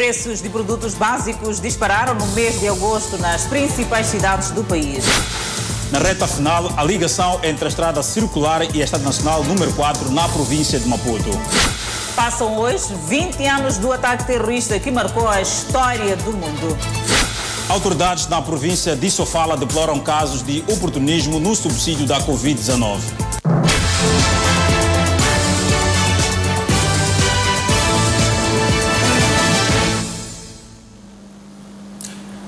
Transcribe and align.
Preços 0.00 0.40
de 0.40 0.48
produtos 0.48 0.94
básicos 0.94 1.60
dispararam 1.60 2.14
no 2.14 2.26
mês 2.28 2.58
de 2.58 2.66
agosto 2.66 3.18
nas 3.18 3.44
principais 3.44 4.06
cidades 4.06 4.50
do 4.50 4.64
país. 4.64 5.04
Na 5.92 5.98
reta 5.98 6.26
final, 6.26 6.72
a 6.74 6.82
ligação 6.82 7.38
entre 7.42 7.66
a 7.66 7.68
estrada 7.68 8.02
circular 8.02 8.62
e 8.74 8.80
a 8.80 8.84
estrada 8.84 9.04
nacional 9.04 9.44
número 9.44 9.70
4 9.74 10.10
na 10.10 10.26
província 10.30 10.80
de 10.80 10.88
Maputo. 10.88 11.28
Passam 12.16 12.56
hoje 12.56 12.94
20 13.08 13.44
anos 13.44 13.76
do 13.76 13.92
ataque 13.92 14.26
terrorista 14.26 14.80
que 14.80 14.90
marcou 14.90 15.28
a 15.28 15.42
história 15.42 16.16
do 16.16 16.32
mundo. 16.32 16.78
Autoridades 17.68 18.26
na 18.26 18.40
província 18.40 18.96
de 18.96 19.10
Sofala 19.10 19.54
deploram 19.54 20.00
casos 20.00 20.42
de 20.42 20.64
oportunismo 20.66 21.38
no 21.38 21.54
subsídio 21.54 22.06
da 22.06 22.18
Covid-19. 22.22 23.29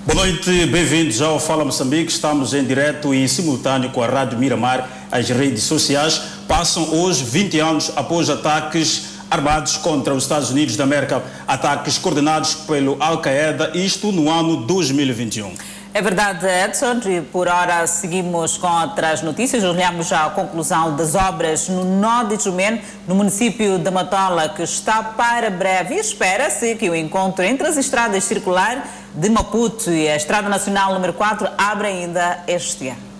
Boa 0.04 0.26
noite, 0.26 0.66
bem-vindos 0.66 1.22
ao 1.22 1.38
Fala 1.38 1.64
Moçambique. 1.64 2.10
Estamos 2.10 2.52
em 2.54 2.64
direto 2.64 3.14
e 3.14 3.28
simultâneo 3.28 3.90
com 3.90 4.02
a 4.02 4.06
Rádio 4.08 4.36
Miramar. 4.36 4.88
As 5.12 5.28
redes 5.28 5.62
sociais 5.62 6.20
passam 6.48 6.92
hoje 6.92 7.22
20 7.22 7.60
anos 7.60 7.92
após 7.94 8.28
ataques 8.28 9.10
armados 9.30 9.76
contra 9.76 10.12
os 10.12 10.24
Estados 10.24 10.50
Unidos 10.50 10.76
da 10.76 10.82
América, 10.82 11.22
ataques 11.46 11.98
coordenados 11.98 12.52
pelo 12.52 12.96
Al-Qaeda, 12.98 13.70
isto 13.76 14.10
no 14.10 14.28
ano 14.28 14.56
2021. 14.66 15.54
É 15.94 16.00
verdade, 16.00 16.46
Edson, 16.46 17.00
e 17.06 17.20
por 17.20 17.46
hora 17.46 17.86
seguimos 17.86 18.56
com 18.56 18.66
outras 18.66 19.22
notícias. 19.22 19.62
Olhamos 19.62 20.08
já 20.08 20.24
a 20.24 20.30
conclusão 20.30 20.96
das 20.96 21.14
obras 21.14 21.68
no 21.68 21.84
Nó 21.84 22.24
de 22.24 22.42
Jumene, 22.42 22.80
no 23.06 23.14
município 23.14 23.78
de 23.78 23.90
Matola, 23.90 24.48
que 24.48 24.62
está 24.62 25.02
para 25.02 25.50
breve. 25.50 25.94
E 25.94 26.00
espera-se 26.00 26.74
que 26.76 26.88
o 26.88 26.96
encontro 26.96 27.44
entre 27.44 27.66
as 27.66 27.76
estradas 27.76 28.24
circular 28.24 28.88
de 29.14 29.28
Maputo 29.28 29.90
e 29.90 30.08
a 30.08 30.16
Estrada 30.16 30.48
Nacional 30.48 30.94
número 30.94 31.12
4 31.12 31.48
abra 31.58 31.88
ainda 31.88 32.42
este 32.46 32.88
ano. 32.88 33.12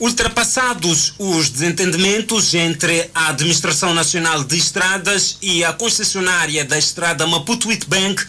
Ultrapassados 0.00 1.14
os 1.18 1.48
desentendimentos 1.48 2.52
entre 2.52 3.10
a 3.14 3.28
Administração 3.28 3.94
Nacional 3.94 4.42
de 4.42 4.58
Estradas 4.58 5.38
e 5.40 5.64
a 5.64 5.72
concessionária 5.72 6.64
da 6.64 6.76
estrada 6.76 7.26
Maputo-Witbank, 7.26 8.22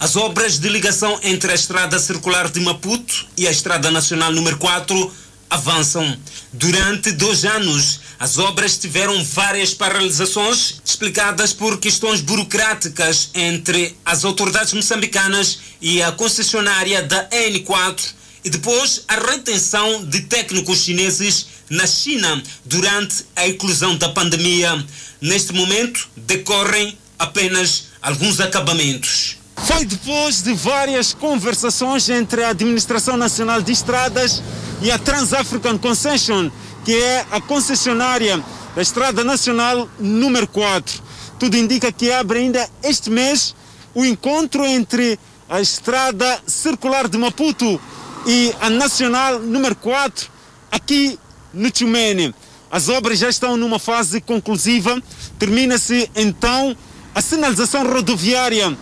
as 0.00 0.16
obras 0.16 0.58
de 0.58 0.68
ligação 0.70 1.20
entre 1.22 1.52
a 1.52 1.54
Estrada 1.54 1.98
Circular 1.98 2.48
de 2.48 2.60
Maputo 2.60 3.26
e 3.36 3.46
a 3.46 3.50
Estrada 3.50 3.90
Nacional 3.90 4.32
número 4.32 4.56
4 4.56 5.12
avançam. 5.50 6.16
Durante 6.52 7.10
dois 7.12 7.44
anos, 7.44 8.00
as 8.18 8.38
obras 8.38 8.78
tiveram 8.78 9.22
várias 9.24 9.74
paralisações 9.74 10.80
explicadas 10.84 11.52
por 11.52 11.78
questões 11.78 12.20
burocráticas 12.20 13.30
entre 13.34 13.96
as 14.04 14.24
autoridades 14.24 14.72
moçambicanas 14.72 15.58
e 15.80 16.00
a 16.00 16.12
concessionária 16.12 17.02
da 17.02 17.28
N4 17.28 18.14
e 18.44 18.48
depois 18.48 19.02
a 19.08 19.16
retenção 19.16 20.04
de 20.04 20.20
técnicos 20.22 20.84
chineses 20.84 21.46
na 21.68 21.86
China 21.86 22.42
durante 22.64 23.24
a 23.36 23.46
eclosão 23.46 23.96
da 23.96 24.08
pandemia. 24.08 24.82
Neste 25.20 25.52
momento, 25.52 26.08
decorrem 26.16 26.96
apenas 27.18 27.88
alguns 28.00 28.40
acabamentos. 28.40 29.36
Foi 29.66 29.84
depois 29.84 30.42
de 30.42 30.54
várias 30.54 31.12
conversações 31.12 32.08
entre 32.08 32.42
a 32.42 32.48
Administração 32.48 33.16
Nacional 33.16 33.60
de 33.60 33.72
Estradas 33.72 34.42
e 34.82 34.90
a 34.90 34.98
Trans-African 34.98 35.78
Concession, 35.78 36.50
que 36.84 36.94
é 36.94 37.26
a 37.30 37.40
concessionária 37.40 38.42
da 38.74 38.82
Estrada 38.82 39.22
Nacional 39.22 39.88
número 39.98 40.46
4. 40.46 41.02
Tudo 41.38 41.56
indica 41.56 41.92
que 41.92 42.10
abre 42.10 42.38
ainda 42.40 42.68
este 42.82 43.10
mês 43.10 43.54
o 43.94 44.04
encontro 44.04 44.64
entre 44.64 45.18
a 45.48 45.60
Estrada 45.60 46.40
Circular 46.46 47.08
de 47.08 47.18
Maputo 47.18 47.80
e 48.26 48.54
a 48.60 48.70
Nacional 48.70 49.40
número 49.40 49.74
4 49.76 50.30
aqui 50.70 51.18
no 51.52 51.70
Tchumene. 51.70 52.34
As 52.70 52.88
obras 52.88 53.18
já 53.18 53.28
estão 53.28 53.56
numa 53.56 53.78
fase 53.78 54.20
conclusiva. 54.20 55.02
Termina-se 55.38 56.08
então 56.14 56.76
a 57.14 57.20
sinalização 57.20 57.84
rodoviária 57.84 58.76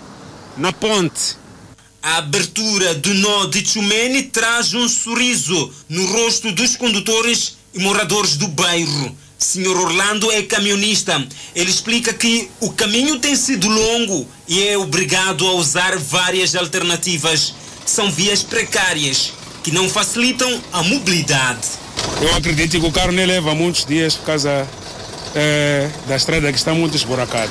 na 0.57 0.73
ponte. 0.73 1.37
A 2.01 2.19
abertura 2.19 2.95
do 2.95 3.13
nó 3.15 3.47
de 3.47 3.61
Tchumene 3.61 4.23
traz 4.25 4.73
um 4.73 4.89
sorriso 4.89 5.73
no 5.89 6.07
rosto 6.07 6.53
dos 6.53 6.77
condutores 6.77 7.57
e 7.75 7.81
moradores 7.81 8.37
do 8.37 8.47
bairro. 8.47 9.17
Senhor 9.37 9.77
Orlando 9.77 10.31
é 10.31 10.43
camionista. 10.43 11.27
Ele 11.57 11.71
explica 11.71 12.13
que 12.13 12.49
o 12.61 12.71
caminho 12.71 13.19
tem 13.19 13.35
sido 13.35 13.69
longo 13.69 14.29
e 14.47 14.69
é 14.69 14.79
obrigado 14.79 15.45
a 15.47 15.53
usar 15.55 15.99
várias 15.99 16.55
alternativas. 16.55 17.53
São 17.85 18.11
vias 18.13 18.45
precárias 18.45 19.33
que 19.65 19.73
não 19.73 19.89
facilitam 19.89 20.63
a 20.73 20.83
mobilidade. 20.85 21.67
Eu 22.21 22.35
acredito 22.37 22.81
que 22.81 22.87
o 22.87 22.93
carro 22.93 23.11
nem 23.11 23.27
leva 23.27 23.57
muitos 23.57 23.85
dias 23.85 24.15
por 24.15 24.27
causa 24.27 24.69
é, 25.35 25.91
da 26.07 26.15
estrada 26.15 26.53
que 26.53 26.59
está 26.59 26.73
muito 26.73 26.97
esburacada. 26.97 27.51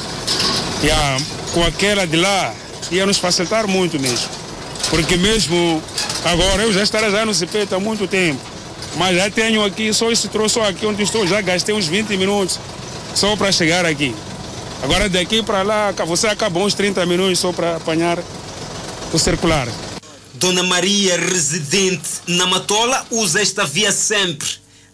E 0.81 0.89
a, 0.89 1.17
com 1.53 1.63
aquela 1.65 2.07
de 2.07 2.15
lá 2.15 2.53
ia 2.91 3.05
nos 3.05 3.17
facilitar 3.17 3.67
muito 3.67 3.99
mesmo. 3.99 4.29
Porque 4.89 5.17
mesmo 5.17 5.81
agora 6.23 6.63
eu 6.63 6.71
já 6.71 6.83
estarei 6.83 7.11
já 7.11 7.25
no 7.25 7.33
CP 7.33 7.67
há 7.71 7.79
muito 7.79 8.07
tempo. 8.07 8.39
Mas 8.95 9.15
já 9.15 9.29
tenho 9.29 9.63
aqui, 9.63 9.93
só 9.93 10.11
esse 10.11 10.27
troço 10.27 10.59
aqui 10.61 10.85
onde 10.85 11.03
estou, 11.03 11.27
já 11.27 11.41
gastei 11.41 11.75
uns 11.75 11.87
20 11.87 12.17
minutos 12.17 12.59
só 13.13 13.35
para 13.35 13.51
chegar 13.51 13.85
aqui. 13.85 14.15
Agora 14.81 15.09
daqui 15.09 15.43
para 15.43 15.63
lá, 15.63 15.91
você 16.05 16.27
acaba 16.27 16.59
uns 16.59 16.73
30 16.73 17.05
minutos 17.05 17.39
só 17.39 17.51
para 17.51 17.77
apanhar 17.77 18.19
o 19.11 19.19
circular. 19.19 19.67
Dona 20.35 20.63
Maria, 20.63 21.17
residente 21.17 22.09
na 22.27 22.45
Matola, 22.45 23.05
usa 23.09 23.41
esta 23.41 23.65
via 23.65 23.91
sempre. 23.91 24.47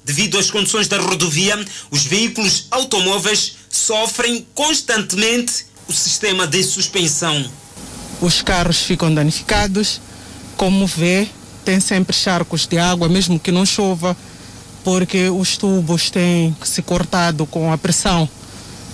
Devido 0.06 0.38
às 0.38 0.50
condições 0.50 0.88
da 0.88 0.98
rodovia, 0.98 1.58
os 1.92 2.06
veículos 2.06 2.68
automóveis 2.72 3.56
sofrem 3.70 4.46
constantemente 4.54 5.66
o 5.88 5.94
sistema 5.94 6.48
de 6.48 6.64
suspensão. 6.64 7.46
Os 8.24 8.42
carros 8.42 8.78
ficam 8.78 9.14
danificados, 9.14 10.00
como 10.56 10.88
vê, 10.88 11.28
tem 11.66 11.82
sempre 11.82 12.16
charcos 12.16 12.66
de 12.66 12.78
água, 12.78 13.10
mesmo 13.10 13.38
que 13.38 13.52
não 13.52 13.66
chova, 13.66 14.16
porque 14.82 15.28
os 15.28 15.58
tubos 15.58 16.10
têm 16.10 16.56
se 16.64 16.82
cortado 16.82 17.46
com 17.46 17.70
a 17.70 17.78
pressão 17.78 18.30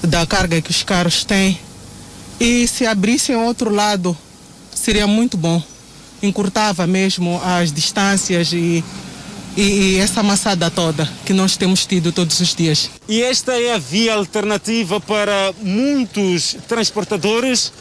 da 0.02 0.26
carga 0.26 0.60
que 0.64 0.72
os 0.72 0.82
carros 0.82 1.24
têm. 1.24 1.60
E 2.40 2.68
se 2.68 2.88
abrissem 2.88 3.36
outro 3.36 3.70
lado, 3.70 4.18
seria 4.74 5.06
muito 5.06 5.38
bom. 5.38 5.62
Encurtava 6.24 6.88
mesmo 6.88 7.40
as 7.46 7.72
distâncias 7.72 8.52
e, 8.52 8.84
e, 9.56 9.62
e 9.62 9.98
essa 9.98 10.22
amassada 10.22 10.72
toda 10.72 11.08
que 11.24 11.34
nós 11.34 11.56
temos 11.56 11.86
tido 11.86 12.12
todos 12.12 12.40
os 12.40 12.56
dias. 12.56 12.90
E 13.08 13.22
esta 13.22 13.54
é 13.62 13.76
a 13.76 13.78
via 13.78 14.16
alternativa 14.16 15.00
para 15.00 15.54
muitos 15.62 16.58
transportadores, 16.68 17.72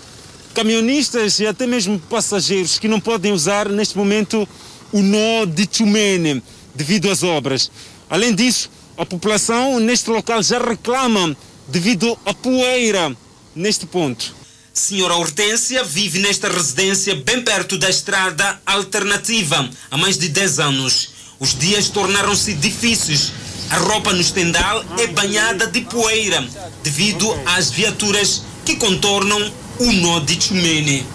caminhonistas 0.55 1.39
e 1.41 1.47
até 1.47 1.67
mesmo 1.67 1.99
passageiros 1.99 2.79
que 2.79 2.89
não 2.89 3.01
podem 3.01 3.33
usar 3.33 3.69
neste 3.69 3.97
momento 3.97 4.49
o 4.93 5.01
nó 5.03 5.45
de 5.45 5.67
Tchumene 5.67 6.43
devido 6.75 7.11
às 7.11 7.23
obras. 7.23 7.71
Além 8.09 8.35
disso, 8.35 8.71
a 8.97 9.05
população 9.05 9.79
neste 9.79 10.11
local 10.11 10.43
já 10.43 10.59
reclama 10.59 11.37
devido 11.69 12.19
à 12.25 12.33
poeira 12.33 13.15
neste 13.55 13.87
ponto. 13.87 14.35
Senhora 14.73 15.17
Hortência 15.17 15.83
vive 15.83 16.21
nesta 16.21 16.49
residência 16.49 17.15
bem 17.17 17.43
perto 17.43 17.77
da 17.77 17.91
estrada 17.91 18.61
alternativa 18.65 19.69
há 19.91 19.97
mais 19.97 20.17
de 20.17 20.29
10 20.29 20.61
anos. 20.61 21.11
Os 21.41 21.59
dias 21.59 21.89
tornaram-se 21.89 22.55
difíceis. 22.55 23.33
A 23.71 23.77
roupa 23.77 24.13
no 24.13 24.21
estendal 24.21 24.85
é 24.99 25.07
banhada 25.09 25.67
de 25.67 25.83
poeira 25.83 26.47
devido 26.83 27.29
às 27.45 27.71
viaturas 27.71 28.43
que 28.65 28.77
contornam 28.77 29.53
o 29.79 29.93
nó 29.93 30.21
de 30.21 30.41
Chumene. 30.41 31.07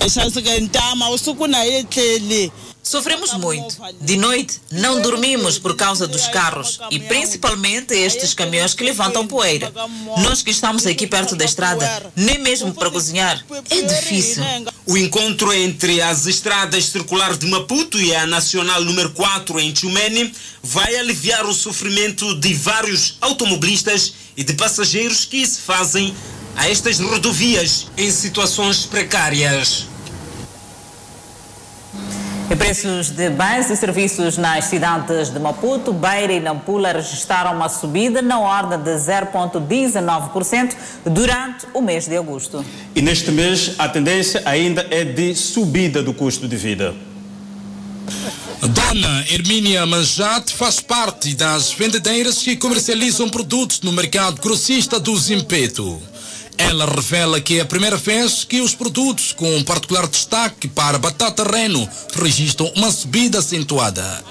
Sofremos 2.81 3.33
muito. 3.35 3.77
De 4.01 4.17
noite, 4.17 4.59
não 4.69 5.01
dormimos 5.01 5.57
por 5.57 5.73
causa 5.73 6.05
dos 6.05 6.27
carros 6.27 6.79
e 6.91 6.99
principalmente 6.99 7.93
estes 7.93 8.33
caminhões 8.33 8.73
que 8.73 8.83
levantam 8.83 9.25
poeira. 9.25 9.71
Nós 10.17 10.43
que 10.43 10.51
estamos 10.51 10.85
aqui 10.85 11.07
perto 11.07 11.33
da 11.33 11.45
estrada, 11.45 12.11
nem 12.13 12.39
mesmo 12.39 12.73
para 12.73 12.91
cozinhar, 12.91 13.43
é 13.69 13.81
difícil. 13.81 14.43
O 14.85 14.97
encontro 14.97 15.53
entre 15.53 16.01
as 16.01 16.25
estradas 16.25 16.85
circular 16.85 17.37
de 17.37 17.47
Maputo 17.47 17.97
e 17.97 18.13
a 18.13 18.27
nacional 18.27 18.83
número 18.83 19.11
4 19.11 19.61
em 19.61 19.73
Chumene 19.73 20.33
vai 20.61 20.93
aliviar 20.97 21.45
o 21.45 21.53
sofrimento 21.53 22.35
de 22.35 22.53
vários 22.53 23.17
automobilistas 23.21 24.13
e 24.35 24.43
de 24.43 24.53
passageiros 24.53 25.23
que 25.23 25.45
se 25.47 25.61
fazem 25.61 26.13
a 26.55 26.69
estas 26.69 26.99
rodovias 26.99 27.87
em 27.97 28.09
situações 28.11 28.85
precárias. 28.85 29.87
E 32.49 32.55
preços 32.55 33.09
de 33.09 33.29
bens 33.29 33.69
e 33.69 33.75
serviços 33.75 34.37
nas 34.37 34.65
cidades 34.65 35.29
de 35.29 35.39
Maputo, 35.39 35.93
Beira 35.93 36.33
e 36.33 36.39
Nampula 36.39 36.91
registraram 36.91 37.55
uma 37.55 37.69
subida 37.69 38.21
na 38.21 38.37
ordem 38.37 38.77
de 38.79 38.91
0,19% 38.91 40.75
durante 41.05 41.65
o 41.73 41.81
mês 41.81 42.05
de 42.05 42.17
agosto. 42.17 42.63
E 42.93 43.01
neste 43.01 43.31
mês 43.31 43.75
a 43.79 43.87
tendência 43.87 44.41
ainda 44.45 44.85
é 44.91 45.03
de 45.03 45.33
subida 45.33 46.03
do 46.03 46.13
custo 46.13 46.47
de 46.47 46.55
vida. 46.55 46.93
Dona 48.61 49.25
Hermínia 49.29 49.85
Manjate 49.85 50.53
faz 50.53 50.79
parte 50.79 51.33
das 51.33 51.71
vendedeiras 51.71 52.37
que 52.39 52.55
comercializam 52.55 53.29
produtos 53.29 53.81
no 53.81 53.91
mercado 53.91 54.41
grossista 54.41 54.99
do 54.99 55.17
Zimpeto. 55.17 56.01
Ela 56.57 56.85
revela 56.85 57.41
que 57.41 57.59
é 57.59 57.61
a 57.61 57.65
primeira 57.65 57.97
vez 57.97 58.43
que 58.43 58.61
os 58.61 58.75
produtos 58.75 59.31
com 59.31 59.63
particular 59.63 60.07
destaque 60.07 60.67
para 60.67 60.97
batata 60.97 61.43
reno 61.43 61.87
registram 62.15 62.71
uma 62.75 62.91
subida 62.91 63.39
acentuada. 63.39 64.23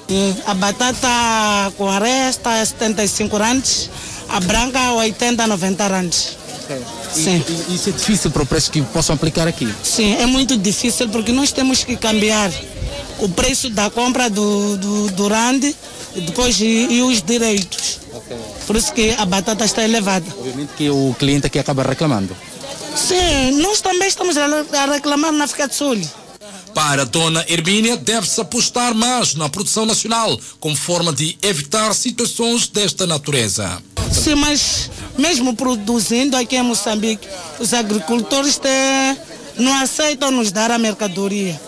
A 0.47 0.55
batata 0.55 1.73
com 1.77 1.91
aresta 1.91 2.51
é 2.55 2.65
75 2.65 3.37
randes, 3.37 3.91
a 4.29 4.41
branca 4.41 4.93
80, 4.93 5.47
90 5.47 5.89
randes. 5.89 6.37
Sim. 7.13 7.45
E, 7.69 7.75
isso 7.75 7.91
é 7.91 7.93
difícil 7.93 8.31
para 8.31 8.43
o 8.43 8.47
preço 8.47 8.71
que 8.71 8.81
possam 8.83 9.15
aplicar 9.15 9.47
aqui? 9.47 9.69
Sim, 9.83 10.17
é 10.17 10.27
muito 10.27 10.57
difícil 10.57 11.09
porque 11.09 11.33
nós 11.33 11.53
temos 11.53 11.85
que 11.85 11.97
cambiar 11.97 12.51
o 13.19 13.29
preço 13.29 13.69
da 13.71 13.91
compra 13.91 14.31
do, 14.31 14.77
do, 14.77 15.11
do 15.11 15.29
rande 15.29 15.75
e 16.15 16.21
depois 16.21 16.61
e, 16.61 16.87
e 16.91 17.03
os 17.03 17.23
direitos. 17.23 18.02
Por 18.67 18.77
isso 18.77 18.93
que 18.93 19.11
a 19.19 19.25
batata 19.25 19.65
está 19.65 19.85
elevada. 19.85 20.27
Obviamente 20.39 20.71
que 20.77 20.91
o 20.91 21.15
cliente 21.19 21.47
aqui 21.47 21.59
acaba 21.59 21.83
reclamando. 21.83 22.37
Sim, 22.95 23.61
nós 23.63 23.81
também 23.81 24.09
estamos 24.09 24.37
a 24.37 24.87
reclamar 24.87 25.33
na 25.33 25.45
África 25.45 25.67
do 25.69 25.75
Sul. 25.75 26.01
Para 26.75 27.03
a 27.03 27.05
dona 27.05 27.45
Hermínia, 27.49 27.97
deve-se 27.97 28.41
apostar 28.41 28.95
mais 28.95 29.35
na 29.35 29.49
produção 29.49 29.85
nacional, 29.85 30.39
como 30.59 30.75
forma 30.75 31.13
de 31.13 31.37
evitar 31.43 31.95
situações 31.95 32.67
desta 32.67 33.07
natureza. 33.07 33.83
Sim, 34.11 34.37
mas 34.37 34.91
mesmo 35.19 35.55
produzindo 35.55 36.37
aqui 36.37 36.57
em 36.57 36.63
Moçambique, 36.63 37.29
os 37.59 37.75
agricultores 37.75 38.57
têm, 38.57 39.17
não 39.59 39.75
aceitam 39.75 40.31
nos 40.31 40.51
dar 40.51 40.71
a 40.71 40.79
mercadoria. 40.79 41.61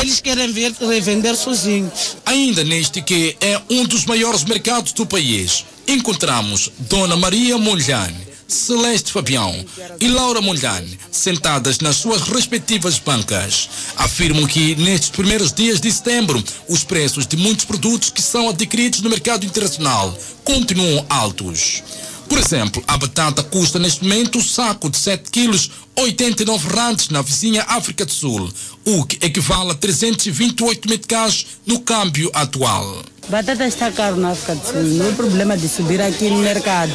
Eles 0.00 0.20
querem 0.20 0.52
ver, 0.52 0.72
revender 0.80 1.36
sozinhos. 1.36 2.16
Ainda 2.24 2.62
neste 2.62 3.02
que 3.02 3.36
é 3.40 3.60
um 3.68 3.84
dos 3.84 4.04
maiores 4.04 4.44
mercados 4.44 4.92
do 4.92 5.04
país, 5.04 5.64
encontramos 5.86 6.70
Dona 6.78 7.16
Maria 7.16 7.58
Monjane, 7.58 8.28
Celeste 8.46 9.12
Fabião 9.12 9.64
e 10.00 10.08
Laura 10.08 10.40
Monjane 10.40 10.98
sentadas 11.10 11.80
nas 11.80 11.96
suas 11.96 12.22
respectivas 12.22 12.98
bancas. 12.98 13.68
Afirmam 13.96 14.46
que 14.46 14.76
nestes 14.76 15.10
primeiros 15.10 15.52
dias 15.52 15.80
de 15.80 15.90
setembro, 15.90 16.42
os 16.68 16.84
preços 16.84 17.26
de 17.26 17.36
muitos 17.36 17.64
produtos 17.64 18.10
que 18.10 18.22
são 18.22 18.48
adquiridos 18.48 19.00
no 19.00 19.10
mercado 19.10 19.44
internacional 19.44 20.16
continuam 20.44 21.04
altos. 21.08 21.82
Por 22.28 22.38
exemplo, 22.38 22.82
a 22.86 22.96
batata 22.96 23.42
custa 23.42 23.78
neste 23.78 24.04
momento 24.04 24.38
um 24.38 24.42
saco 24.42 24.90
de 24.90 24.98
7 24.98 25.30
quilos 25.30 25.70
89 25.96 26.68
randes 26.68 27.08
na 27.08 27.22
vizinha 27.22 27.64
África 27.66 28.04
do 28.04 28.12
Sul, 28.12 28.52
o 28.84 29.04
que 29.04 29.24
equivale 29.24 29.70
a 29.70 29.74
328 29.74 30.88
meticais 30.88 31.46
no 31.66 31.80
câmbio 31.80 32.30
atual. 32.34 33.02
Batata 33.28 33.66
está 33.66 33.90
caro 33.90 34.16
na 34.16 34.30
África 34.30 34.54
do 34.54 34.66
Sul, 34.66 34.82
não 34.82 35.08
é 35.08 35.12
problema 35.12 35.56
de 35.56 35.68
subir 35.68 36.00
aqui 36.00 36.30
no 36.30 36.38
mercado. 36.38 36.92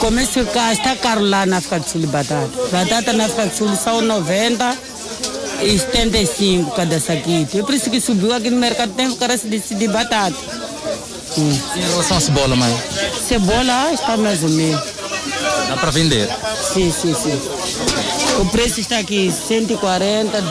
Comércio 0.00 0.44
cá 0.46 0.72
está 0.72 0.94
caro 0.96 1.22
lá 1.22 1.46
na 1.46 1.58
África 1.58 1.80
do 1.80 1.88
Sul 1.88 2.06
batata. 2.08 2.50
Batata 2.70 3.12
na 3.12 3.26
África 3.26 3.46
do 3.46 3.56
Sul 3.56 3.76
são 3.76 4.00
90 4.02 4.76
e 5.62 5.78
75 5.78 6.70
cada 6.72 7.00
saquito. 7.00 7.58
É 7.58 7.62
por 7.62 7.74
isso 7.74 7.88
que 7.88 8.00
subiu 8.00 8.32
aqui 8.32 8.50
no 8.50 8.58
mercado, 8.58 8.92
tem 8.94 9.14
carece 9.16 9.48
de, 9.48 9.58
de 9.58 9.88
batata. 9.88 10.36
Hum. 11.36 11.60
Em 11.76 11.80
relação 11.80 12.16
à 12.16 12.20
cebola, 12.20 12.54
mãe? 12.54 12.82
Cebola 13.26 13.92
está 13.92 14.16
mais 14.16 14.42
ou 14.42 14.48
menos. 14.50 14.80
Dá 15.68 15.76
para 15.76 15.90
vender? 15.90 16.28
Sim, 16.72 16.92
sim, 16.92 17.14
sim. 17.14 17.40
O 18.40 18.46
preço 18.46 18.80
está 18.80 18.98
aqui 18.98 19.32
140, 19.32 20.42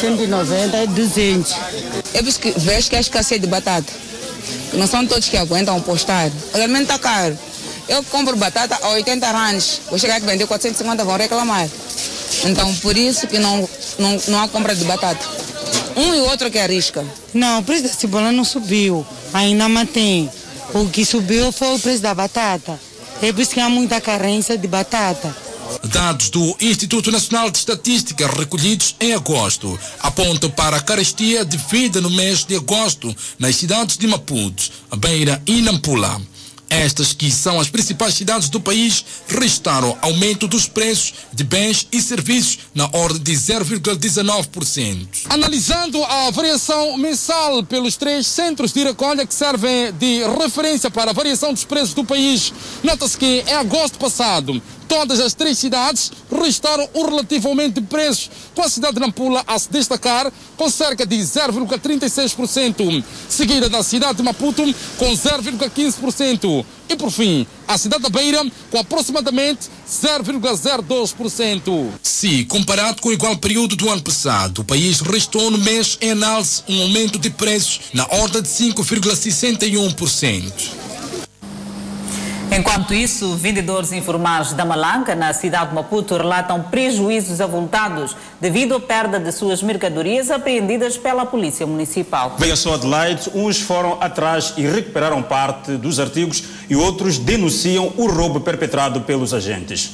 190 0.00 0.82
e 0.82 0.86
200. 0.86 1.56
É 2.14 2.18
por 2.18 2.28
isso 2.28 2.40
que 2.40 2.52
vejo 2.56 2.90
que 2.90 2.96
há 2.96 3.00
escassez 3.00 3.40
de 3.40 3.46
batata. 3.46 3.92
Não 4.72 4.86
são 4.86 5.06
todos 5.06 5.28
que 5.28 5.36
aguentam 5.36 5.80
postar. 5.80 6.30
Realmente 6.54 6.82
está 6.82 6.98
caro. 6.98 7.36
Eu 7.88 8.02
compro 8.04 8.36
batata 8.36 8.78
a 8.82 8.90
80 8.90 9.30
rands. 9.32 9.80
Vou 9.88 9.98
chegar 9.98 10.16
aqui 10.16 10.26
vender 10.26 10.46
450, 10.46 11.04
vão 11.04 11.16
reclamar. 11.16 11.68
Então, 12.44 12.72
por 12.76 12.96
isso 12.96 13.26
que 13.26 13.38
não, 13.38 13.68
não, 13.98 14.20
não 14.28 14.42
há 14.42 14.48
compra 14.48 14.74
de 14.74 14.84
batata. 14.84 15.24
Um 15.98 16.14
e 16.14 16.20
outro 16.20 16.48
que 16.48 16.58
arrisca. 16.58 17.04
Não, 17.34 17.58
o 17.58 17.62
preço 17.64 17.82
da 17.82 17.88
cebola 17.88 18.30
não 18.30 18.44
subiu. 18.44 19.04
Ainda 19.32 19.68
mantém. 19.68 20.30
O 20.72 20.88
que 20.88 21.04
subiu 21.04 21.50
foi 21.50 21.74
o 21.74 21.78
preço 21.78 22.00
da 22.02 22.14
batata. 22.14 22.78
É 23.20 23.32
por 23.32 23.40
isso 23.40 23.50
que 23.50 23.60
há 23.60 23.68
muita 23.68 24.00
carência 24.00 24.56
de 24.56 24.68
batata. 24.68 25.36
Dados 25.84 26.30
do 26.30 26.56
Instituto 26.60 27.10
Nacional 27.10 27.50
de 27.50 27.58
Estatística 27.58 28.28
recolhidos 28.28 28.94
em 29.00 29.12
agosto 29.12 29.78
apontam 30.00 30.48
para 30.50 30.76
a 30.76 30.80
carestia 30.80 31.44
de 31.44 31.56
vida 31.56 32.00
no 32.00 32.10
mês 32.10 32.44
de 32.44 32.54
agosto 32.54 33.14
nas 33.38 33.56
cidades 33.56 33.98
de 33.98 34.06
Maputo, 34.06 34.70
Beira 34.96 35.42
e 35.46 35.60
Nampula. 35.60 36.22
Estas 36.70 37.12
que 37.12 37.30
são 37.30 37.58
as 37.58 37.68
principais 37.68 38.14
cidades 38.14 38.48
do 38.48 38.60
país 38.60 39.04
registraram 39.26 39.96
aumento 40.02 40.46
dos 40.46 40.68
preços 40.68 41.14
de 41.32 41.42
bens 41.42 41.86
e 41.90 42.00
serviços 42.00 42.58
na 42.74 42.88
ordem 42.92 43.22
de 43.22 43.32
0,19%. 43.32 45.08
Analisando 45.30 46.02
a 46.04 46.30
variação 46.30 46.96
mensal 46.98 47.62
pelos 47.62 47.96
três 47.96 48.26
centros 48.26 48.72
de 48.72 48.84
recolha 48.84 49.26
que 49.26 49.34
servem 49.34 49.92
de 49.92 50.22
referência 50.40 50.90
para 50.90 51.10
a 51.10 51.14
variação 51.14 51.52
dos 51.52 51.64
preços 51.64 51.94
do 51.94 52.04
país, 52.04 52.52
nota-se 52.82 53.16
que 53.16 53.44
em 53.46 53.54
agosto 53.54 53.98
passado 53.98 54.62
todas 54.88 55.20
as 55.20 55.34
três 55.34 55.58
cidades 55.58 56.10
aumento 57.58 57.80
de 57.80 57.86
preços, 57.86 58.30
com 58.54 58.62
a 58.62 58.68
cidade 58.68 58.94
de 58.94 59.00
Nampula 59.00 59.42
a 59.46 59.58
se 59.58 59.70
destacar 59.70 60.32
com 60.56 60.70
cerca 60.70 61.04
de 61.04 61.16
0,36%, 61.16 63.04
seguida 63.28 63.68
da 63.68 63.82
cidade 63.82 64.18
de 64.18 64.22
Maputo 64.22 64.62
com 64.96 65.12
0,15%. 65.12 66.64
E 66.88 66.96
por 66.96 67.10
fim, 67.10 67.46
a 67.66 67.76
cidade 67.76 68.02
da 68.02 68.08
Beira 68.08 68.46
com 68.70 68.78
aproximadamente 68.78 69.68
0,02%. 69.88 71.90
Se 72.02 72.44
comparado 72.46 73.02
com 73.02 73.10
o 73.10 73.12
igual 73.12 73.36
período 73.36 73.76
do 73.76 73.90
ano 73.90 74.02
passado, 74.02 74.60
o 74.60 74.64
país 74.64 75.00
registrou 75.00 75.50
no 75.50 75.58
mês 75.58 75.98
em 76.00 76.12
análise 76.12 76.62
um 76.68 76.80
aumento 76.82 77.18
de 77.18 77.30
preços 77.30 77.80
na 77.92 78.06
ordem 78.06 78.42
de 78.42 78.48
5,61%. 78.48 80.97
Enquanto 82.50 82.94
isso, 82.94 83.36
vendedores 83.36 83.92
informais 83.92 84.52
da 84.52 84.64
Malanga, 84.64 85.14
na 85.14 85.32
cidade 85.32 85.68
de 85.68 85.74
Maputo, 85.74 86.16
relatam 86.16 86.62
prejuízos 86.62 87.40
avultados 87.40 88.16
devido 88.40 88.74
à 88.74 88.80
perda 88.80 89.20
de 89.20 89.30
suas 89.30 89.62
mercadorias 89.62 90.30
apreendidas 90.30 90.96
pela 90.96 91.26
Polícia 91.26 91.66
Municipal. 91.66 92.36
Veja 92.38 92.56
só, 92.56 92.74
Adelaide, 92.74 93.30
uns 93.34 93.60
foram 93.60 93.98
atrás 94.00 94.54
e 94.56 94.66
recuperaram 94.66 95.22
parte 95.22 95.72
dos 95.72 96.00
artigos 96.00 96.42
e 96.70 96.74
outros 96.74 97.18
denunciam 97.18 97.92
o 97.96 98.06
roubo 98.06 98.40
perpetrado 98.40 99.02
pelos 99.02 99.34
agentes. 99.34 99.90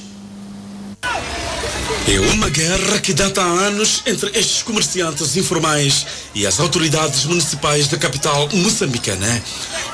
É 2.07 2.21
uma 2.21 2.51
guerra 2.51 3.01
que 3.01 3.15
data 3.15 3.41
há 3.41 3.47
anos 3.47 4.03
entre 4.05 4.29
estes 4.39 4.63
comerciantes 4.63 5.39
informais 5.39 6.05
e 6.35 6.47
as 6.47 6.61
autoridades 6.61 7.25
municipais 7.25 7.89
da 7.89 7.97
capital 7.97 8.47
moçambicana. 8.53 9.43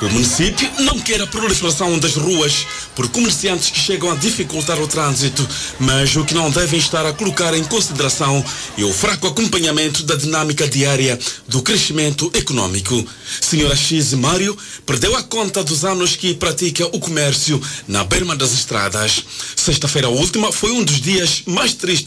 O 0.02 0.06
município 0.06 0.68
não 0.80 0.98
quer 0.98 1.22
a 1.22 1.26
proliferação 1.28 1.96
das 2.00 2.16
ruas 2.16 2.66
por 2.96 3.08
comerciantes 3.10 3.70
que 3.70 3.78
chegam 3.78 4.10
a 4.10 4.16
dificultar 4.16 4.80
o 4.80 4.88
trânsito, 4.88 5.48
mas 5.78 6.16
o 6.16 6.24
que 6.24 6.34
não 6.34 6.50
devem 6.50 6.80
estar 6.80 7.06
a 7.06 7.12
colocar 7.12 7.54
em 7.54 7.62
consideração 7.62 8.44
é 8.76 8.82
o 8.82 8.92
fraco 8.92 9.28
acompanhamento 9.28 10.02
da 10.02 10.16
dinâmica 10.16 10.66
diária 10.66 11.16
do 11.46 11.62
crescimento 11.62 12.28
econômico. 12.34 13.06
Senhora 13.40 13.76
X 13.76 14.14
Mário 14.14 14.58
perdeu 14.84 15.14
a 15.14 15.22
conta 15.22 15.62
dos 15.62 15.84
anos 15.84 16.16
que 16.16 16.34
pratica 16.34 16.86
o 16.86 16.98
comércio 16.98 17.62
na 17.86 18.02
berma 18.02 18.34
das 18.34 18.52
estradas. 18.52 19.24
Sexta-feira 19.54 20.08
última 20.08 20.50
foi 20.50 20.72
um 20.72 20.82
dos 20.82 21.00
dias 21.00 21.42
mais 21.46 21.72
tristes 21.72 21.99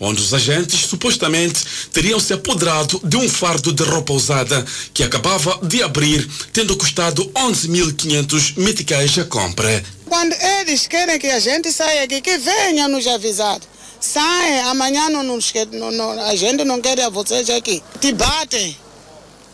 onde 0.00 0.20
os 0.20 0.32
agentes 0.32 0.80
supostamente 0.86 1.64
teriam 1.92 2.20
se 2.20 2.32
apoderado 2.32 3.00
de 3.04 3.16
um 3.16 3.28
fardo 3.28 3.72
de 3.72 3.82
roupa 3.82 4.12
usada 4.12 4.64
que 4.92 5.02
acabava 5.02 5.58
de 5.62 5.82
abrir, 5.82 6.28
tendo 6.52 6.76
custado 6.76 7.24
11.500 7.34 8.58
meticais 8.58 9.18
a 9.18 9.24
compra. 9.24 9.84
Quando 10.06 10.34
eles 10.60 10.86
querem 10.86 11.18
que 11.18 11.26
a 11.26 11.38
gente 11.38 11.72
saia 11.72 12.04
aqui, 12.04 12.20
que 12.20 12.38
venha 12.38 12.88
nos 12.88 13.06
avisar. 13.06 13.60
Sai, 14.00 14.60
amanhã 14.60 15.08
não, 15.08 15.22
não, 15.22 15.90
não, 15.90 16.10
a 16.26 16.36
gente 16.36 16.62
não 16.62 16.80
quer 16.80 17.10
vocês 17.10 17.48
aqui. 17.48 17.82
Te 18.00 18.12
batem. 18.12 18.76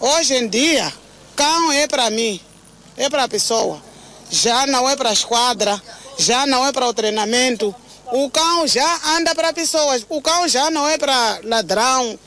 Hoje 0.00 0.34
em 0.34 0.48
dia, 0.48 0.92
cão 1.36 1.70
é 1.70 1.86
para 1.86 2.10
mim, 2.10 2.40
é 2.96 3.08
para 3.08 3.24
a 3.24 3.28
pessoa. 3.28 3.80
Já 4.30 4.66
não 4.66 4.88
é 4.88 4.96
para 4.96 5.10
a 5.10 5.12
esquadra, 5.12 5.80
já 6.18 6.46
não 6.46 6.66
é 6.66 6.72
para 6.72 6.88
o 6.88 6.94
treinamento. 6.94 7.74
O 8.12 8.30
cão 8.30 8.66
já 8.66 9.00
anda 9.16 9.34
para 9.34 9.52
pessoas. 9.52 10.04
O 10.08 10.20
cão 10.20 10.48
já 10.48 10.70
não 10.70 10.88
é 10.88 10.98
para 10.98 11.40
ladrão 11.44 12.18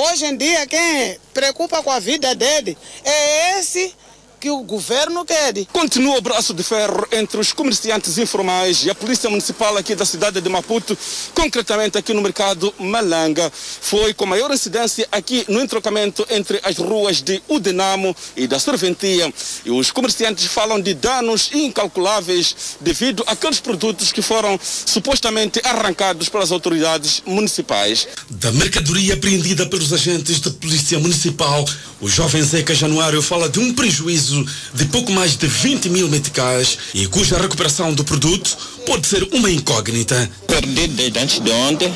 Hoje 0.00 0.26
em 0.26 0.36
dia, 0.36 0.64
quem 0.64 1.18
preocupa 1.34 1.82
com 1.82 1.90
a 1.90 1.98
vida 1.98 2.32
dele 2.32 2.78
é 3.04 3.58
esse 3.58 3.92
que 4.38 4.50
o 4.50 4.62
governo 4.62 5.24
quer. 5.24 5.66
Continua 5.72 6.18
o 6.18 6.20
braço 6.20 6.54
de 6.54 6.62
ferro 6.62 7.06
entre 7.10 7.40
os 7.40 7.52
comerciantes 7.52 8.18
informais 8.18 8.84
e 8.84 8.90
a 8.90 8.94
Polícia 8.94 9.28
Municipal 9.28 9.76
aqui 9.76 9.94
da 9.94 10.04
cidade 10.04 10.40
de 10.40 10.48
Maputo, 10.48 10.96
concretamente 11.34 11.98
aqui 11.98 12.12
no 12.12 12.22
mercado 12.22 12.72
Malanga. 12.78 13.50
Foi 13.52 14.14
com 14.14 14.26
maior 14.26 14.52
incidência 14.52 15.08
aqui 15.10 15.44
no 15.48 15.60
entrocamento 15.60 16.26
entre 16.30 16.60
as 16.62 16.76
ruas 16.76 17.20
de 17.20 17.42
Udenamo 17.48 18.14
e 18.36 18.46
da 18.46 18.58
Serventia. 18.60 19.32
E 19.64 19.70
os 19.70 19.90
comerciantes 19.90 20.46
falam 20.46 20.80
de 20.80 20.94
danos 20.94 21.50
incalculáveis 21.52 22.76
devido 22.80 23.24
àqueles 23.26 23.58
produtos 23.60 24.12
que 24.12 24.22
foram 24.22 24.58
supostamente 24.62 25.60
arrancados 25.64 26.28
pelas 26.28 26.52
autoridades 26.52 27.22
municipais. 27.26 28.06
Da 28.30 28.52
mercadoria 28.52 29.14
apreendida 29.14 29.66
pelos 29.66 29.92
agentes 29.92 30.40
da 30.40 30.50
Polícia 30.50 30.98
Municipal, 30.98 31.64
o 32.00 32.08
jovem 32.08 32.42
Zeca 32.42 32.74
Januário 32.74 33.20
fala 33.22 33.48
de 33.48 33.58
um 33.58 33.74
prejuízo 33.74 34.27
de 34.74 34.84
pouco 34.86 35.12
mais 35.12 35.36
de 35.36 35.46
20 35.46 35.88
mil 35.88 36.08
meticais 36.08 36.78
e 36.94 37.06
cuja 37.06 37.38
recuperação 37.38 37.92
do 37.92 38.04
produto 38.04 38.56
pode 38.86 39.06
ser 39.06 39.28
uma 39.32 39.50
incógnita. 39.50 40.30
Perdi 40.46 40.88
desde 40.88 41.18
antes 41.18 41.40
de 41.40 41.50
ontem, 41.50 41.94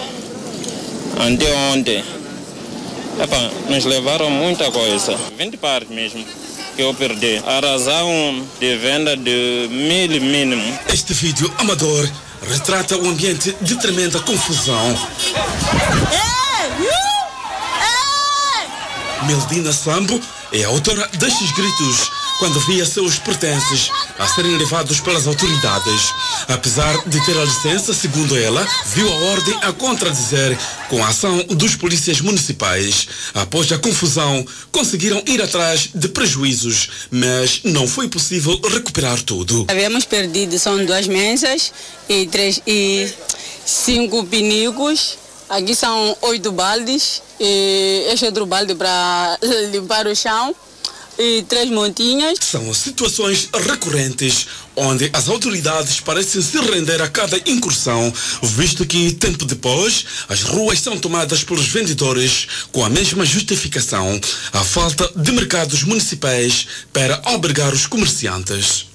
anteontem. 1.21 2.05
Epa, 3.21 3.51
nos 3.69 3.85
levaram 3.85 4.31
muita 4.31 4.71
coisa, 4.71 5.17
20 5.39 5.57
partes 5.59 5.95
mesmo 5.95 6.25
que 6.75 6.83
eu 6.83 6.95
perdi. 6.95 7.43
A 7.47 7.61
razão 7.61 8.47
de 8.59 8.77
venda 8.77 9.17
de 9.17 9.69
mil 9.71 10.21
mínimo. 10.21 10.79
Este 10.93 11.13
vídeo 11.13 11.53
amador 11.59 12.09
retrata 12.49 12.97
um 12.97 13.11
ambiente 13.11 13.55
de 13.61 13.77
tremenda 13.77 14.21
confusão. 14.21 14.99
Meldina 19.27 19.73
Sambo 19.73 20.21
é 20.53 20.65
a 20.65 20.69
autora 20.69 21.09
destes 21.19 21.53
gritos 21.53 22.11
quando 22.39 22.59
via 22.61 22.85
seus 22.85 23.19
pertences 23.19 23.91
a 24.19 24.27
serem 24.27 24.57
levados 24.57 25.01
pelas 25.01 25.27
autoridades. 25.27 26.13
Apesar 26.49 26.97
de 27.07 27.25
ter 27.25 27.39
a 27.39 27.45
licença, 27.45 27.95
segundo 27.95 28.37
ela, 28.37 28.67
viu 28.87 29.11
a 29.11 29.17
ordem 29.33 29.59
a 29.63 29.73
contradizer 29.73 30.59
com 30.89 31.03
a 31.03 31.09
ação 31.09 31.39
dos 31.51 31.77
polícias 31.77 32.21
municipais. 32.21 33.09
Após 33.35 33.71
a 33.73 33.79
confusão, 33.79 34.45
conseguiram 34.71 35.23
ir 35.27 35.41
atrás 35.41 35.91
de 35.95 36.09
prejuízos, 36.09 36.89
mas 37.11 37.61
não 37.65 37.87
foi 37.87 38.09
possível 38.09 38.61
recuperar 38.71 39.21
tudo. 39.23 39.67
Havíamos 39.69 40.05
perdido, 40.05 40.59
são 40.59 40.85
duas 40.85 41.07
mesas 41.07 41.73
e, 42.09 42.27
três, 42.27 42.61
e 42.67 43.13
cinco 43.65 44.25
pinicos. 44.25 45.19
Aqui 45.49 45.75
são 45.75 46.17
oito 46.23 46.51
baldes 46.51 47.23
e 47.39 48.07
este 48.11 48.25
outro 48.25 48.47
balde 48.47 48.75
para 48.75 49.39
limpar 49.71 50.07
o 50.07 50.17
chão 50.17 50.55
e 51.19 51.43
três 51.43 51.71
montinhas. 51.71 52.39
São 52.41 52.73
situações 52.75 53.49
recorrentes 53.67 54.47
onde 54.75 55.11
as 55.13 55.29
autoridades 55.29 56.01
parecem 56.01 56.41
se 56.41 56.59
render 56.59 57.01
a 57.03 57.09
cada 57.09 57.37
incursão, 57.47 58.13
visto 58.43 58.87
que, 58.87 59.13
tempo 59.13 59.45
depois, 59.45 60.05
as 60.29 60.43
ruas 60.43 60.81
são 60.81 60.99
tomadas 60.99 61.45
pelos 61.45 61.67
vendedores 61.69 62.47
com 62.71 62.85
a 62.85 62.89
mesma 62.89 63.25
justificação, 63.25 64.21
a 64.53 64.65
falta 64.65 65.11
de 65.15 65.33
mercados 65.33 65.83
municipais 65.83 66.67
para 66.93 67.21
albergar 67.25 67.73
os 67.73 67.87
comerciantes. 67.87 68.92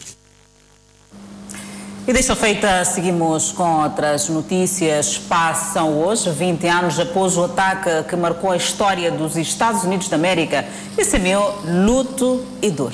E 2.07 2.13
desta 2.13 2.37
feita, 2.37 2.85
seguimos 2.85 3.51
com 3.51 3.83
outras 3.83 4.29
notícias. 4.29 5.17
Passam 5.17 5.99
hoje 5.99 6.29
20 6.29 6.65
anos 6.65 6.97
após 6.97 7.35
o 7.35 7.43
ataque 7.43 8.07
que 8.07 8.15
marcou 8.15 8.49
a 8.49 8.55
história 8.55 9.11
dos 9.11 9.35
Estados 9.35 9.83
Unidos 9.83 10.07
da 10.07 10.15
América 10.15 10.65
e 10.97 11.03
semeou 11.03 11.59
luto 11.65 12.45
e 12.61 12.71
dor. 12.71 12.93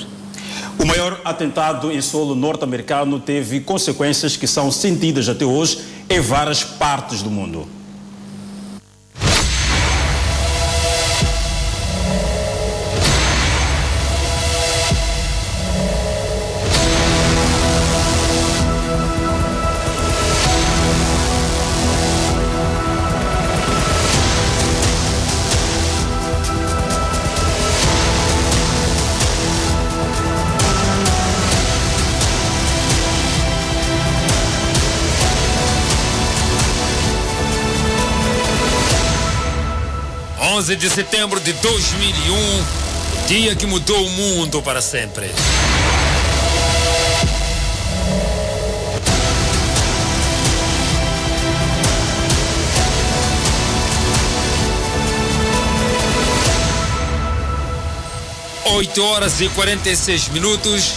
O 0.80 0.84
maior 0.84 1.20
atentado 1.24 1.92
em 1.92 2.00
solo 2.00 2.34
norte-americano 2.34 3.20
teve 3.20 3.60
consequências 3.60 4.36
que 4.36 4.48
são 4.48 4.72
sentidas 4.72 5.28
até 5.28 5.44
hoje 5.44 5.78
em 6.10 6.18
várias 6.18 6.64
partes 6.64 7.22
do 7.22 7.30
mundo. 7.30 7.68
11 40.64 40.76
de 40.76 40.88
setembro 40.88 41.38
de 41.40 41.52
2001, 41.52 43.26
dia 43.26 43.54
que 43.54 43.66
mudou 43.66 44.02
o 44.06 44.08
mundo 44.08 44.62
para 44.62 44.80
sempre. 44.80 45.30
Oito 58.64 59.04
horas 59.04 59.42
e 59.42 59.50
46 59.50 60.28
minutos, 60.28 60.94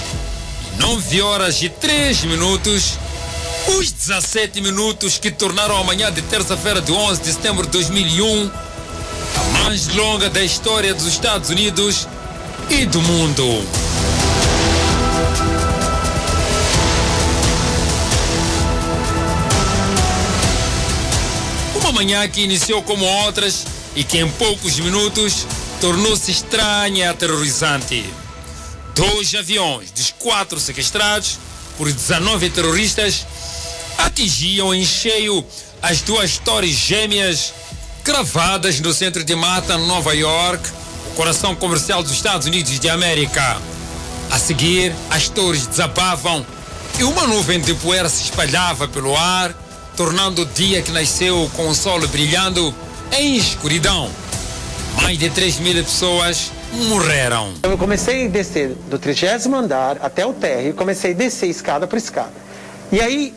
nove 0.77 1.21
horas 1.21 1.61
e 1.61 1.67
três 1.67 2.23
minutos, 2.23 2.97
os 3.77 3.91
17 3.91 4.61
minutos 4.61 5.17
que 5.17 5.29
tornaram 5.29 5.75
a 5.75 5.83
manhã 5.83 6.09
de 6.09 6.21
terça-feira 6.21 6.79
de 6.79 6.93
11 6.93 7.21
de 7.21 7.33
setembro 7.33 7.65
de 7.65 7.71
2001 7.73 8.49
a 8.49 8.76
mais 9.67 9.87
longa 9.89 10.29
da 10.29 10.41
história 10.41 10.93
dos 10.93 11.05
Estados 11.05 11.49
Unidos 11.49 12.07
e 12.69 12.85
do 12.85 13.01
mundo. 13.01 13.43
Uma 21.75 21.91
manhã 21.91 22.25
que 22.29 22.39
iniciou 22.39 22.81
como 22.81 23.03
outras 23.03 23.65
e 23.93 24.05
que 24.05 24.19
em 24.19 24.31
poucos 24.31 24.79
minutos 24.79 25.45
tornou-se 25.81 26.31
estranha 26.31 27.03
e 27.03 27.09
aterrorizante. 27.09 28.09
Dois 28.95 29.35
aviões 29.35 29.91
dos 29.91 30.11
quatro 30.17 30.61
sequestrados 30.61 31.39
por 31.77 31.91
19 31.91 32.49
terroristas 32.51 33.27
atingiam 33.97 34.73
em 34.73 34.85
cheio 34.85 35.45
as 35.81 35.99
duas 36.03 36.37
torres 36.37 36.71
gêmeas 36.71 37.53
cravadas 38.07 38.79
no 38.79 38.93
centro 38.93 39.21
de 39.21 39.35
Manhattan, 39.35 39.79
Nova 39.79 40.15
York, 40.15 40.63
o 41.11 41.15
coração 41.15 41.53
comercial 41.53 42.01
dos 42.01 42.13
Estados 42.13 42.47
Unidos 42.47 42.79
de 42.79 42.89
América. 42.89 43.57
A 44.31 44.39
seguir, 44.39 44.95
as 45.09 45.27
torres 45.27 45.67
desabavam 45.67 46.45
e 46.97 47.03
uma 47.03 47.27
nuvem 47.27 47.59
de 47.59 47.73
poeira 47.73 48.07
se 48.07 48.23
espalhava 48.23 48.87
pelo 48.87 49.13
ar, 49.17 49.53
tornando 49.97 50.43
o 50.43 50.45
dia 50.45 50.81
que 50.81 50.89
nasceu 50.89 51.51
com 51.53 51.67
o 51.67 51.75
sol 51.75 51.99
brilhando 52.07 52.73
em 53.11 53.35
escuridão. 53.35 54.09
Mais 55.01 55.19
de 55.19 55.29
3 55.29 55.59
mil 55.59 55.83
pessoas 55.83 56.53
morreram. 56.87 57.55
Eu 57.63 57.77
comecei 57.77 58.27
a 58.27 58.29
descer 58.29 58.69
do 58.89 58.97
trigésimo 58.97 59.57
andar 59.57 59.97
até 60.01 60.25
o 60.25 60.31
térreo 60.31 60.69
e 60.69 60.73
comecei 60.73 61.11
a 61.11 61.13
descer 61.13 61.49
escada 61.49 61.85
por 61.85 61.97
escada. 61.97 62.31
E 62.89 63.01
aí 63.01 63.33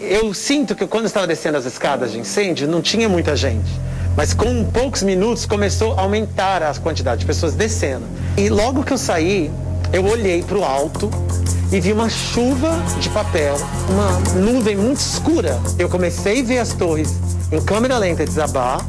eu 0.00 0.32
sinto 0.32 0.76
que 0.76 0.86
quando 0.86 1.06
eu 1.06 1.08
estava 1.08 1.26
descendo 1.26 1.58
as 1.58 1.64
escadas 1.64 2.12
de 2.12 2.20
incêndio 2.20 2.68
não 2.68 2.80
tinha 2.80 3.08
muita 3.08 3.34
gente. 3.34 3.82
Mas 4.16 4.34
com 4.34 4.64
poucos 4.64 5.02
minutos 5.02 5.46
começou 5.46 5.98
a 5.98 6.02
aumentar 6.02 6.62
a 6.62 6.74
quantidade 6.74 7.20
de 7.20 7.26
pessoas 7.26 7.54
descendo. 7.54 8.04
E 8.36 8.48
logo 8.48 8.82
que 8.82 8.92
eu 8.92 8.98
saí, 8.98 9.50
eu 9.92 10.04
olhei 10.04 10.42
para 10.42 10.58
o 10.58 10.64
alto 10.64 11.10
e 11.70 11.80
vi 11.80 11.92
uma 11.92 12.10
chuva 12.10 12.70
de 13.00 13.08
papel, 13.08 13.56
uma 13.88 14.40
nuvem 14.40 14.76
muito 14.76 14.98
escura. 14.98 15.58
Eu 15.78 15.88
comecei 15.88 16.40
a 16.40 16.44
ver 16.44 16.58
as 16.58 16.74
torres 16.74 17.14
em 17.50 17.60
câmera 17.60 17.98
lenta 17.98 18.24
desabar. 18.24 18.84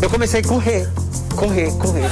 Eu 0.00 0.08
comecei 0.08 0.40
a 0.40 0.44
correr, 0.44 0.88
correr, 1.36 1.70
correr. 1.72 2.08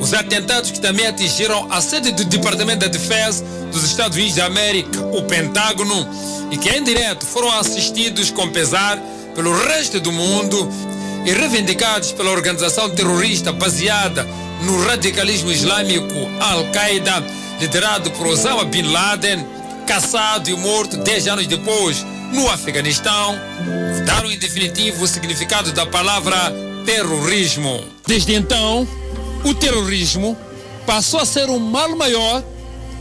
Os 0.00 0.12
atentados 0.12 0.70
que 0.70 0.80
também 0.80 1.06
atingiram 1.06 1.68
a 1.70 1.80
sede 1.80 2.12
do 2.12 2.24
Departamento 2.24 2.80
da 2.80 2.88
Defesa 2.88 3.44
dos 3.70 3.84
Estados 3.84 4.16
Unidos 4.16 4.36
da 4.36 4.46
América, 4.46 5.00
o 5.00 5.22
Pentágono, 5.22 6.06
e 6.50 6.58
que 6.58 6.68
em 6.68 6.84
direto 6.84 7.24
foram 7.24 7.50
assistidos 7.58 8.30
com 8.30 8.50
pesar 8.50 8.98
pelo 9.34 9.52
resto 9.66 10.00
do 10.00 10.12
mundo 10.12 10.68
e 11.24 11.32
reivindicados 11.32 12.12
pela 12.12 12.30
organização 12.30 12.90
terrorista 12.90 13.52
baseada 13.52 14.26
no 14.62 14.84
radicalismo 14.84 15.50
islâmico 15.50 16.14
Al-Qaeda, 16.40 17.24
liderado 17.60 18.10
por 18.12 18.26
Osama 18.26 18.64
Bin 18.64 18.90
Laden, 18.90 19.46
caçado 19.86 20.50
e 20.50 20.54
morto 20.54 20.96
dez 20.98 21.26
anos 21.26 21.46
depois 21.46 22.04
no 22.32 22.48
Afeganistão, 22.50 23.38
mudaram 23.98 24.30
em 24.30 24.38
definitivo 24.38 25.04
o 25.04 25.08
significado 25.08 25.72
da 25.72 25.84
palavra 25.84 26.36
terrorismo. 26.84 27.84
Desde 28.06 28.34
então, 28.34 28.86
o 29.44 29.54
terrorismo 29.54 30.36
passou 30.86 31.20
a 31.20 31.26
ser 31.26 31.48
um 31.50 31.58
mal 31.58 31.94
maior, 31.94 32.42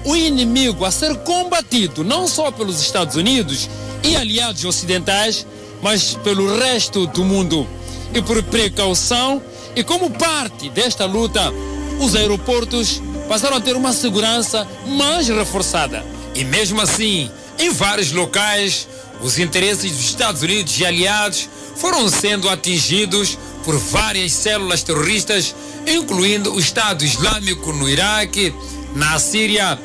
o 0.04 0.16
inimigo 0.16 0.84
a 0.84 0.92
ser 0.92 1.16
combatido 1.18 2.04
não 2.04 2.28
só 2.28 2.52
pelos 2.52 2.82
Estados 2.82 3.16
Unidos 3.16 3.70
e 4.04 4.16
aliados 4.16 4.66
ocidentais, 4.66 5.46
mas 5.82 6.16
pelo 6.24 6.58
resto 6.58 7.08
do 7.08 7.24
mundo. 7.24 7.68
E 8.14 8.22
por 8.22 8.42
precaução 8.44 9.42
e 9.76 9.84
como 9.84 10.10
parte 10.10 10.70
desta 10.70 11.06
luta, 11.06 11.52
os 12.00 12.16
aeroportos 12.16 13.02
passaram 13.28 13.58
a 13.58 13.62
ter 13.62 13.76
uma 13.76 13.94
segurança 13.94 14.68
mais 14.86 15.28
reforçada. 15.28 16.06
E 16.36 16.44
mesmo 16.44 16.82
assim, 16.82 17.32
em 17.58 17.70
vários 17.70 18.12
locais, 18.12 18.88
os 19.22 19.40
interesses 19.40 19.92
dos 19.92 20.06
Estados 20.06 20.42
Unidos 20.42 20.78
e 20.80 20.86
aliados 20.86 21.48
foram 21.76 22.10
sendo 22.10 22.50
atingidos 22.50 23.38
por 23.64 23.78
várias 23.78 24.34
células 24.34 24.84
terroristas, 24.84 25.56
incluindo 25.88 26.54
o 26.54 26.60
Estado 26.60 27.06
Islâmico 27.06 27.72
no 27.72 27.88
Iraque, 27.88 28.54
na 28.96 29.18
Síria, 29.20 29.80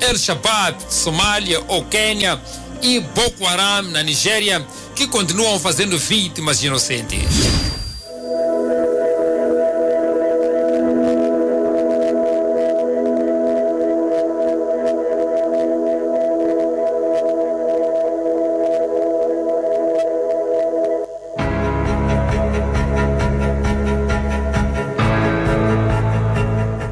El-Shabaab, 0.00 0.76
Somália 0.88 1.62
ou 1.68 1.84
Quênia 1.84 2.40
e 2.82 3.00
Boko 3.00 3.46
Haram 3.46 3.82
na 3.90 4.02
Nigéria, 4.02 4.64
que 4.98 5.06
continuam 5.06 5.60
fazendo 5.60 5.96
vítimas 5.96 6.60
inocentes. 6.60 7.22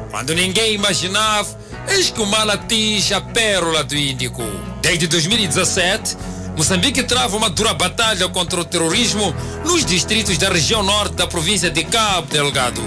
Quando 0.09 0.33
ninguém 0.33 0.75
imaginava, 0.75 1.59
eis 1.89 2.09
que 2.09 2.21
o 2.21 2.25
mal 2.25 2.49
atinge 2.49 3.13
a 3.13 3.19
pérola 3.19 3.83
do 3.83 3.97
Índico. 3.97 4.43
Desde 4.81 5.07
2017, 5.07 6.15
Moçambique 6.57 7.03
trava 7.03 7.37
uma 7.37 7.51
dura 7.51 7.71
batalha 7.75 8.27
contra 8.29 8.59
o 8.59 8.65
terrorismo 8.65 9.31
nos 9.63 9.85
distritos 9.85 10.39
da 10.39 10.49
região 10.49 10.81
norte 10.81 11.13
da 11.13 11.27
província 11.27 11.69
de 11.69 11.83
Cabo 11.83 12.27
Delgado. 12.31 12.81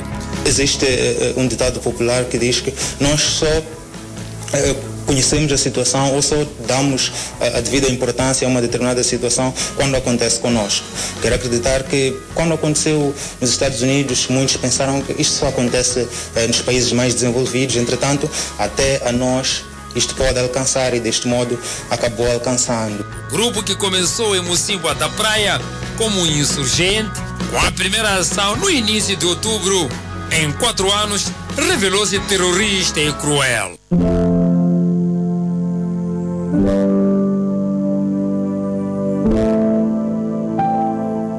Existe 0.45 0.85
uh, 0.85 1.41
um 1.41 1.47
ditado 1.47 1.79
popular 1.79 2.25
que 2.25 2.37
diz 2.37 2.61
que 2.61 2.75
nós 2.99 3.21
só 3.21 3.47
uh, 3.47 5.07
conhecemos 5.07 5.53
a 5.53 5.57
situação 5.57 6.17
ou 6.17 6.21
só 6.21 6.35
damos 6.67 7.13
a, 7.41 7.61
devida 7.61 7.89
importância 7.89 8.45
a 8.45 8.51
uma 8.51 8.61
determinada 8.61 9.05
situação 9.05 9.55
quando 9.77 9.95
acontece 9.95 10.41
conosco. 10.41 10.85
Quero 11.23 11.37
acreditar 11.37 11.85
que 11.85 12.17
quando 12.35 12.55
aconteceu 12.55 13.15
nos 13.41 13.51
Estados 13.51 13.83
Unidos, 13.83 14.27
muitos 14.29 14.57
pensaram 14.57 15.01
que 15.01 15.13
isto 15.23 15.35
só 15.35 15.47
acontece 15.47 16.09
nos 16.49 16.61
países 16.61 16.93
mais 16.93 17.15
desenvolvidos, 17.15 17.77
entretanto, 17.77 18.29
até 18.59 19.01
a 19.09 19.13
nós 19.13 19.65
isto 19.95 20.15
pode 20.15 20.39
alcançar 20.39 20.95
e 20.95 21.01
deste 21.01 21.27
modo 21.27 21.59
acabou 21.91 22.31
alcançando. 22.31 23.05
Grupo 23.31 23.63
que 23.63 23.75
começou 23.75 24.37
em 24.37 24.41
Mocimboa 24.41 24.95
da 24.95 25.09
Praia 25.09 25.61
como 25.97 26.21
um 26.21 26.27
insurgente, 26.27 27.21
com 27.51 27.59
a 27.59 27.73
primeira 27.73 28.17
ação 28.17 28.57
no 28.57 28.71
início 28.71 29.17
de 29.17 29.27
outubro, 29.27 29.89
em 30.33 30.51
quatro 30.53 30.91
anos, 30.91 31.27
revelou-se 31.57 32.19
terrorista 32.21 33.01
e 33.01 33.13
cruel. 33.15 33.79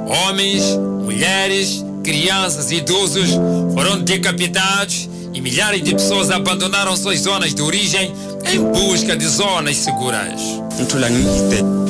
Homens, 0.08 0.64
mulheres, 1.04 1.84
crianças 2.04 2.72
e 2.72 2.76
idosos 2.76 3.30
foram 3.74 4.00
decapitados 4.02 5.10
e 5.34 5.42
milhares 5.42 5.82
de 5.82 5.94
pessoas 5.94 6.30
abandonaram 6.30 6.96
suas 6.96 7.20
zonas 7.22 7.54
de 7.54 7.62
origem 7.62 8.14
em 8.46 8.60
busca 8.72 9.16
de 9.16 9.28
zonas 9.28 9.78
seguras. 9.78 10.42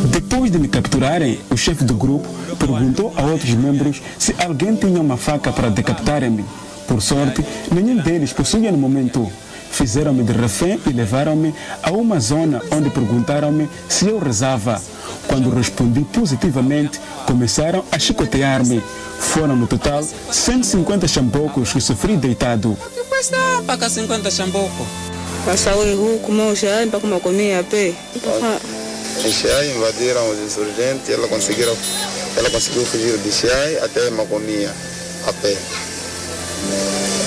Depois 0.10 0.52
de 0.52 0.60
me 0.60 0.68
capturarem, 0.68 1.40
o 1.50 1.58
chefe 1.58 1.84
do 1.84 1.94
grupo 1.94 2.28
perguntou 2.58 3.14
a 3.16 3.24
outros 3.24 3.52
membros 3.52 4.02
se 4.18 4.36
alguém 4.44 4.76
tinha 4.76 5.00
uma 5.00 5.18
faca 5.18 5.52
para 5.52 5.70
decapitarem-me. 5.70 6.46
Por 6.88 7.02
sorte, 7.02 7.46
nenhum 7.72 7.98
deles 7.98 8.34
possuía 8.34 8.72
no 8.72 8.78
momento. 8.78 9.32
Fizeram-me 9.72 10.24
de 10.24 10.34
refém 10.34 10.80
e 10.86 10.90
levaram-me 10.92 11.54
a 11.82 11.92
uma 11.92 12.20
zona 12.20 12.62
onde 12.72 12.90
perguntaram-me 12.90 13.70
se 13.88 14.08
eu 14.08 14.20
rezava. 14.20 14.82
Quando 15.28 15.50
respondi 15.50 16.02
positivamente, 16.02 17.00
começaram 17.26 17.84
a 17.92 17.98
chicotear-me. 17.98 18.84
Foram 19.20 19.56
no 19.56 19.68
total 19.68 20.04
150 20.04 21.08
chambocos 21.08 21.72
que 21.72 21.80
sofri 21.80 22.18
deitado. 22.18 22.78
Custa 23.10 23.38
mpaka 23.62 23.90
50 23.90 24.32
chamboko. 24.32 24.86
Passa 25.46 25.76
huku 25.76 26.32
moja 26.32 26.86
mpaka 26.86 27.08
makomia 27.08 27.64
pe. 27.64 27.96
Xiai 29.22 29.72
invadiram 29.76 30.30
os 30.30 30.40
insurgentes, 30.40 31.10
ela 31.10 31.28
conseguiram, 31.28 31.76
ela 32.38 32.50
conseguiu 32.50 32.86
fugir 32.86 33.18
de 33.18 33.32
Xiai 33.32 33.78
até 33.80 34.10
Maconia 34.12 34.72
a 35.28 35.34
pé. 35.34 35.58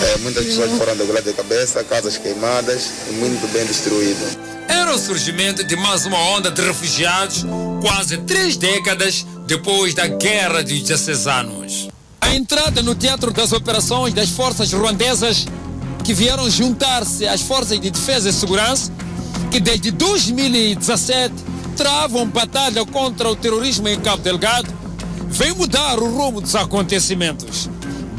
É, 0.03 0.19
muitas 0.19 0.45
pessoas 0.45 0.71
foram 0.73 0.97
degoladas 0.97 1.25
de 1.25 1.33
cabeça, 1.33 1.83
casas 1.85 2.17
queimadas 2.17 2.91
e 3.09 3.13
muito 3.15 3.47
bem 3.53 3.65
destruído. 3.65 4.25
Era 4.69 4.95
o 4.95 4.99
surgimento 4.99 5.65
de 5.65 5.77
mais 5.77 6.07
uma 6.07 6.19
onda 6.19 6.51
de 6.51 6.63
refugiados, 6.63 7.45
quase 7.81 8.19
três 8.19 8.57
décadas 8.57 9.27
depois 9.47 9.95
da 9.95 10.07
Guerra 10.07 10.63
dos 10.63 10.83
16 10.83 11.27
anos. 11.27 11.89
A 12.21 12.35
entrada 12.35 12.83
no 12.83 12.95
teatro 12.95 13.33
das 13.33 13.53
operações 13.53 14.15
das 14.15 14.31
forças 14.31 14.73
ruandesas 14.73 15.47
que 16.05 16.13
vieram 16.13 16.49
juntar-se 16.51 17.27
às 17.27 17.41
forças 17.41 17.81
de 17.81 17.91
defesa 17.91 18.29
e 18.29 18.33
segurança, 18.33 18.93
que 19.51 19.59
desde 19.59 19.91
2017 19.91 21.35
travam 21.77 22.29
batalha 22.29 22.85
contra 22.85 23.31
o 23.31 23.35
terrorismo 23.35 23.89
em 23.89 23.99
Cabo 23.99 24.23
Delgado, 24.23 24.69
vem 25.29 25.55
mudar 25.55 25.99
o 25.99 26.15
rumo 26.15 26.43
dos 26.43 26.55
acontecimentos. 26.55 27.71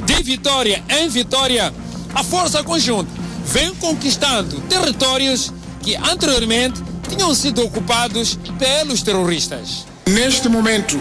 De 0.05 0.23
vitória 0.23 0.83
em 0.89 1.07
vitória, 1.07 1.73
a 2.13 2.23
força 2.23 2.63
conjunta 2.63 3.09
vem 3.45 3.73
conquistando 3.75 4.59
territórios 4.61 5.53
que 5.81 5.95
anteriormente 5.95 6.81
tinham 7.07 7.33
sido 7.35 7.63
ocupados 7.63 8.39
pelos 8.57 9.03
terroristas. 9.03 9.85
Neste 10.07 10.47
momento, 10.47 10.99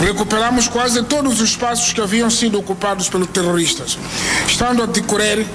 recuperamos 0.00 0.66
quase 0.66 1.02
todos 1.04 1.40
os 1.40 1.50
espaços 1.50 1.92
que 1.92 2.00
haviam 2.00 2.28
sido 2.28 2.58
ocupados 2.58 3.08
pelos 3.08 3.28
terroristas, 3.28 3.96
estando 4.46 4.82
a 4.82 4.86
decorrer 4.86 5.46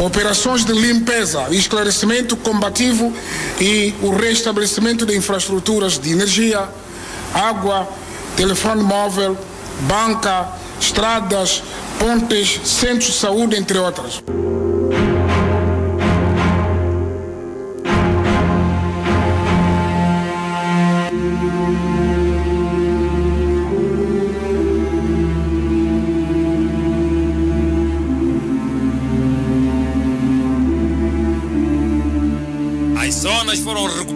operações 0.00 0.64
de 0.64 0.72
limpeza, 0.72 1.46
esclarecimento 1.50 2.36
combativo 2.36 3.12
e 3.60 3.94
o 4.02 4.10
restabelecimento 4.10 5.06
de 5.06 5.16
infraestruturas 5.16 5.96
de 5.96 6.10
energia, 6.10 6.68
água, 7.32 7.88
telefone 8.36 8.82
móvel, 8.82 9.38
banca, 9.82 10.48
estradas, 10.80 11.62
pontes, 12.00 12.60
centros 12.64 13.12
de 13.12 13.18
saúde, 13.18 13.56
entre 13.56 13.78
outras. 13.78 14.20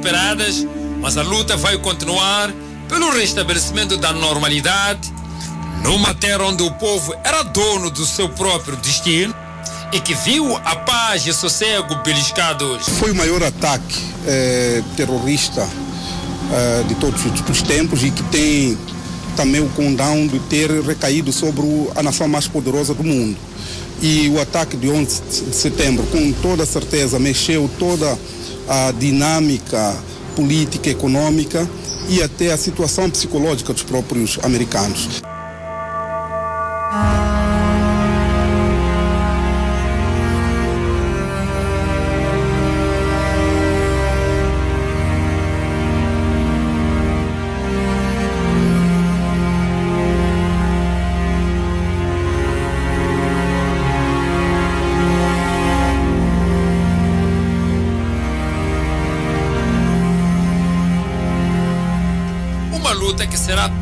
Foram 0.05 0.15
recuperadas, 0.15 0.67
mas 1.01 1.17
a 1.17 1.23
luta 1.23 1.57
vai 1.57 1.79
continuar 1.79 2.53
pelo 2.89 3.11
restabelecimento 3.11 3.97
da 3.97 4.13
normalidade 4.13 5.13
numa 5.83 6.15
terra 6.15 6.45
onde 6.45 6.63
o 6.63 6.71
povo 6.73 7.15
era 7.25 7.43
dono 7.43 7.91
do 7.91 8.05
seu 8.05 8.29
próprio 8.29 8.77
destino 8.77 9.35
e 9.93 10.01
que 10.01 10.15
viu 10.15 10.57
a 10.57 10.77
paz 10.77 11.27
e 11.27 11.31
o 11.31 11.35
sossego 11.35 11.95
beliscados. 12.05 12.89
Foi 12.99 13.13
o 13.13 13.15
maior 13.15 13.43
ataque 13.43 13.99
eh, 14.27 14.83
terrorista 14.97 15.67
eh, 16.53 16.85
de 16.89 16.95
todos 16.97 17.21
os 17.49 17.63
tempos 17.63 18.03
e 18.03 18.11
que 18.11 18.23
tem 18.25 18.79
também 19.37 19.61
o 19.61 19.69
condão 19.71 20.27
de 20.27 20.39
ter 20.41 20.71
recaído 20.83 21.33
sobre 21.33 21.67
a 21.97 22.03
nação 22.03 22.29
mais 22.29 22.47
poderosa 22.47 22.95
do 22.95 23.05
mundo. 23.05 23.37
E 24.03 24.29
o 24.29 24.41
ataque 24.41 24.77
de 24.77 24.89
11 24.89 25.23
de 25.23 25.55
setembro, 25.55 26.05
com 26.07 26.33
toda 26.33 26.67
certeza, 26.67 27.19
mexeu 27.19 27.71
toda 27.79 28.07
a 28.13 28.17
dinâmica 28.99 29.97
política, 30.35 30.91
econômica 30.91 31.69
e 32.09 32.23
até 32.23 32.53
a 32.53 32.57
situação 32.57 33.09
psicológica 33.09 33.73
dos 33.73 33.83
próprios 33.83 34.39
americanos. 34.43 35.23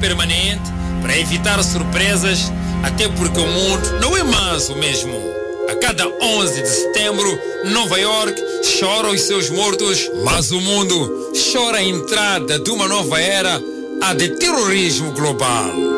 Permanente 0.02 0.68
para 1.00 1.16
evitar 1.16 1.62
surpresas, 1.62 2.52
até 2.82 3.08
porque 3.08 3.38
o 3.38 3.46
mundo 3.46 4.00
não 4.00 4.16
é 4.16 4.24
mais 4.24 4.68
o 4.68 4.74
mesmo. 4.74 5.12
A 5.70 5.76
cada 5.76 6.06
11 6.08 6.60
de 6.60 6.68
setembro, 6.68 7.38
Nova 7.66 7.98
York 7.98 8.34
chora 8.80 9.08
os 9.08 9.20
seus 9.22 9.48
mortos, 9.48 10.10
mas 10.24 10.50
o 10.50 10.60
mundo 10.60 11.30
chora 11.52 11.78
a 11.78 11.84
entrada 11.84 12.58
de 12.58 12.70
uma 12.70 12.88
nova 12.88 13.20
era, 13.20 13.62
a 14.00 14.12
de 14.12 14.30
terrorismo 14.30 15.12
global. 15.12 15.91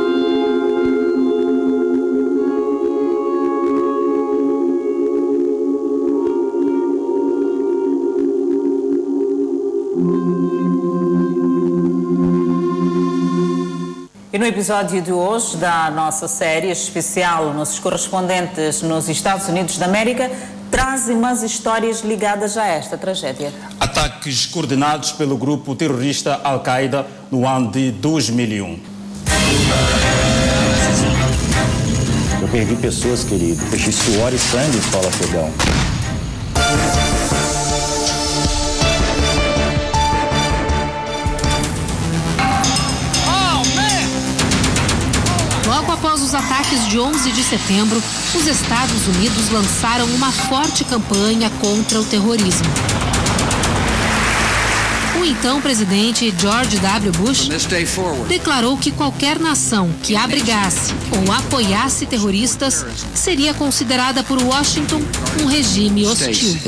E 14.35 14.39
no 14.39 14.45
episódio 14.45 15.01
de 15.01 15.13
hoje 15.13 15.57
da 15.59 15.89
nossa 15.93 16.27
série 16.27 16.69
especial, 16.69 17.55
nossos 17.55 17.79
correspondentes 17.79 18.83
nos 18.83 19.09
Estados 19.09 19.47
Unidos 19.47 19.79
da 19.79 19.87
América 19.87 20.29
trazem 20.73 21.15
umas 21.15 21.45
histórias 21.45 22.01
ligadas 22.01 22.57
a 22.57 22.67
esta 22.67 22.99
tragédia. 22.99 23.53
Ataques 23.79 24.45
coordenados 24.47 25.13
pelo 25.13 25.37
grupo 25.37 25.77
terrorista 25.77 26.41
Al-Qaeda 26.43 27.07
no 27.31 27.47
ano 27.47 27.71
de 27.71 27.93
2001. 27.93 28.81
Eu 32.43 32.49
perdi 32.49 32.75
pessoas, 32.75 33.23
querido. 33.23 33.65
Deixei 33.67 33.93
suor 33.93 34.35
e 34.35 34.39
sangue 34.39 34.79
em 34.79 34.83
solo 34.91 35.07
os 46.35 46.41
ataques 46.41 46.89
de 46.89 46.99
11 46.99 47.31
de 47.31 47.45
setembro, 47.45 48.03
os 48.35 48.47
Estados 48.49 49.07
Unidos 49.07 49.51
lançaram 49.53 50.05
uma 50.07 50.33
forte 50.33 50.83
campanha 50.83 51.49
contra 51.61 52.01
o 52.01 52.05
terrorismo. 52.05 52.67
O 55.21 55.25
então 55.25 55.61
presidente 55.61 56.35
George 56.37 56.79
W. 56.79 57.13
Bush 57.13 57.49
declarou 58.27 58.77
que 58.77 58.91
qualquer 58.91 59.39
nação 59.39 59.89
que 60.03 60.17
abrigasse 60.17 60.93
ou 61.13 61.33
apoiasse 61.33 62.05
terroristas 62.05 62.85
seria 63.15 63.55
considerada 63.55 64.25
por 64.25 64.43
Washington 64.43 65.01
um 65.41 65.47
regime 65.47 66.05
hostil. 66.05 66.59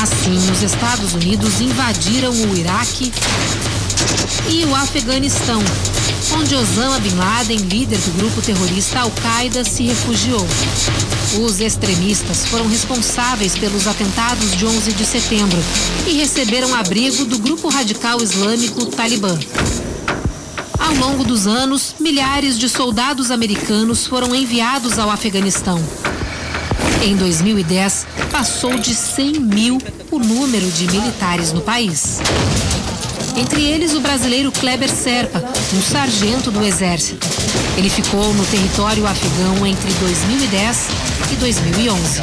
Assim, 0.00 0.38
os 0.52 0.62
Estados 0.62 1.12
Unidos 1.14 1.60
invadiram 1.60 2.30
o 2.32 2.56
Iraque 2.56 3.12
e 4.48 4.64
o 4.64 4.74
Afeganistão, 4.74 5.62
onde 6.36 6.54
Osama 6.54 6.98
Bin 6.98 7.14
Laden, 7.14 7.58
líder 7.58 7.98
do 7.98 8.18
grupo 8.18 8.42
terrorista 8.42 9.00
Al-Qaeda, 9.00 9.64
se 9.64 9.84
refugiou. 9.84 10.46
Os 11.40 11.60
extremistas 11.60 12.44
foram 12.46 12.66
responsáveis 12.68 13.56
pelos 13.56 13.86
atentados 13.86 14.56
de 14.56 14.66
11 14.66 14.92
de 14.92 15.04
setembro 15.04 15.58
e 16.06 16.12
receberam 16.12 16.74
abrigo 16.74 17.24
do 17.24 17.38
grupo 17.38 17.68
radical 17.68 18.22
islâmico 18.22 18.86
Talibã. 18.86 19.38
Ao 20.78 20.94
longo 20.94 21.24
dos 21.24 21.46
anos, 21.46 21.94
milhares 22.00 22.58
de 22.58 22.68
soldados 22.68 23.30
americanos 23.30 24.06
foram 24.06 24.34
enviados 24.34 24.98
ao 24.98 25.10
Afeganistão. 25.10 25.82
Em 27.02 27.16
2010, 27.16 28.06
passou 28.30 28.78
de 28.78 28.94
100 28.94 29.40
mil 29.40 29.78
o 30.10 30.18
número 30.18 30.70
de 30.70 30.86
militares 30.86 31.52
no 31.52 31.60
país. 31.60 32.20
Entre 33.36 33.62
eles, 33.64 33.94
o 33.94 34.00
brasileiro 34.00 34.52
Kleber 34.52 34.90
Serpa, 34.90 35.42
um 35.74 35.80
sargento 35.80 36.50
do 36.50 36.62
Exército. 36.62 37.26
Ele 37.76 37.88
ficou 37.88 38.32
no 38.34 38.44
território 38.46 39.06
afegão 39.06 39.66
entre 39.66 39.90
2010 39.94 40.88
e 41.32 41.36
2011. 41.36 42.20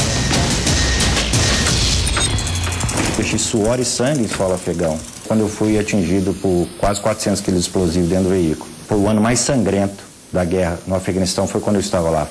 Deixei 3.17 3.39
suor 3.39 3.80
e 3.80 3.86
sangue 3.86 4.28
solo 4.28 4.54
afegão. 4.54 5.00
Quando 5.28 5.41
eu 5.41 5.50
fui 5.50 5.78
atingido 5.80 6.34
por 6.36 6.67
quase 6.78 7.02
400 7.02 7.41
quilos 7.41 7.62
de 7.62 7.67
explosivo 7.67 8.08
dentro 8.08 8.26
do 8.26 8.30
veículo. 8.30 8.69
Foi 8.88 8.98
o 8.98 9.08
ano 9.08 9.22
mais 9.22 9.39
sangrento 9.39 10.04
da 10.32 10.45
guerra 10.45 10.80
no 10.86 10.95
Afeganistão, 10.95 11.48
foi 11.48 11.60
quando 11.60 11.78
eu 11.78 11.82
estava 11.82 12.10
lá. 12.10 12.28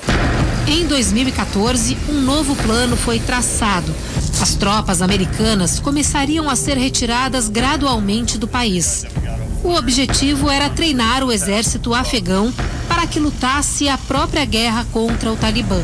Em 0.67 0.85
2014, 0.85 1.97
um 2.09 2.21
novo 2.21 2.55
plano 2.55 2.95
foi 2.95 3.19
traçado. 3.19 3.93
As 4.41 4.55
tropas 4.55 5.01
americanas 5.01 5.79
começariam 5.81 6.49
a 6.49 6.55
ser 6.55 6.77
retiradas 6.77 7.49
gradualmente 7.49 8.37
do 8.37 8.47
país. 8.47 9.05
O 9.63 9.73
objetivo 9.73 10.49
era 10.49 10.69
treinar 10.69 11.25
o 11.25 11.31
exército 11.31 11.93
afegão 11.93 12.53
para 12.87 13.05
que 13.05 13.19
lutasse 13.19 13.89
a 13.89 13.97
própria 13.97 14.45
guerra 14.45 14.85
contra 14.93 15.29
o 15.29 15.35
Talibã. 15.35 15.83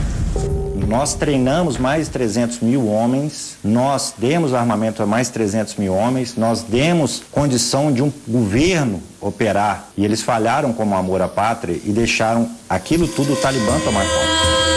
Nós 0.88 1.16
treinamos 1.16 1.78
mais 1.78 2.06
de 2.06 2.12
300 2.12 2.60
mil 2.62 2.88
homens, 2.88 3.58
nós 3.62 4.14
demos 4.18 4.54
armamento 4.54 5.04
a 5.04 5.06
mais 5.06 5.28
de 5.28 5.34
300 5.34 5.76
mil 5.76 5.94
homens, 5.94 6.36
nós 6.38 6.62
demos 6.62 7.24
condição 7.32 7.92
de 7.92 8.02
um 8.02 8.14
governo 8.26 9.02
operar. 9.20 9.90
E 9.98 10.06
eles 10.06 10.22
falharam 10.22 10.72
como 10.72 10.96
amor 10.96 11.22
à 11.22 11.28
pátria 11.28 11.78
e 11.84 11.92
deixaram 11.92 12.50
aquilo 12.70 13.08
tudo 13.08 13.34
o 13.34 13.36
Talibã 13.36 13.78
tomar 13.80 14.06
conta. 14.06 14.75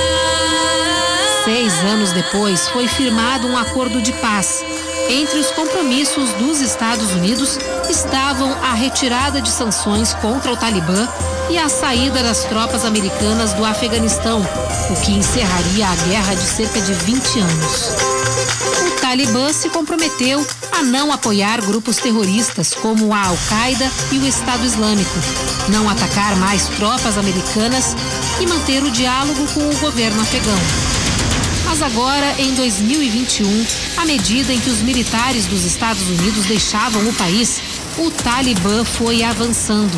Seis 1.44 1.72
anos 1.85 2.12
depois, 2.12 2.68
foi 2.68 2.88
firmado 2.88 3.46
um 3.46 3.57
acordo 3.57 4.03
de 4.03 4.12
paz. 4.14 4.64
Entre 5.09 5.38
os 5.38 5.51
compromissos 5.53 6.31
dos 6.35 6.61
Estados 6.61 7.12
Unidos 7.12 7.59
estavam 7.88 8.53
a 8.62 8.74
retirada 8.74 9.40
de 9.40 9.48
sanções 9.48 10.12
contra 10.14 10.53
o 10.53 10.57
Talibã 10.57 11.09
e 11.48 11.57
a 11.57 11.68
saída 11.68 12.22
das 12.22 12.44
tropas 12.44 12.85
americanas 12.85 13.55
do 13.55 13.64
Afeganistão, 13.64 14.42
o 14.90 15.01
que 15.01 15.12
encerraria 15.12 15.88
a 15.88 15.94
guerra 16.09 16.35
de 16.35 16.42
cerca 16.42 16.81
de 16.81 16.92
20 16.92 17.40
anos. 17.40 17.92
O 18.87 19.01
Talibã 19.01 19.51
se 19.53 19.70
comprometeu 19.70 20.46
a 20.72 20.83
não 20.83 21.11
apoiar 21.11 21.62
grupos 21.62 21.96
terroristas 21.96 22.74
como 22.74 23.14
a 23.14 23.27
Al-Qaeda 23.29 23.90
e 24.12 24.18
o 24.18 24.27
Estado 24.27 24.64
Islâmico, 24.66 25.18
não 25.68 25.88
atacar 25.88 26.37
mais 26.37 26.66
tropas 26.77 27.16
americanas 27.16 27.96
e 28.40 28.46
manter 28.46 28.83
o 28.83 28.90
diálogo 28.90 29.46
com 29.55 29.70
o 29.70 29.77
governo 29.79 30.20
afegão. 30.20 30.97
Mas 31.81 31.93
agora, 31.93 32.35
em 32.41 32.55
2021, 32.55 33.67
à 33.99 34.05
medida 34.05 34.53
em 34.53 34.59
que 34.59 34.69
os 34.69 34.81
militares 34.81 35.47
dos 35.47 35.64
Estados 35.64 36.03
Unidos 36.09 36.45
deixavam 36.47 37.09
o 37.09 37.12
país, 37.12 37.61
o 37.97 38.11
Talibã 38.11 38.85
foi 38.85 39.23
avançando. 39.23 39.97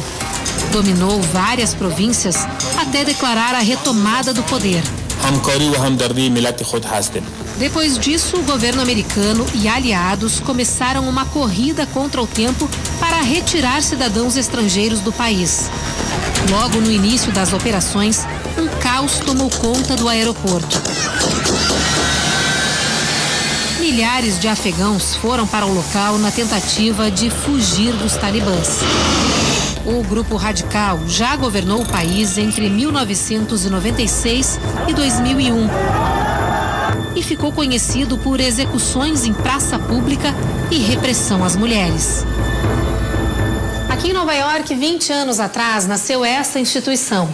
Dominou 0.73 1.23
várias 1.23 1.73
províncias 1.73 2.47
até 2.77 3.03
declarar 3.03 3.55
a 3.55 3.61
retomada 3.61 4.35
do 4.35 4.43
poder. 4.43 4.83
Depois 7.57 7.99
disso, 7.99 8.37
o 8.37 8.43
governo 8.43 8.83
americano 8.83 9.47
e 9.55 9.67
aliados 9.67 10.39
começaram 10.39 11.09
uma 11.09 11.25
corrida 11.25 11.87
contra 11.87 12.21
o 12.21 12.27
tempo 12.27 12.69
para 12.99 13.23
retirar 13.23 13.83
cidadãos 13.83 14.37
estrangeiros 14.37 15.01
do 15.01 15.15
país. 15.15 15.71
Logo 16.51 16.79
no 16.79 16.91
início 16.91 17.33
das 17.33 17.55
operações, 17.55 18.27
um 18.59 18.69
caos 18.81 19.19
tomou 19.21 19.49
conta 19.49 19.97
do 19.97 20.11
aeroporto. 20.11 20.90
Milhares 23.93 24.39
de 24.39 24.47
afegãos 24.47 25.17
foram 25.17 25.49
para 25.49 25.67
o 25.67 25.75
local 25.75 26.17
na 26.17 26.31
tentativa 26.31 27.11
de 27.11 27.29
fugir 27.29 27.93
dos 27.95 28.15
talibãs. 28.15 28.79
O 29.85 30.05
grupo 30.05 30.37
radical 30.37 31.01
já 31.09 31.35
governou 31.35 31.83
o 31.83 31.89
país 31.89 32.39
entre 32.39 32.71
1996 32.71 34.61
e 34.87 34.95
2001 34.95 35.69
e 37.17 37.23
ficou 37.25 37.51
conhecido 37.51 38.17
por 38.17 38.39
execuções 38.39 39.25
em 39.25 39.33
praça 39.33 39.77
pública 39.77 40.33
e 40.71 40.79
repressão 40.79 41.43
às 41.43 41.57
mulheres. 41.57 42.25
Aqui 43.89 44.11
em 44.11 44.13
Nova 44.13 44.35
York, 44.35 44.73
20 44.73 45.13
anos 45.13 45.41
atrás, 45.41 45.89
nasceu 45.89 46.25
essa 46.25 46.61
instituição, 46.61 47.29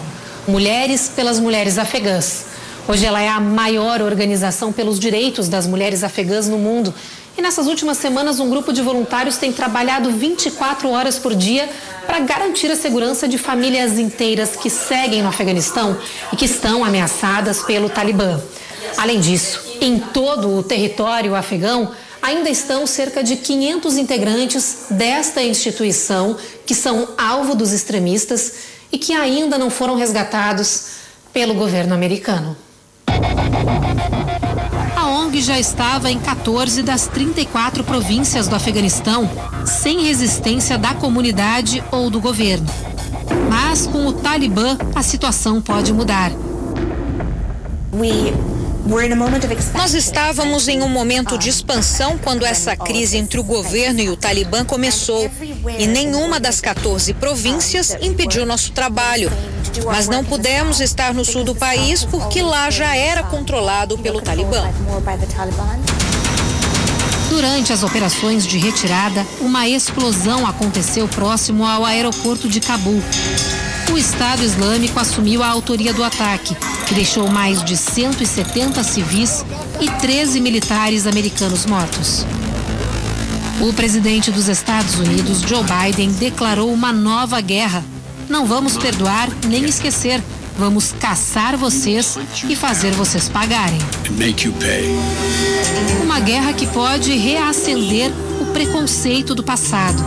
Mulheres 0.47 1.07
pelas 1.15 1.39
Mulheres 1.39 1.77
Afegãs. 1.77 2.56
Hoje 2.89 3.05
ela 3.05 3.21
é 3.21 3.27
a 3.27 3.37
maior 3.41 4.01
organização 4.01 4.71
pelos 4.71 4.97
direitos 4.97 5.49
das 5.49 5.67
mulheres 5.67 6.05
afegãs 6.05 6.47
no 6.47 6.57
mundo. 6.57 6.93
E 7.37 7.41
nessas 7.41 7.67
últimas 7.67 7.97
semanas, 7.97 8.39
um 8.39 8.49
grupo 8.49 8.71
de 8.71 8.81
voluntários 8.81 9.35
tem 9.35 9.51
trabalhado 9.51 10.09
24 10.09 10.89
horas 10.89 11.19
por 11.19 11.35
dia 11.35 11.69
para 12.05 12.19
garantir 12.19 12.71
a 12.71 12.77
segurança 12.77 13.27
de 13.27 13.37
famílias 13.37 13.99
inteiras 13.99 14.55
que 14.55 14.69
seguem 14.69 15.21
no 15.21 15.27
Afeganistão 15.27 15.97
e 16.31 16.37
que 16.37 16.45
estão 16.45 16.85
ameaçadas 16.85 17.61
pelo 17.61 17.89
Talibã. 17.89 18.39
Além 18.95 19.19
disso, 19.19 19.59
em 19.81 19.99
todo 19.99 20.57
o 20.57 20.63
território 20.63 21.35
afegão, 21.35 21.91
ainda 22.21 22.49
estão 22.49 22.87
cerca 22.87 23.21
de 23.21 23.35
500 23.35 23.97
integrantes 23.97 24.85
desta 24.91 25.43
instituição 25.43 26.37
que 26.65 26.73
são 26.73 27.09
alvo 27.17 27.53
dos 27.53 27.73
extremistas 27.73 28.53
e 28.89 28.97
que 28.97 29.11
ainda 29.11 29.57
não 29.57 29.69
foram 29.69 29.95
resgatados 29.95 30.85
pelo 31.33 31.53
governo 31.53 31.93
americano. 31.93 32.55
A 34.95 35.07
ONG 35.07 35.41
já 35.41 35.59
estava 35.59 36.11
em 36.11 36.19
14 36.19 36.81
das 36.83 37.07
34 37.07 37.83
províncias 37.83 38.47
do 38.47 38.55
Afeganistão, 38.55 39.29
sem 39.65 40.03
resistência 40.03 40.77
da 40.77 40.93
comunidade 40.93 41.83
ou 41.91 42.09
do 42.09 42.19
governo. 42.19 42.67
Mas 43.49 43.87
com 43.87 44.05
o 44.07 44.13
Talibã, 44.13 44.77
a 44.95 45.03
situação 45.03 45.61
pode 45.61 45.93
mudar. 45.93 46.31
Nós 49.75 49.93
estávamos 49.93 50.67
em 50.69 50.81
um 50.81 50.87
momento 50.87 51.37
de 51.37 51.49
expansão 51.49 52.17
quando 52.17 52.45
essa 52.45 52.75
crise 52.75 53.17
entre 53.17 53.37
o 53.37 53.43
governo 53.43 53.99
e 53.99 54.09
o 54.09 54.15
Talibã 54.15 54.63
começou. 54.63 55.29
E 55.77 55.85
nenhuma 55.85 56.39
das 56.39 56.61
14 56.61 57.13
províncias 57.15 57.97
impediu 58.01 58.45
nosso 58.45 58.71
trabalho. 58.71 59.29
Mas 59.85 60.07
não 60.07 60.23
pudemos 60.23 60.79
estar 60.79 61.13
no 61.13 61.23
sul 61.23 61.43
do 61.43 61.55
país 61.55 62.03
porque 62.03 62.41
lá 62.41 62.69
já 62.69 62.95
era 62.95 63.23
controlado 63.23 63.97
pelo 63.97 64.21
Talibã. 64.21 64.69
Durante 67.29 67.73
as 67.73 67.83
operações 67.83 68.45
de 68.47 68.57
retirada, 68.57 69.25
uma 69.41 69.67
explosão 69.67 70.47
aconteceu 70.47 71.07
próximo 71.07 71.65
ao 71.65 71.85
aeroporto 71.85 72.47
de 72.47 72.59
Cabul. 72.59 73.01
O 73.91 73.97
Estado 73.97 74.43
Islâmico 74.43 74.99
assumiu 74.99 75.43
a 75.43 75.47
autoria 75.47 75.93
do 75.93 76.03
ataque, 76.03 76.55
que 76.85 76.93
deixou 76.93 77.29
mais 77.29 77.63
de 77.63 77.75
170 77.75 78.83
civis 78.83 79.45
e 79.79 79.89
13 79.89 80.39
militares 80.39 81.05
americanos 81.05 81.65
mortos. 81.65 82.25
O 83.59 83.73
presidente 83.73 84.29
dos 84.29 84.47
Estados 84.47 84.95
Unidos, 84.95 85.41
Joe 85.41 85.63
Biden, 85.63 86.11
declarou 86.11 86.71
uma 86.71 86.93
nova 86.93 87.41
guerra. 87.41 87.83
Não 88.29 88.45
vamos 88.45 88.77
perdoar 88.77 89.29
nem 89.45 89.65
esquecer. 89.65 90.21
Vamos 90.57 90.91
caçar 90.99 91.55
vocês 91.55 92.17
e 92.49 92.55
fazer 92.55 92.91
vocês 92.93 93.29
pagarem. 93.29 93.77
Uma 96.03 96.19
guerra 96.19 96.51
que 96.51 96.65
pode 96.67 97.15
reacender 97.15 98.11
o 98.41 98.45
preconceito 98.47 99.35
do 99.35 99.43
passado. 99.43 100.03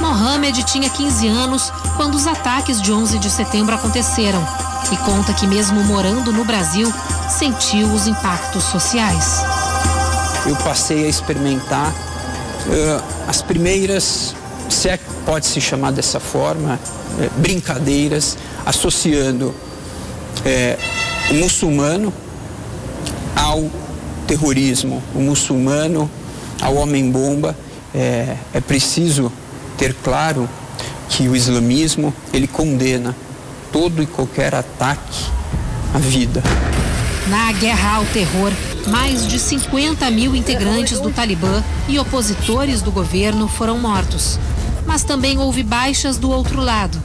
Mohamed 0.00 0.64
tinha 0.64 0.90
15 0.90 1.28
anos 1.28 1.72
quando 1.96 2.16
os 2.16 2.26
ataques 2.26 2.82
de 2.82 2.92
11 2.92 3.18
de 3.18 3.30
setembro 3.30 3.74
aconteceram 3.74 4.44
e 4.92 4.96
conta 4.98 5.32
que, 5.32 5.46
mesmo 5.46 5.82
morando 5.84 6.32
no 6.32 6.44
Brasil, 6.44 6.92
sentiu 7.28 7.86
os 7.92 8.06
impactos 8.06 8.64
sociais. 8.64 9.42
Eu 10.46 10.56
passei 10.56 11.06
a 11.06 11.08
experimentar 11.08 11.92
uh, 11.92 13.02
as 13.28 13.42
primeiras, 13.42 14.34
se 14.68 14.88
é 14.88 14.96
que 14.96 15.17
pode 15.28 15.44
se 15.44 15.60
chamar 15.60 15.92
dessa 15.92 16.18
forma, 16.18 16.80
uh, 17.18 17.38
brincadeiras 17.38 18.38
associando 18.64 19.48
uh, 19.48 21.30
o 21.30 21.34
muçulmano 21.34 22.10
ao 23.36 23.70
terrorismo, 24.26 25.02
o 25.14 25.20
muçulmano 25.20 26.10
ao 26.62 26.76
homem-bomba. 26.76 27.54
É, 27.94 28.36
é 28.54 28.60
preciso 28.60 29.30
ter 29.76 29.94
claro 30.02 30.48
que 31.10 31.28
o 31.28 31.36
islamismo 31.36 32.12
ele 32.32 32.46
condena 32.46 33.14
todo 33.70 34.02
e 34.02 34.06
qualquer 34.06 34.54
ataque 34.54 35.26
à 35.94 35.98
vida. 35.98 36.42
Na 37.28 37.52
guerra 37.52 37.96
ao 37.96 38.04
terror, 38.06 38.50
mais 38.86 39.26
de 39.26 39.38
50 39.38 40.10
mil 40.10 40.34
integrantes 40.34 41.00
do 41.00 41.10
Talibã 41.10 41.62
e 41.86 41.98
opositores 41.98 42.80
do 42.80 42.90
governo 42.90 43.46
foram 43.46 43.78
mortos. 43.78 44.38
Mas 44.88 45.04
também 45.04 45.38
houve 45.38 45.62
baixas 45.62 46.16
do 46.16 46.30
outro 46.30 46.62
lado. 46.62 46.98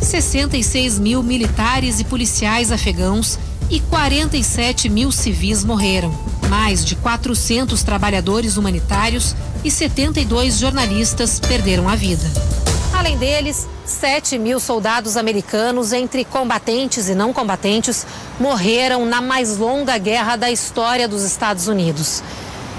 66 0.00 0.98
mil 0.98 1.22
militares 1.22 2.00
e 2.00 2.04
policiais 2.04 2.72
afegãos 2.72 3.38
e 3.68 3.78
47 3.78 4.88
mil 4.88 5.12
civis 5.12 5.62
morreram. 5.62 6.18
Mais 6.48 6.82
de 6.82 6.96
400 6.96 7.82
trabalhadores 7.82 8.56
humanitários 8.56 9.36
e 9.62 9.70
72 9.70 10.58
jornalistas 10.58 11.38
perderam 11.38 11.90
a 11.90 11.94
vida. 11.94 12.24
Além 12.94 13.18
deles, 13.18 13.68
7 13.84 14.38
mil 14.38 14.58
soldados 14.58 15.18
americanos, 15.18 15.92
entre 15.92 16.24
combatentes 16.24 17.10
e 17.10 17.14
não 17.14 17.34
combatentes, 17.34 18.06
morreram 18.40 19.04
na 19.04 19.20
mais 19.20 19.58
longa 19.58 19.98
guerra 19.98 20.36
da 20.36 20.50
história 20.50 21.06
dos 21.06 21.22
Estados 21.22 21.68
Unidos. 21.68 22.22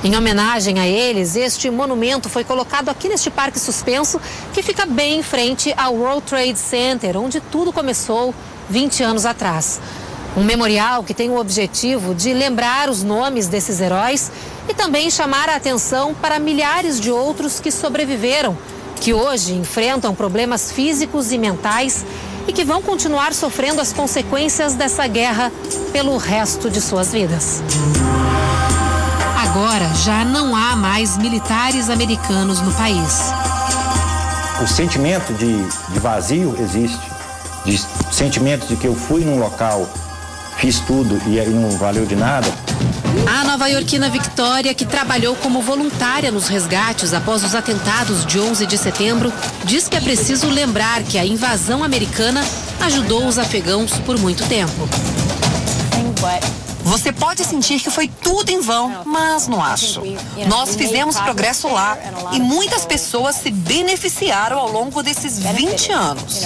Em 0.03 0.15
homenagem 0.15 0.79
a 0.79 0.87
eles, 0.87 1.35
este 1.35 1.71
monumento 1.71 2.29
foi 2.29 2.43
colocado 2.43 2.89
aqui 2.89 3.09
neste 3.09 3.31
parque 3.31 3.59
suspenso, 3.59 4.21
que 4.53 4.61
fica 4.61 4.85
bem 4.85 5.19
em 5.19 5.23
frente 5.23 5.73
ao 5.75 5.95
World 5.95 6.21
Trade 6.21 6.57
Center, 6.57 7.17
onde 7.17 7.41
tudo 7.41 7.73
começou 7.73 8.33
20 8.69 9.01
anos 9.01 9.25
atrás. 9.25 9.79
Um 10.35 10.43
memorial 10.43 11.03
que 11.03 11.15
tem 11.15 11.31
o 11.31 11.39
objetivo 11.39 12.13
de 12.13 12.31
lembrar 12.31 12.89
os 12.91 13.01
nomes 13.01 13.47
desses 13.47 13.81
heróis 13.81 14.31
e 14.69 14.73
também 14.73 15.09
chamar 15.09 15.49
a 15.49 15.55
atenção 15.55 16.13
para 16.13 16.37
milhares 16.37 16.99
de 16.99 17.09
outros 17.09 17.59
que 17.59 17.71
sobreviveram, 17.71 18.55
que 19.01 19.15
hoje 19.15 19.53
enfrentam 19.53 20.13
problemas 20.13 20.71
físicos 20.71 21.31
e 21.31 21.39
mentais 21.39 22.05
e 22.47 22.53
que 22.53 22.63
vão 22.63 22.83
continuar 22.83 23.33
sofrendo 23.33 23.81
as 23.81 23.91
consequências 23.91 24.75
dessa 24.75 25.07
guerra 25.07 25.51
pelo 25.91 26.15
resto 26.17 26.69
de 26.69 26.79
suas 26.81 27.11
vidas. 27.11 27.63
Agora 29.49 29.89
já 29.95 30.25
não 30.25 30.55
há 30.55 30.75
mais 30.75 31.17
militares 31.17 31.89
americanos 31.89 32.59
no 32.61 32.71
país. 32.73 33.31
O 34.61 34.67
sentimento 34.67 35.33
de, 35.33 35.63
de 35.93 35.99
vazio 35.99 36.55
existe, 36.59 36.99
de 37.65 37.77
sentimento 38.11 38.67
de 38.67 38.75
que 38.75 38.87
eu 38.87 38.95
fui 38.95 39.23
num 39.23 39.39
local 39.39 39.87
fiz 40.57 40.79
tudo 40.79 41.21
e 41.27 41.39
aí 41.39 41.49
não 41.49 41.69
valeu 41.71 42.05
de 42.05 42.15
nada. 42.15 42.47
A 43.25 43.43
nova-iorquina 43.43 44.09
Victoria, 44.09 44.73
que 44.73 44.85
trabalhou 44.85 45.35
como 45.35 45.61
voluntária 45.61 46.31
nos 46.31 46.47
resgates 46.47 47.13
após 47.13 47.43
os 47.43 47.55
atentados 47.55 48.25
de 48.25 48.39
11 48.39 48.65
de 48.65 48.77
setembro, 48.77 49.31
diz 49.63 49.87
que 49.87 49.95
é 49.95 50.01
preciso 50.01 50.49
lembrar 50.49 51.03
que 51.03 51.17
a 51.17 51.25
invasão 51.25 51.83
americana 51.83 52.43
ajudou 52.81 53.25
os 53.27 53.37
afegãos 53.37 53.93
por 53.99 54.19
muito 54.19 54.43
tempo. 54.47 54.89
Você 56.87 57.11
pode 57.11 57.43
sentir 57.43 57.81
que 57.81 57.91
foi 57.91 58.07
tudo 58.07 58.49
em 58.49 58.61
vão, 58.61 59.03
mas 59.05 59.45
não 59.45 59.61
acho. 59.61 60.01
Nós 60.47 60.73
fizemos 60.73 61.19
progresso 61.19 61.67
lá 61.67 61.97
e 62.31 62.39
muitas 62.39 62.85
pessoas 62.85 63.35
se 63.35 63.51
beneficiaram 63.51 64.57
ao 64.57 64.71
longo 64.71 65.03
desses 65.03 65.37
20 65.37 65.91
anos. 65.91 66.41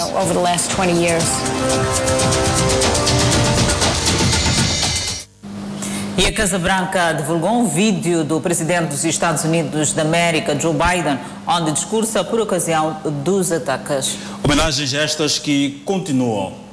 E 6.17 6.25
a 6.25 6.33
Casa 6.33 6.57
Branca 6.57 7.13
divulgou 7.13 7.51
um 7.51 7.67
vídeo 7.67 8.23
do 8.23 8.41
presidente 8.41 8.89
dos 8.89 9.05
Estados 9.05 9.43
Unidos 9.43 9.93
da 9.93 10.01
América, 10.01 10.59
Joe 10.59 10.73
Biden, 10.73 11.19
onde 11.45 11.71
discursa 11.71 12.23
por 12.23 12.39
ocasião 12.39 12.97
dos 13.23 13.51
ataques. 13.51 14.17
Homenagens 14.43 14.91
estas 14.91 15.37
que 15.37 15.83
continuam. 15.85 16.71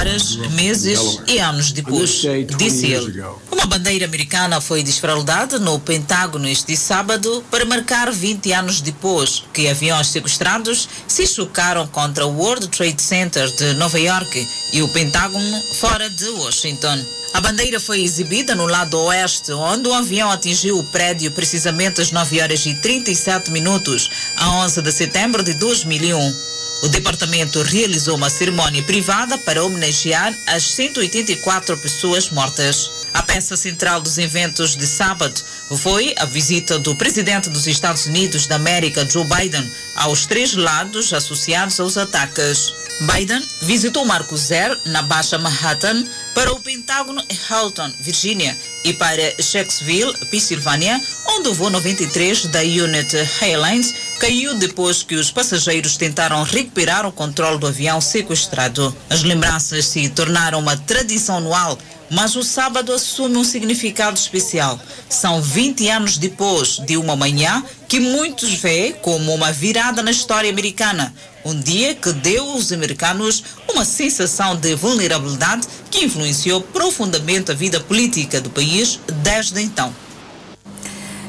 Horas, 0.00 0.38
meses 0.60 1.18
e 1.26 1.38
anos 1.38 1.72
depois, 1.72 2.22
disse 2.58 2.86
ele. 2.86 3.22
Uma 3.50 3.64
bandeira 3.64 4.04
americana 4.04 4.60
foi 4.60 4.82
desfraldada 4.82 5.58
no 5.58 5.80
Pentágono 5.80 6.46
este 6.46 6.76
sábado 6.76 7.42
para 7.50 7.64
marcar 7.64 8.12
20 8.12 8.52
anos 8.52 8.80
depois 8.80 9.42
que 9.54 9.68
aviões 9.68 10.08
sequestrados 10.08 10.88
se 11.08 11.26
chocaram 11.26 11.86
contra 11.86 12.26
o 12.26 12.36
World 12.36 12.68
Trade 12.68 13.00
Center 13.00 13.48
de 13.56 13.72
Nova 13.74 13.98
York 13.98 14.46
e 14.74 14.82
o 14.82 14.88
Pentágono 14.88 15.62
fora 15.80 16.08
de 16.10 16.28
Washington. 16.28 16.98
A 17.32 17.40
bandeira 17.40 17.78
foi 17.78 18.02
exibida 18.02 18.54
no 18.54 18.66
lado 18.66 18.98
oeste, 18.98 19.52
onde 19.52 19.88
o 19.88 19.94
avião 19.94 20.30
atingiu 20.30 20.78
o 20.78 20.84
prédio 20.84 21.30
precisamente 21.30 22.00
às 22.00 22.10
9 22.10 22.40
horas 22.40 22.66
e 22.66 22.74
37 22.74 23.50
minutos, 23.50 24.10
a 24.36 24.50
11 24.64 24.82
de 24.82 24.92
setembro 24.92 25.42
de 25.42 25.54
2001. 25.54 26.50
O 26.82 26.88
departamento 26.88 27.62
realizou 27.62 28.16
uma 28.16 28.30
cerimônia 28.30 28.82
privada 28.82 29.36
para 29.36 29.62
homenagear 29.62 30.34
as 30.46 30.62
184 30.62 31.76
pessoas 31.76 32.30
mortas. 32.30 32.90
A 33.12 33.22
peça 33.22 33.56
central 33.56 34.00
dos 34.00 34.16
eventos 34.18 34.76
de 34.76 34.86
sábado 34.86 35.40
foi 35.76 36.14
a 36.16 36.24
visita 36.24 36.78
do 36.78 36.94
presidente 36.94 37.50
dos 37.50 37.66
Estados 37.66 38.06
Unidos 38.06 38.46
da 38.46 38.56
América, 38.56 39.06
Joe 39.08 39.24
Biden, 39.24 39.70
aos 39.96 40.26
três 40.26 40.54
lados 40.54 41.12
associados 41.12 41.78
aos 41.80 41.98
ataques. 41.98 42.72
Biden 43.00 43.42
visitou 43.62 44.04
Marco 44.04 44.36
Zero, 44.36 44.78
na 44.86 45.02
Baixa 45.02 45.38
Manhattan, 45.38 46.04
para 46.34 46.52
o 46.52 46.60
Pentágono 46.60 47.22
em 47.28 47.38
Halton, 47.48 47.90
Virgínia, 47.98 48.56
e 48.84 48.92
para 48.92 49.34
Shanksville, 49.42 50.14
Pensilvânia, 50.30 51.00
onde 51.26 51.48
o 51.48 51.54
voo 51.54 51.70
93 51.70 52.46
da 52.46 52.60
Unit 52.60 53.16
Airlines 53.40 53.94
caiu 54.20 54.54
depois 54.54 55.02
que 55.02 55.14
os 55.14 55.30
passageiros 55.30 55.96
tentaram 55.96 56.42
recuperar 56.42 57.06
o 57.06 57.12
controle 57.12 57.58
do 57.58 57.66
avião 57.66 58.02
sequestrado. 58.02 58.94
As 59.08 59.22
lembranças 59.22 59.86
se 59.86 60.08
tornaram 60.10 60.60
uma 60.60 60.76
tradição 60.76 61.38
anual 61.38 61.78
mas 62.10 62.34
o 62.34 62.42
sábado 62.42 62.92
assume 62.92 63.36
um 63.36 63.44
significado 63.44 64.18
especial. 64.18 64.78
São 65.08 65.40
20 65.40 65.88
anos 65.88 66.18
depois 66.18 66.80
de 66.80 66.96
uma 66.96 67.14
manhã 67.14 67.64
que 67.86 68.00
muitos 68.00 68.52
veem 68.54 68.94
como 68.94 69.32
uma 69.32 69.52
virada 69.52 70.02
na 70.02 70.10
história 70.10 70.50
americana. 70.50 71.14
Um 71.44 71.58
dia 71.58 71.94
que 71.94 72.12
deu 72.12 72.50
aos 72.50 72.72
americanos 72.72 73.44
uma 73.72 73.84
sensação 73.84 74.56
de 74.56 74.74
vulnerabilidade 74.74 75.68
que 75.88 76.04
influenciou 76.04 76.60
profundamente 76.60 77.52
a 77.52 77.54
vida 77.54 77.78
política 77.78 78.40
do 78.40 78.50
país 78.50 78.98
desde 79.22 79.62
então. 79.62 79.94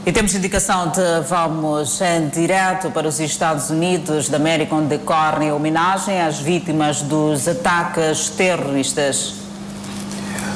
E 0.03 0.11
temos 0.11 0.33
indicação 0.33 0.87
de 0.87 1.27
vamos 1.29 2.01
em 2.01 2.27
direto 2.27 2.89
para 2.89 3.07
os 3.07 3.19
Estados 3.19 3.69
Unidos 3.69 4.29
da 4.29 4.37
América, 4.37 4.73
onde 4.73 4.87
decorre 4.87 5.49
a 5.49 5.53
homenagem 5.53 6.19
às 6.19 6.39
vítimas 6.39 7.03
dos 7.03 7.47
ataques 7.47 8.29
terroristas. 8.29 9.35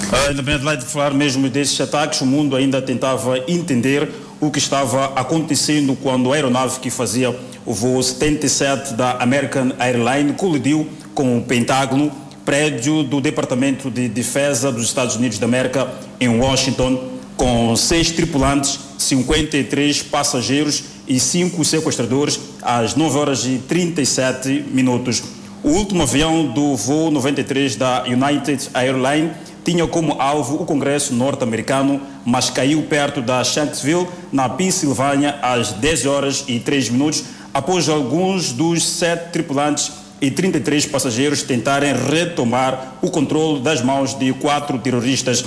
Uh, 0.10 0.32
independente 0.32 0.78
de 0.78 0.86
falar 0.86 1.14
mesmo 1.14 1.48
desses 1.48 1.80
ataques, 1.80 2.22
o 2.22 2.26
mundo 2.26 2.56
ainda 2.56 2.82
tentava 2.82 3.38
entender 3.48 4.10
o 4.42 4.50
que 4.50 4.58
estava 4.58 5.14
acontecendo 5.16 5.96
quando 5.96 6.32
a 6.32 6.36
aeronave 6.36 6.80
que 6.80 6.90
fazia 6.90 7.30
o 7.64 7.72
voo 7.72 8.02
77 8.02 8.96
da 8.96 9.18
American 9.18 9.74
Airlines 9.78 10.36
colidiu 10.38 10.90
com 11.14 11.38
o 11.38 11.44
Pentágono, 11.44 12.12
prédio 12.44 13.04
do 13.04 13.22
Departamento 13.22 13.92
de 13.92 14.10
Defesa 14.10 14.72
dos 14.72 14.86
Estados 14.86 15.16
Unidos 15.16 15.38
da 15.38 15.46
América 15.46 15.88
em 16.20 16.30
Washington, 16.30 17.15
com 17.38 17.76
seis 17.76 18.12
tripulantes, 18.12 18.80
53 18.98 20.04
passageiros 20.04 20.84
e 21.08 21.20
cinco 21.20 21.64
sequestradores 21.64 22.40
às 22.62 22.96
9 22.96 23.18
horas 23.18 23.46
e 23.46 23.60
37 23.60 24.66
minutos. 24.72 25.24
O 25.64 25.70
último 25.70 26.04
avião 26.04 26.46
do 26.48 26.76
voo 26.76 27.10
93 27.12 27.76
da 27.76 28.04
United 28.04 28.70
Airlines 28.74 29.32
tinha 29.64 29.88
como 29.88 30.22
alvo 30.22 30.62
o 30.62 30.66
Congresso 30.66 31.14
norte-americano, 31.14 32.00
mas 32.24 32.52
caiu 32.52 32.84
perto 32.84 33.20
da 33.20 33.44
Shanksville, 33.44 34.08
na 34.32 34.48
Pensilvânia, 34.48 35.40
às 35.42 35.72
10 35.72 36.06
horas 36.06 36.44
e 36.48 36.60
3 36.60 36.90
minutos, 36.90 37.24
após 37.52 37.90
alguns 37.90 38.52
dos 38.52 38.88
sete 38.88 39.32
tripulantes 39.32 39.92
e 40.22 40.30
33 40.30 40.86
passageiros 40.86 41.42
tentarem 41.42 41.94
retomar 41.94 42.98
o 43.02 43.10
controle 43.10 43.60
das 43.62 43.82
mãos 43.82 44.14
de 44.14 44.34
quatro 44.34 44.78
terroristas. 44.78 45.44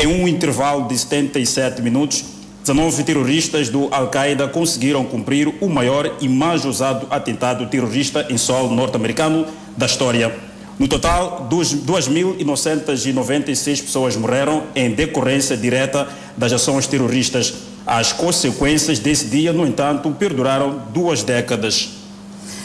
Em 0.00 0.06
um 0.06 0.26
intervalo 0.26 0.88
de 0.88 0.96
77 0.96 1.82
minutos, 1.82 2.24
19 2.62 3.04
terroristas 3.04 3.68
do 3.68 3.86
Al-Qaeda 3.92 4.48
conseguiram 4.48 5.04
cumprir 5.04 5.52
o 5.60 5.68
maior 5.68 6.16
e 6.22 6.28
mais 6.28 6.64
ousado 6.64 7.06
atentado 7.10 7.66
terrorista 7.66 8.24
em 8.30 8.38
solo 8.38 8.74
norte-americano 8.74 9.46
da 9.76 9.84
história. 9.84 10.34
No 10.78 10.88
total, 10.88 11.46
2.996 11.50 13.82
pessoas 13.82 14.16
morreram 14.16 14.62
em 14.74 14.90
decorrência 14.90 15.54
direta 15.54 16.08
das 16.34 16.50
ações 16.50 16.86
terroristas. 16.86 17.52
As 17.86 18.10
consequências 18.10 18.98
desse 18.98 19.26
dia, 19.26 19.52
no 19.52 19.66
entanto, 19.66 20.10
perduraram 20.12 20.80
duas 20.94 21.22
décadas. 21.22 21.90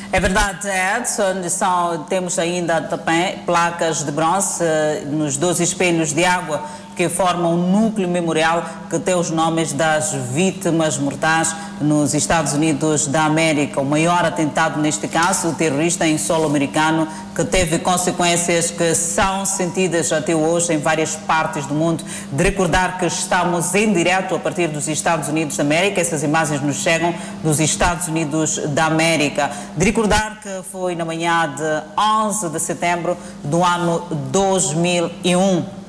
É 0.10 0.22
verdade, 0.22 0.70
Edson. 0.70 1.50
São, 1.50 2.06
temos 2.08 2.40
ainda 2.40 2.80
também 2.80 3.40
placas 3.40 4.06
de 4.06 4.12
bronze 4.14 4.64
eh, 4.64 5.04
nos 5.06 5.36
dois 5.36 5.60
espelhos 5.60 6.14
de 6.14 6.24
água 6.24 6.64
que 6.96 7.10
formam 7.10 7.54
um 7.54 7.72
núcleo 7.72 8.08
memorial 8.08 8.64
que 8.90 8.98
tem 8.98 9.16
os 9.16 9.30
nomes 9.30 9.74
das 9.74 10.14
vítimas 10.14 10.98
mortais 10.98 11.54
nos 11.82 12.14
Estados 12.14 12.54
Unidos 12.54 13.08
da 13.08 13.26
América. 13.26 13.82
O 13.82 13.86
maior 13.86 14.24
atentado, 14.24 14.80
neste 14.80 15.08
caso, 15.08 15.54
terrorista 15.56 16.08
em 16.08 16.18
solo 16.18 16.46
americano, 16.46 17.08
que 17.36 17.44
teve 17.44 17.80
consequências 17.80 18.72
que 18.72 18.96
são 18.96 19.46
sentidas 19.46 20.12
até 20.14 20.34
hoje 20.34 20.74
em 20.74 20.78
várias 20.78 21.16
partes 21.16 21.66
do 21.66 21.74
mundo. 21.74 22.04
De 22.32 22.44
recordar 22.44 22.98
que 22.98 23.06
estamos 23.06 23.76
em 23.76 23.92
direto 23.92 24.36
a 24.36 24.40
partir 24.40 24.68
dos 24.70 24.88
Estados 24.88 25.28
Unidos 25.28 25.58
da 25.58 25.64
América, 25.64 26.00
essas 26.00 26.24
imagens 26.24 26.62
nos 26.62 26.78
chegam 26.78 27.14
dos 27.44 27.60
Estados 27.60 28.08
Unidos 28.08 28.58
da 28.70 28.86
América. 28.86 29.52
De 29.76 29.86
recordar 29.86 30.40
que 30.42 30.62
foi 30.72 30.96
na 30.96 31.04
manhã 31.04 31.54
de 31.54 32.02
11 32.02 32.50
de 32.50 32.60
setembro 32.60 33.18
do 33.44 33.64
ano 33.64 34.08
2001 34.32 35.85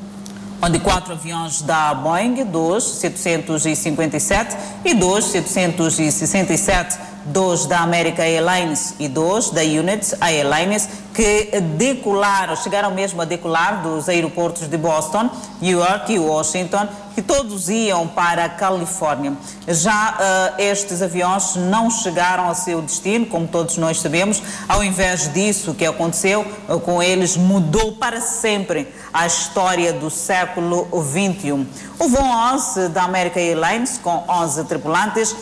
onde 0.63 0.79
quatro 0.79 1.13
aviões 1.13 1.63
da 1.63 1.95
Boeing, 1.95 2.45
dois 2.45 2.85
757 2.85 4.57
e 4.85 4.95
dois 4.95 5.25
767, 5.27 6.99
dois 7.27 7.67
da 7.67 7.81
American 7.81 8.25
Airlines 8.25 8.95
e 8.99 9.09
dois 9.09 9.51
da 9.51 9.63
United 9.63 10.17
Airlines, 10.21 10.89
que 11.13 11.61
decolaram, 11.77 12.55
chegaram 12.57 12.91
mesmo 12.91 13.23
a 13.23 13.25
decolar 13.25 13.83
dos 13.83 14.09
aeroportos 14.09 14.69
de 14.69 14.77
Boston, 14.77 15.31
New 15.61 15.79
York 15.79 16.13
e 16.13 16.19
Washington, 16.19 16.87
que 17.15 17.23
todos 17.23 17.71
iam 17.71 18.07
para 18.07 18.45
a 18.45 18.49
Califórnia. 18.51 19.33
Já 19.67 20.13
uh, 20.13 20.61
estes 20.61 21.01
aviões 21.01 21.57
não 21.57 21.91
chegaram 21.91 22.47
ao 22.47 22.55
seu 22.55 22.83
destino, 22.83 23.25
como 23.25 23.49
todos 23.49 23.79
nós 23.79 24.01
sabemos. 24.01 24.43
Ao 24.69 24.85
invés 24.85 25.33
disso, 25.33 25.71
o 25.71 25.75
que 25.75 25.87
aconteceu 25.87 26.47
uh, 26.69 26.79
com 26.81 27.03
eles 27.03 27.35
mudou 27.35 27.93
para 27.93 28.21
sempre 28.21 28.87
a 29.13 29.27
história 29.27 29.95
do 29.95 30.11
século 30.11 30.87
XXI. 30.93 31.67
O 31.99 32.09
voo 32.09 32.23
11 32.23 32.91
da 32.91 33.05
American 33.05 33.43
Airlines, 33.43 33.97
com 33.97 34.23
11 34.29 34.65
tripulantes, 34.65 35.35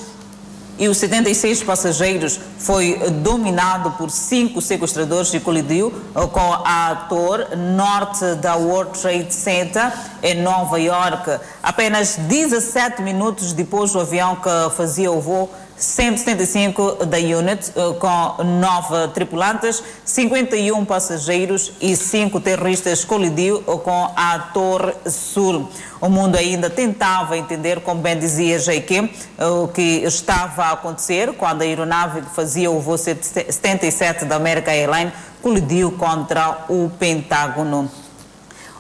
e 0.78 0.88
os 0.88 0.98
76 0.98 1.62
passageiros 1.62 2.40
foi 2.58 2.98
dominado 3.22 3.92
por 3.92 4.10
cinco 4.10 4.60
sequestradores 4.60 5.32
e 5.32 5.40
colidiu 5.40 5.92
com 6.32 6.52
a 6.64 7.06
torre 7.08 7.54
norte 7.56 8.34
da 8.36 8.56
World 8.56 8.98
Trade 8.98 9.32
Center 9.32 9.92
em 10.22 10.42
Nova 10.42 10.80
York. 10.80 11.38
Apenas 11.64 12.16
17 12.16 13.00
minutos 13.00 13.54
depois 13.54 13.94
o 13.94 14.00
avião 14.00 14.36
que 14.36 14.76
fazia 14.76 15.10
o 15.10 15.18
voo 15.18 15.50
175 15.78 17.06
da 17.06 17.16
Unit, 17.16 17.72
eh, 17.74 17.94
com 17.98 18.44
nove 18.44 19.08
tripulantes, 19.14 19.82
51 20.04 20.84
passageiros 20.84 21.72
e 21.80 21.96
cinco 21.96 22.38
terroristas 22.38 23.02
colidiu 23.02 23.62
com 23.62 24.10
a 24.14 24.38
Torre 24.52 24.92
Sul. 25.06 25.66
O 26.02 26.10
mundo 26.10 26.36
ainda 26.36 26.68
tentava 26.68 27.38
entender, 27.38 27.80
como 27.80 28.02
bem 28.02 28.18
dizia 28.18 28.58
JQ, 28.58 29.10
eh, 29.38 29.46
o 29.46 29.66
que 29.66 30.04
estava 30.04 30.64
a 30.64 30.72
acontecer 30.72 31.32
quando 31.32 31.62
a 31.62 31.64
aeronave 31.64 32.20
que 32.20 32.34
fazia 32.34 32.70
o 32.70 32.78
voo 32.78 32.98
77 32.98 34.26
da 34.26 34.36
American 34.36 34.74
Airlines 34.74 35.14
colidiu 35.40 35.92
contra 35.92 36.66
o 36.68 36.90
Pentágono. 36.98 38.03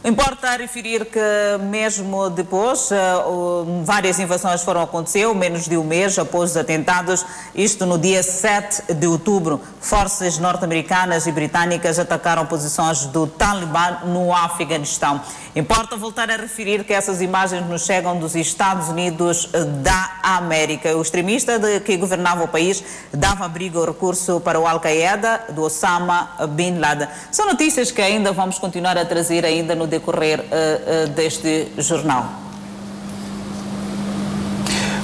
Importa 0.06 0.54
referir 0.58 1.06
que 1.06 1.18
mesmo 1.62 2.28
depois, 2.28 2.90
uh, 2.90 3.82
várias 3.84 4.18
invasões 4.18 4.62
foram 4.62 4.82
acontecer, 4.82 5.26
menos 5.34 5.66
de 5.66 5.78
um 5.78 5.82
mês 5.82 6.18
após 6.18 6.50
os 6.50 6.56
atentados, 6.58 7.24
isto 7.54 7.86
no 7.86 7.96
dia 7.96 8.22
7 8.22 8.92
de 8.92 9.06
outubro. 9.06 9.58
Forças 9.80 10.38
norte-americanas 10.38 11.26
e 11.26 11.32
britânicas 11.32 11.98
atacaram 11.98 12.44
posições 12.44 13.06
do 13.06 13.26
Talibã 13.26 14.00
no 14.04 14.30
Afeganistão. 14.34 15.22
Importa 15.56 15.96
voltar 15.96 16.28
a 16.30 16.36
referir 16.36 16.84
que 16.84 16.92
essas 16.92 17.22
imagens 17.22 17.64
nos 17.66 17.86
chegam 17.86 18.18
dos 18.18 18.34
Estados 18.34 18.88
Unidos 18.88 19.48
da 19.82 20.18
América. 20.22 20.96
O 20.96 21.00
extremista 21.00 21.58
de, 21.58 21.80
que 21.80 21.96
governava 21.96 22.42
o 22.42 22.48
país 22.48 22.82
dava 23.12 23.44
abrigo 23.44 23.78
ao 23.78 23.86
recurso 23.86 24.40
para 24.40 24.58
o 24.58 24.66
Al-Qaeda 24.66 25.44
do 25.50 25.62
Osama 25.62 26.30
Bin 26.50 26.78
Laden. 26.78 27.08
São 27.30 27.46
notícias 27.46 27.90
que 27.90 28.02
ainda 28.02 28.32
vamos 28.32 28.58
continuar 28.58 28.98
a 28.98 29.04
trazer 29.04 29.46
ainda 29.46 29.76
no 29.76 29.86
decorrer 29.98 30.40
uh, 30.40 30.44
uh, 30.44 31.08
deste 31.10 31.68
jornal. 31.78 32.44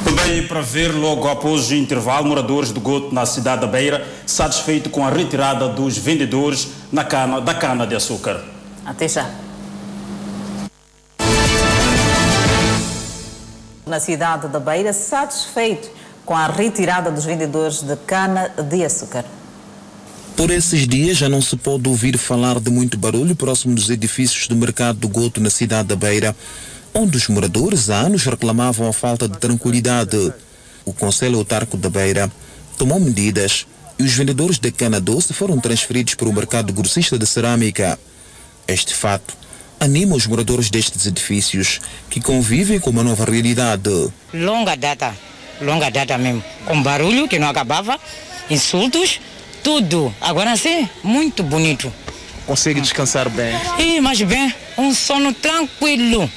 Também 0.05 0.47
para 0.47 0.61
ver 0.61 0.89
logo 0.89 1.29
após 1.29 1.71
o 1.71 1.75
intervalo, 1.75 2.27
moradores 2.27 2.73
do 2.73 2.81
Goto 2.81 3.15
na 3.15 3.25
cidade 3.25 3.61
da 3.61 3.67
Beira, 3.67 4.07
satisfeitos 4.27 4.91
com 4.91 5.07
a 5.07 5.11
retirada 5.11 5.69
dos 5.69 5.97
vendedores 5.97 6.69
na 6.91 7.05
cana, 7.05 7.41
da 7.41 7.55
cana 7.55 7.87
de 7.87 7.95
açúcar. 7.95 8.43
Até 8.85 9.07
já. 9.09 9.31
Na 13.87 14.01
cidade 14.01 14.49
da 14.49 14.61
Beira, 14.61 14.93
satisfeito 14.93 15.91
com 16.25 16.35
a 16.37 16.47
retirada 16.47 17.11
dos 17.11 17.25
vendedores 17.25 17.83
de 17.83 17.97
cana 17.97 18.49
de 18.49 18.85
açúcar. 18.85 19.25
Por 20.41 20.51
esses 20.51 20.89
dias 20.89 21.19
já 21.19 21.29
não 21.29 21.43
se 21.43 21.55
pode 21.55 21.87
ouvir 21.87 22.17
falar 22.17 22.59
de 22.61 22.71
muito 22.71 22.97
barulho 22.97 23.37
próximo 23.37 23.75
dos 23.75 23.91
edifícios 23.91 24.49
do 24.49 24.57
mercado 24.57 24.99
do 24.99 25.07
Goto 25.07 25.39
na 25.39 25.51
cidade 25.51 25.89
da 25.89 25.95
Beira, 25.95 26.35
onde 26.95 27.19
os 27.19 27.29
moradores 27.29 27.91
há 27.91 27.99
anos 27.99 28.25
reclamavam 28.25 28.89
a 28.89 28.93
falta 28.95 29.29
de 29.29 29.37
tranquilidade. 29.37 30.33
O 30.87 30.95
Conselho 30.95 31.37
Autarco 31.37 31.77
da 31.77 31.91
Beira 31.91 32.33
tomou 32.79 32.99
medidas 32.99 33.67
e 33.99 34.03
os 34.03 34.15
vendedores 34.15 34.59
de 34.59 34.73
cana 34.73 34.99
doce 34.99 35.35
foram 35.35 35.61
transferidos 35.61 36.15
para 36.15 36.27
o 36.27 36.33
mercado 36.33 36.73
grossista 36.73 37.19
de 37.19 37.27
cerâmica. 37.27 38.01
Este 38.67 38.95
fato 38.95 39.37
anima 39.79 40.17
os 40.17 40.27
moradores 40.27 40.71
destes 40.71 41.05
edifícios 41.05 41.83
que 42.09 42.19
convivem 42.19 42.81
com 42.81 42.89
uma 42.89 43.05
nova 43.05 43.27
realidade. 43.27 43.91
Longa 44.33 44.75
data, 44.75 45.15
longa 45.61 45.91
data 45.91 46.17
mesmo, 46.17 46.43
com 46.65 46.83
barulho 46.83 47.29
que 47.29 47.39
não 47.39 47.51
acabava, 47.51 48.01
insultos 48.49 49.21
tudo. 49.63 50.15
Agora 50.21 50.57
sim, 50.57 50.89
muito 51.03 51.43
bonito. 51.43 51.93
Consegue 52.47 52.81
descansar 52.81 53.29
bem? 53.29 53.55
E 53.79 54.01
mais 54.01 54.21
bem, 54.23 54.53
um 54.77 54.93
sono 54.93 55.33
tranquilo. 55.33 56.31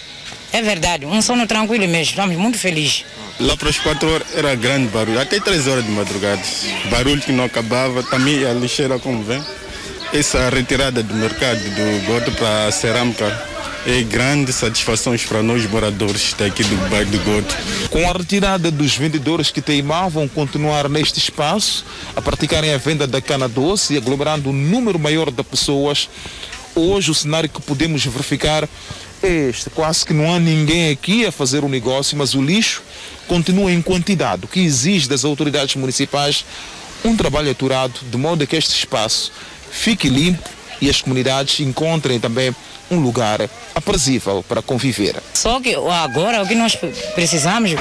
É 0.52 0.62
verdade, 0.62 1.06
um 1.06 1.22
sono 1.22 1.48
tranquilo 1.48 1.88
mesmo. 1.88 2.12
Estamos 2.12 2.36
muito 2.38 2.58
felizes. 2.58 3.06
Lá 3.40 3.58
para 3.58 3.70
as 3.70 3.80
4 3.80 4.14
horas 4.14 4.28
era 4.36 4.54
grande 4.54 4.88
barulho, 4.90 5.20
até 5.20 5.40
3 5.40 5.68
horas 5.68 5.84
de 5.84 5.92
madrugada. 5.92 6.42
Barulho 6.92 7.22
que 7.22 7.32
não 7.32 7.46
acabava, 7.46 8.04
também 8.04 8.46
a 8.46 8.54
lixeira 8.54 9.00
como 9.00 9.24
vem. 9.24 9.44
Essa 10.14 10.50
retirada 10.50 11.02
do 11.02 11.16
mercado 11.16 11.60
do 11.60 12.06
Gordo 12.06 12.32
para 12.34 12.68
a 12.68 12.72
cerâmica 12.72 13.53
é 13.86 14.02
grande 14.02 14.54
satisfação 14.54 15.14
para 15.28 15.44
nós 15.44 15.66
moradores 15.70 16.34
daqui 16.38 16.64
do 16.64 16.76
bairro 16.90 17.12
do 17.12 17.20
Gordo. 17.20 17.54
Com 17.90 18.10
a 18.10 18.14
retirada 18.14 18.72
dos 18.72 18.96
vendedores 18.96 19.52
que 19.52 19.62
teimavam 19.62 20.28
continuar 20.28 20.88
neste 20.88 21.20
espaço, 21.20 21.86
a 22.16 22.22
praticarem 22.22 22.74
a 22.74 22.78
venda 22.78 23.06
da 23.06 23.22
cana 23.22 23.48
doce 23.48 23.94
e 23.94 23.98
aglomerando 23.98 24.50
um 24.50 24.54
número 24.54 24.98
maior 24.98 25.30
de 25.30 25.44
pessoas, 25.44 26.10
hoje 26.74 27.12
o 27.12 27.14
cenário 27.14 27.50
que 27.50 27.62
podemos 27.62 28.06
verificar 28.06 28.68
é 29.22 29.50
este. 29.50 29.70
Quase 29.70 30.06
que 30.06 30.14
não 30.14 30.34
há 30.34 30.40
ninguém 30.40 30.90
aqui 30.90 31.26
a 31.26 31.32
fazer 31.32 31.64
o 31.64 31.70
negócio, 31.70 32.18
mas 32.18 32.34
o 32.34 32.42
lixo 32.42 32.82
continua 33.28 33.72
em 33.72 33.82
quantidade, 33.82 34.46
o 34.46 34.48
que 34.48 34.62
exige 34.62 35.10
das 35.10 35.26
autoridades 35.26 35.76
municipais 35.76 36.46
um 37.04 37.18
trabalho 37.18 37.52
aturado, 37.52 38.00
de 38.10 38.18
modo 38.18 38.48
que 38.48 38.56
este 38.56 38.78
espaço 38.78 39.30
fique 39.70 40.08
limpo 40.08 40.50
e 40.80 40.90
as 40.90 41.02
comunidades 41.02 41.60
encontrem 41.60 42.18
também 42.20 42.56
um 42.94 43.02
lugar 43.02 43.50
aprazível 43.74 44.44
para 44.48 44.62
conviver. 44.62 45.16
Só 45.34 45.60
que 45.60 45.76
agora 45.76 46.44
o 46.44 46.48
que 46.48 46.56
nós 46.56 46.78
precisamos 47.16 47.72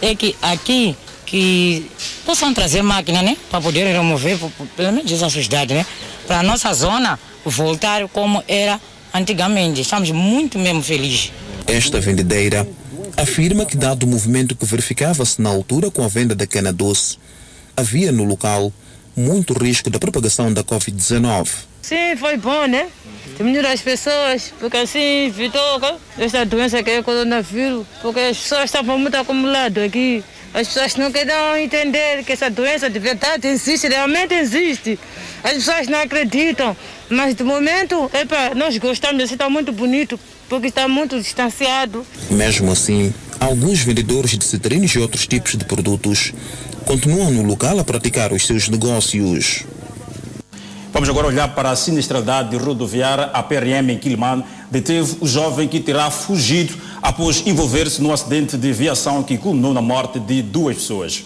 é 0.00 0.14
que 0.14 0.36
aqui 0.42 0.96
que 1.26 1.90
possam 2.24 2.54
trazer 2.54 2.82
máquina, 2.82 3.20
né, 3.22 3.36
para 3.50 3.60
poder 3.60 3.84
remover 3.84 4.38
pelo 4.74 4.92
menos 4.92 5.12
essa 5.12 5.28
sujidade, 5.28 5.74
né, 5.74 5.84
para 6.26 6.40
a 6.40 6.42
nossa 6.42 6.72
zona 6.72 7.18
voltar 7.44 8.08
como 8.08 8.42
era 8.48 8.80
antigamente. 9.12 9.80
Estamos 9.82 10.10
muito 10.10 10.58
mesmo 10.58 10.82
felizes. 10.82 11.30
Esta 11.66 12.00
vendedeira 12.00 12.66
afirma 13.16 13.66
que, 13.66 13.76
dado 13.76 14.04
o 14.04 14.06
movimento 14.06 14.56
que 14.56 14.64
verificava-se 14.64 15.40
na 15.40 15.50
altura 15.50 15.90
com 15.90 16.02
a 16.02 16.08
venda 16.08 16.34
da 16.34 16.46
cana-doce, 16.46 17.18
havia 17.76 18.10
no 18.10 18.24
local 18.24 18.72
muito 19.14 19.52
risco 19.52 19.90
da 19.90 19.98
propagação 19.98 20.52
da 20.52 20.64
Covid-19. 20.64 21.48
Sim, 21.88 22.16
foi 22.18 22.36
bom, 22.36 22.66
né? 22.66 22.86
Diminuir 23.38 23.64
as 23.64 23.80
pessoas, 23.80 24.52
porque 24.60 24.76
assim 24.76 25.28
evitou 25.28 25.80
esta 26.18 26.44
doença 26.44 26.82
que 26.82 26.90
é 26.90 27.00
o 27.00 27.02
coronavírus, 27.02 27.86
porque 28.02 28.20
as 28.20 28.36
pessoas 28.36 28.64
estavam 28.64 28.98
muito 28.98 29.14
acumuladas 29.14 29.82
aqui. 29.84 30.22
As 30.52 30.68
pessoas 30.68 30.96
não 30.96 31.10
querem 31.10 31.64
entender 31.64 32.24
que 32.24 32.32
essa 32.32 32.50
doença 32.50 32.90
de 32.90 32.98
verdade 32.98 33.48
existe, 33.48 33.88
realmente 33.88 34.34
existe. 34.34 34.98
As 35.42 35.54
pessoas 35.54 35.88
não 35.88 36.00
acreditam, 36.00 36.76
mas 37.08 37.34
de 37.34 37.42
momento, 37.42 38.10
epa, 38.12 38.54
nós 38.54 38.76
gostamos, 38.76 39.24
assim 39.24 39.32
está 39.32 39.48
muito 39.48 39.72
bonito, 39.72 40.20
porque 40.46 40.66
está 40.66 40.86
muito 40.86 41.18
distanciado. 41.18 42.04
Mesmo 42.30 42.70
assim, 42.70 43.14
alguns 43.40 43.80
vendedores 43.80 44.36
de 44.36 44.44
citrinos 44.44 44.90
e 44.90 44.98
outros 44.98 45.26
tipos 45.26 45.56
de 45.56 45.64
produtos 45.64 46.34
continuam 46.84 47.30
no 47.30 47.44
local 47.44 47.78
a 47.78 47.84
praticar 47.84 48.30
os 48.30 48.46
seus 48.46 48.68
negócios. 48.68 49.64
Vamos 50.92 51.08
agora 51.08 51.26
olhar 51.26 51.54
para 51.54 51.70
a 51.70 51.76
sinistralidade 51.76 52.56
rodoviária. 52.56 53.26
A 53.26 53.42
PRM 53.42 53.90
em 53.90 53.98
Quilman 53.98 54.42
deteve 54.70 55.18
o 55.20 55.26
jovem 55.26 55.68
que 55.68 55.80
terá 55.80 56.10
fugido 56.10 56.74
após 57.02 57.46
envolver-se 57.46 58.02
num 58.02 58.12
acidente 58.12 58.56
de 58.56 58.72
viação 58.72 59.22
que 59.22 59.36
culminou 59.36 59.74
na 59.74 59.82
morte 59.82 60.18
de 60.18 60.40
duas 60.40 60.76
pessoas. 60.76 61.24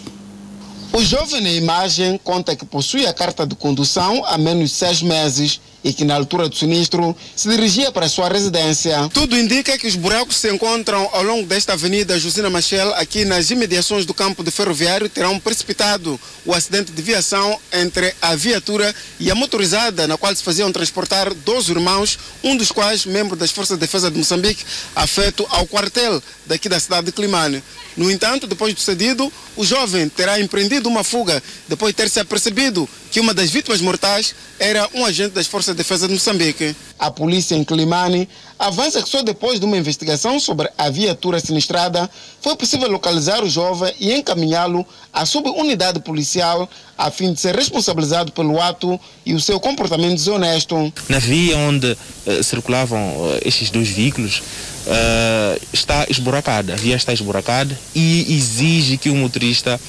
O 0.91 1.01
jovem 1.01 1.41
na 1.41 1.49
imagem 1.49 2.19
conta 2.23 2.55
que 2.55 2.65
possui 2.65 3.07
a 3.07 3.13
carta 3.13 3.47
de 3.47 3.55
condução 3.55 4.23
há 4.25 4.37
menos 4.37 4.69
de 4.69 4.75
seis 4.75 5.01
meses 5.01 5.59
e 5.83 5.93
que 5.93 6.05
na 6.05 6.15
altura 6.15 6.47
do 6.47 6.55
sinistro 6.55 7.15
se 7.35 7.49
dirigia 7.49 7.91
para 7.91 8.05
a 8.05 8.09
sua 8.09 8.29
residência. 8.29 9.09
Tudo 9.13 9.37
indica 9.37 9.77
que 9.77 9.87
os 9.87 9.95
buracos 9.95 10.37
se 10.37 10.51
encontram 10.51 11.09
ao 11.11 11.23
longo 11.23 11.47
desta 11.47 11.73
avenida 11.73 12.19
Josina 12.19 12.49
Machel, 12.49 12.93
aqui 12.95 13.25
nas 13.25 13.49
imediações 13.49 14.05
do 14.05 14.13
campo 14.13 14.43
de 14.43 14.51
ferroviário, 14.51 15.09
terão 15.09 15.39
precipitado 15.39 16.19
o 16.45 16.53
acidente 16.53 16.91
de 16.91 17.01
viação 17.01 17.59
entre 17.71 18.13
a 18.21 18.35
viatura 18.35 18.93
e 19.19 19.29
a 19.29 19.35
motorizada, 19.35 20.07
na 20.07 20.17
qual 20.17 20.35
se 20.35 20.43
faziam 20.43 20.71
transportar 20.71 21.33
dois 21.33 21.67
irmãos, 21.67 22.17
um 22.43 22.55
dos 22.55 22.71
quais 22.71 23.05
membro 23.05 23.35
das 23.35 23.51
Forças 23.51 23.77
de 23.77 23.81
Defesa 23.81 24.09
de 24.09 24.17
Moçambique, 24.17 24.63
afeto 24.95 25.45
ao 25.49 25.67
quartel 25.67 26.21
daqui 26.45 26.69
da 26.69 26.79
cidade 26.79 27.07
de 27.07 27.11
Climane. 27.11 27.63
No 27.95 28.09
entanto, 28.09 28.47
depois 28.47 28.73
do 28.73 28.79
cedido, 28.79 29.31
o 29.55 29.63
jovem 29.63 30.09
terá 30.09 30.39
empreendido 30.39 30.89
uma 30.89 31.03
fuga 31.03 31.41
depois 31.67 31.93
de 31.93 31.97
ter 31.97 32.09
se 32.09 32.19
apercebido 32.19 32.89
que 33.11 33.19
uma 33.19 33.33
das 33.33 33.51
vítimas 33.51 33.81
mortais 33.81 34.33
era 34.59 34.89
um 34.93 35.05
agente 35.05 35.35
das 35.35 35.45
Forças 35.45 35.72
de 35.73 35.77
Defesa 35.77 36.07
de 36.07 36.13
Moçambique. 36.13 36.75
A 36.97 37.11
polícia 37.11 37.55
em 37.55 37.63
Climane 37.63 38.29
avança 38.57 39.01
que 39.01 39.09
só 39.09 39.21
depois 39.21 39.59
de 39.59 39.65
uma 39.65 39.77
investigação 39.77 40.39
sobre 40.39 40.69
a 40.77 40.89
viatura 40.89 41.39
sinistrada 41.39 42.09
foi 42.39 42.55
possível 42.55 42.89
localizar 42.89 43.43
o 43.43 43.49
jovem 43.49 43.93
e 43.99 44.13
encaminhá-lo 44.13 44.85
à 45.11 45.25
subunidade 45.25 45.99
policial 45.99 46.69
a 46.97 47.09
fim 47.11 47.33
de 47.33 47.39
ser 47.39 47.55
responsabilizado 47.55 48.31
pelo 48.31 48.61
ato 48.61 48.99
e 49.25 49.33
o 49.33 49.39
seu 49.39 49.59
comportamento 49.59 50.15
desonesto. 50.15 50.93
Na 51.09 51.19
via 51.19 51.57
onde 51.57 51.91
uh, 51.91 52.43
circulavam 52.43 52.99
uh, 52.99 53.39
estes 53.43 53.69
dois 53.69 53.89
veículos, 53.89 54.39
uh, 54.39 55.61
está 55.73 56.05
esburacada, 56.09 56.73
a 56.73 56.75
via 56.75 56.95
está 56.95 57.11
esburacada 57.11 57.77
e 57.95 58.33
exige 58.33 58.97
que 58.97 59.09
o 59.09 59.15
motorista 59.15 59.79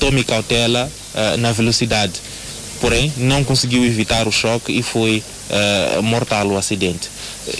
tome 0.00 0.24
cautela 0.24 0.90
na 1.38 1.52
velocidade. 1.52 2.14
Porém, 2.82 3.10
não 3.16 3.42
conseguiu 3.42 3.82
evitar 3.84 4.28
o 4.28 4.32
choque 4.32 4.72
e 4.72 4.82
foi 4.82 5.22
mortal 6.02 6.46
o 6.48 6.56
acidente. 6.56 7.08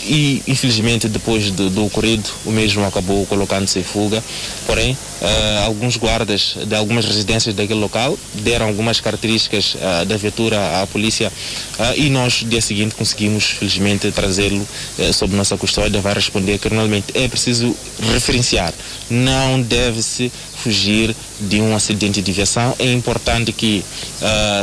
E 0.05 0.41
infelizmente 0.47 1.09
depois 1.09 1.51
do, 1.51 1.69
do, 1.69 1.85
ocorrido 1.85 2.29
o 2.45 2.51
mesmo 2.51 2.85
acabou 2.85 3.25
colocando-se 3.25 3.79
em 3.79 3.83
fuga. 3.83 4.23
Porém 4.65 4.93
uh, 4.93 5.65
alguns 5.65 5.97
guardas 5.97 6.55
de 6.65 6.73
algumas 6.73 7.05
residências 7.05 7.53
daquele 7.53 7.79
local 7.79 8.17
deram 8.35 8.67
algumas 8.67 9.01
características 9.01 9.75
uh, 9.75 10.05
da 10.05 10.15
viatura 10.15 10.81
à 10.81 10.87
polícia 10.87 11.29
uh, 11.29 11.99
e 11.99 12.09
nós 12.09 12.45
dia 12.47 12.61
seguinte 12.61 12.95
conseguimos 12.95 13.43
felizmente 13.43 14.09
trazê-lo 14.11 14.65
sob 15.13 15.35
nossa 15.35 15.57
custódia 15.57 15.99
vai 15.99 16.13
responder 16.13 16.57
criminalmente 16.59 17.07
é 17.13 17.27
preciso 17.27 17.75
referenciar. 18.13 18.73
Não 19.09 19.61
deve-se 19.61 20.31
fugir 20.63 21.15
de 21.39 21.61
um 21.61 21.75
acidente 21.75 22.21
de 22.21 22.31
viação 22.31 22.75
é 22.79 22.91
importante 22.91 23.51
que 23.51 23.83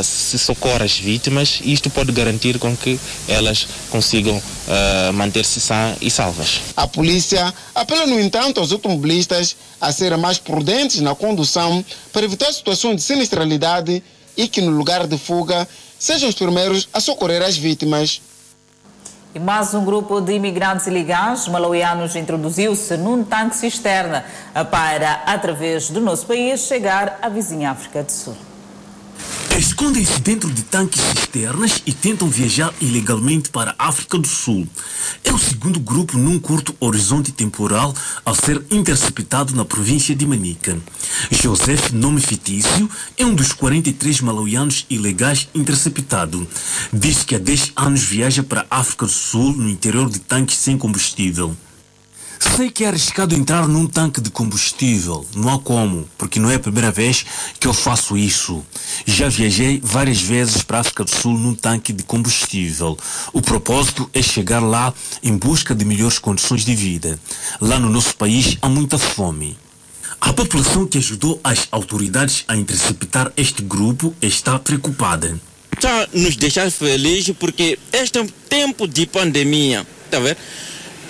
se 0.03 0.39
socorra 0.39 0.85
as 0.85 0.97
vítimas 0.97 1.61
isto 1.65 1.91
pode 1.91 2.13
garantir 2.13 2.59
com 2.59 2.77
que 2.77 2.99
elas 3.29 3.67
consigam 3.91 4.37
uh, 4.37 5.13
manter-se 5.13 5.61
sã 5.61 5.97
e 6.01 6.11
salvas. 6.11 6.61
A 6.77 6.87
polícia 6.87 7.53
apela, 7.75 8.07
no 8.07 8.21
entanto, 8.21 8.61
aos 8.61 8.73
automobilistas 8.73 9.57
a 9.81 9.93
serem 9.93 10.19
mais 10.19 10.39
prudentes 10.39 11.01
na 11.01 11.15
condução 11.15 11.85
para 12.13 12.25
evitar 12.25 12.53
situações 12.53 12.97
de 12.97 13.03
sinistralidade 13.03 14.03
e 14.37 14.49
que, 14.49 14.61
no 14.61 14.71
lugar 14.71 15.07
de 15.07 15.19
fuga, 15.19 15.69
sejam 15.99 16.29
os 16.29 16.35
primeiros 16.35 16.89
a 16.93 17.01
socorrer 17.01 17.43
as 17.43 17.57
vítimas. 17.57 18.21
E 19.33 19.39
mais 19.39 19.73
um 19.75 19.85
grupo 19.85 20.21
de 20.21 20.33
imigrantes 20.33 20.89
ilegais 20.89 21.47
malauianos 21.47 22.17
introduziu-se 22.17 22.97
num 22.97 23.23
tanque 23.23 23.55
cisterna 23.55 24.25
para, 24.73 25.23
através 25.25 25.89
do 25.89 26.01
nosso 26.01 26.27
país, 26.27 26.63
chegar 26.63 27.17
à 27.23 27.29
vizinha 27.29 27.71
África 27.71 28.03
do 28.03 28.11
Sul. 28.11 28.50
Escondem-se 29.81 30.21
dentro 30.21 30.51
de 30.51 30.63
tanques 30.65 31.01
cisternas 31.01 31.83
e 31.87 31.95
tentam 31.95 32.29
viajar 32.29 32.71
ilegalmente 32.83 33.49
para 33.49 33.75
a 33.79 33.89
África 33.89 34.19
do 34.19 34.29
Sul. 34.29 34.69
É 35.25 35.33
o 35.33 35.39
segundo 35.39 35.81
grupo 35.81 36.19
num 36.19 36.39
curto 36.39 36.77
horizonte 36.79 37.33
temporal 37.33 37.95
ao 38.23 38.35
ser 38.35 38.63
interceptado 38.71 39.55
na 39.55 39.65
província 39.65 40.15
de 40.15 40.27
Manica. 40.27 40.79
Joseph, 41.31 41.93
nome 41.93 42.21
fictício, 42.21 42.91
é 43.17 43.25
um 43.25 43.35
dos 43.35 43.55
43 43.55 44.21
malauianos 44.21 44.85
ilegais 44.91 45.49
interceptado. 45.55 46.47
Diz 46.93 47.25
que 47.25 47.35
há 47.35 47.39
10 47.39 47.73
anos 47.75 48.03
viaja 48.03 48.43
para 48.43 48.67
a 48.71 48.81
África 48.81 49.07
do 49.07 49.13
Sul 49.13 49.57
no 49.57 49.71
interior 49.71 50.11
de 50.11 50.19
tanques 50.19 50.59
sem 50.59 50.77
combustível. 50.77 51.57
Sei 52.41 52.71
que 52.71 52.85
é 52.85 52.89
arriscado 52.89 53.35
entrar 53.35 53.69
num 53.69 53.87
tanque 53.87 54.19
de 54.19 54.31
combustível, 54.31 55.27
não 55.37 55.51
há 55.51 55.59
como, 55.59 56.09
porque 56.17 56.41
não 56.41 56.51
é 56.51 56.55
a 56.55 56.59
primeira 56.59 56.91
vez 56.91 57.25
que 57.61 57.69
eu 57.69 57.75
faço 57.75 58.17
isso. 58.17 58.65
Já 59.05 59.29
viajei 59.29 59.79
várias 59.85 60.23
vezes 60.23 60.63
para 60.63 60.79
a 60.79 60.81
África 60.81 61.05
do 61.05 61.11
Sul 61.11 61.39
num 61.39 61.55
tanque 61.55 61.93
de 61.93 62.03
combustível. 62.03 62.97
O 63.35 63.43
propósito 63.43 64.09
é 64.15 64.23
chegar 64.23 64.61
lá 64.61 64.93
em 65.23 65.37
busca 65.37 65.75
de 65.75 65.85
melhores 65.85 66.19
condições 66.19 66.65
de 66.65 66.75
vida. 66.75 67.21
Lá 67.61 67.79
no 67.79 67.91
nosso 67.91 68.17
país 68.17 68.57
há 68.63 68.71
muita 68.71 68.97
fome. 68.97 69.59
A 70.19 70.33
população 70.33 70.87
que 70.87 70.97
ajudou 70.97 71.39
as 71.45 71.69
autoridades 71.71 72.45
a 72.49 72.57
interceptar 72.57 73.31
este 73.37 73.63
grupo 73.63 74.15
está 74.21 74.59
preocupada. 74.59 75.39
Está 75.75 76.09
nos 76.15 76.37
deixar 76.37 76.71
felizes 76.71 77.35
porque 77.39 77.79
este 77.93 78.19
é 78.19 78.23
um 78.23 78.29
tempo 78.49 78.89
de 78.89 79.07
pandemia, 79.07 79.87
tá 80.11 80.19
vendo? 80.19 80.39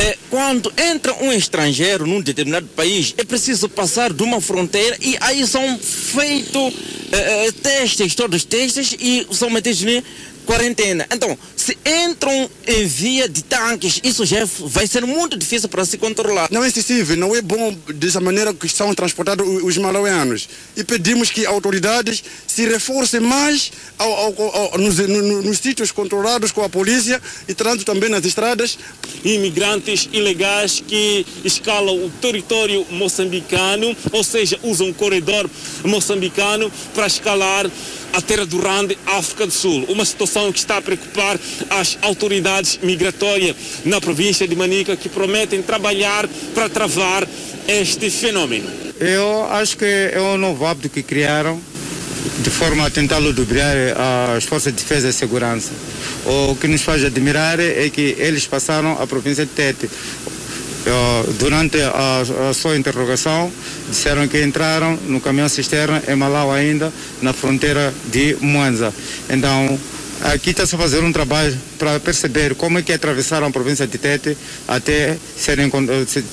É, 0.00 0.16
quando 0.30 0.72
entra 0.78 1.14
um 1.22 1.30
estrangeiro 1.30 2.06
num 2.06 2.22
determinado 2.22 2.66
país, 2.68 3.14
é 3.18 3.24
preciso 3.24 3.68
passar 3.68 4.12
de 4.12 4.22
uma 4.22 4.40
fronteira 4.40 4.96
e 5.00 5.16
aí 5.20 5.46
são 5.46 5.78
feitos 5.78 6.72
é, 7.12 7.48
é 7.48 7.52
testes, 7.52 8.14
todos 8.14 8.38
os 8.38 8.44
testes, 8.44 8.96
e 8.98 9.26
são 9.30 9.50
metidos 9.50 9.82
né, 9.82 10.02
quarentena. 10.50 11.06
Então, 11.12 11.38
se 11.54 11.78
entram 11.86 12.50
em 12.66 12.84
via 12.84 13.28
de 13.28 13.44
tanques, 13.44 14.00
isso 14.02 14.26
já 14.26 14.44
vai 14.66 14.84
ser 14.84 15.06
muito 15.06 15.36
difícil 15.36 15.68
para 15.68 15.84
se 15.84 15.96
controlar. 15.96 16.48
Não 16.50 16.64
é 16.64 16.66
excessivo, 16.66 17.14
não 17.14 17.36
é 17.36 17.40
bom 17.40 17.72
dessa 17.94 18.20
maneira 18.20 18.52
que 18.52 18.68
são 18.68 18.92
transportados 18.92 19.46
os 19.62 19.78
malauianos. 19.78 20.48
E 20.76 20.82
pedimos 20.82 21.30
que 21.30 21.46
autoridades 21.46 22.24
se 22.48 22.66
reforcem 22.66 23.20
mais 23.20 23.70
ao, 23.96 24.12
ao, 24.12 24.56
ao, 24.72 24.78
nos, 24.78 24.98
no, 24.98 25.42
nos 25.42 25.58
sítios 25.58 25.92
controlados 25.92 26.50
com 26.50 26.64
a 26.64 26.68
polícia 26.68 27.22
e 27.46 27.54
tanto 27.54 27.84
também 27.84 28.10
nas 28.10 28.24
estradas. 28.24 28.76
Imigrantes 29.22 30.08
ilegais 30.12 30.82
que 30.84 31.24
escalam 31.44 31.94
o 31.94 32.10
território 32.20 32.84
moçambicano, 32.90 33.96
ou 34.10 34.24
seja, 34.24 34.58
usam 34.64 34.90
o 34.90 34.94
corredor 34.94 35.48
moçambicano 35.84 36.72
para 36.92 37.06
escalar 37.06 37.70
a 38.12 38.20
terra 38.20 38.44
do 38.44 38.58
Rande, 38.58 38.98
África 39.06 39.46
do 39.46 39.52
Sul. 39.52 39.84
Uma 39.88 40.04
situação 40.40 40.52
que 40.52 40.58
está 40.58 40.76
a 40.78 40.82
preocupar 40.82 41.38
as 41.68 41.98
autoridades 42.02 42.78
migratórias 42.82 43.54
na 43.84 44.00
província 44.00 44.48
de 44.48 44.56
Manica 44.56 44.96
que 44.96 45.08
prometem 45.08 45.62
trabalhar 45.62 46.28
para 46.54 46.68
travar 46.68 47.28
este 47.68 48.10
fenômeno. 48.10 48.68
Eu 48.98 49.46
acho 49.50 49.76
que 49.76 49.84
é 49.84 50.20
um 50.20 50.38
novo 50.38 50.64
hábito 50.64 50.88
que 50.88 51.02
criaram 51.02 51.60
de 52.40 52.50
forma 52.50 52.86
a 52.86 52.90
tentar 52.90 53.18
ludibriar 53.18 53.76
as 54.36 54.44
forças 54.44 54.72
de 54.74 54.82
defesa 54.82 55.08
e 55.08 55.12
segurança. 55.12 55.70
O 56.24 56.56
que 56.56 56.66
nos 56.66 56.82
faz 56.82 57.04
admirar 57.04 57.60
é 57.60 57.88
que 57.90 58.16
eles 58.18 58.46
passaram 58.46 58.96
a 59.00 59.06
província 59.06 59.44
de 59.44 59.52
Tete. 59.52 59.88
Durante 61.38 61.78
a, 61.80 62.22
a, 62.50 62.54
sua 62.54 62.76
interrogação, 62.76 63.52
disseram 63.88 64.26
que 64.26 64.42
entraram 64.42 64.98
no 65.06 65.20
caminhão 65.20 65.48
cisterna 65.48 66.02
em 66.08 66.16
Malau 66.16 66.50
ainda, 66.50 66.90
na 67.20 67.32
fronteira 67.34 67.92
de 68.10 68.36
Mwanza. 68.40 68.92
Então, 69.28 69.78
aqui 70.22 70.50
está-se 70.50 70.74
a 70.74 70.78
fazer 70.78 71.02
um 71.02 71.12
trabalho 71.12 71.58
para 71.78 71.98
perceber 71.98 72.54
como 72.54 72.78
é 72.78 72.82
que 72.82 72.92
atravessaram 72.92 73.46
a 73.46 73.50
província 73.50 73.86
de 73.86 73.98
Tete 73.98 74.36
até 74.66 75.16
serem, 75.36 75.70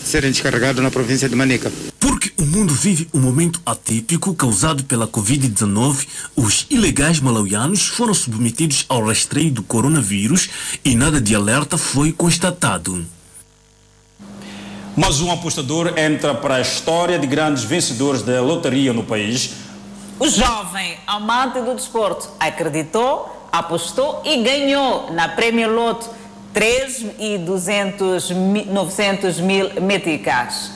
serem 0.04 0.32
descarregados 0.32 0.84
na 0.84 0.92
província 0.92 1.30
de 1.30 1.36
Manica. 1.36 1.72
Porque 2.00 2.32
o 2.38 2.46
mundo 2.46 2.74
vive 2.74 3.08
um 3.14 3.20
momento 3.20 3.62
atípico 3.66 4.34
causado 4.34 4.84
pela 4.84 5.08
Covid-19, 5.08 6.08
os 6.36 6.66
ilegais 6.70 7.20
malauianos 7.20 7.88
foram 7.88 8.14
submetidos 8.14 8.86
ao 8.90 9.06
rastreio 9.06 9.52
do 9.52 9.64
coronavírus 9.64 10.50
e 10.84 10.96
nada 10.96 11.22
de 11.22 11.36
alerta 11.36 11.78
foi 11.78 12.12
constatado. 12.12 13.06
Mas 14.96 15.22
um 15.22 15.32
apostador 15.32 15.94
entra 15.96 16.34
para 16.34 16.56
a 16.56 16.62
história 16.62 17.20
de 17.20 17.28
grandes 17.28 17.64
vencedores 17.64 18.24
da 18.24 18.42
lotaria 18.42 18.92
no 18.92 19.04
país. 19.04 19.52
O 20.20 20.28
jovem 20.28 20.98
amante 21.06 21.62
do 21.62 21.76
desporto 21.76 22.28
acreditou, 22.40 23.37
apostou 23.52 24.22
e 24.26 24.42
ganhou 24.44 25.12
na 25.12 25.30
Prémio 25.30 25.74
Loto 25.74 26.10
3 26.54 27.06
e 27.20 27.38
200, 27.38 28.32
900 28.66 29.40
mil 29.40 29.82
meticais. 29.82 30.72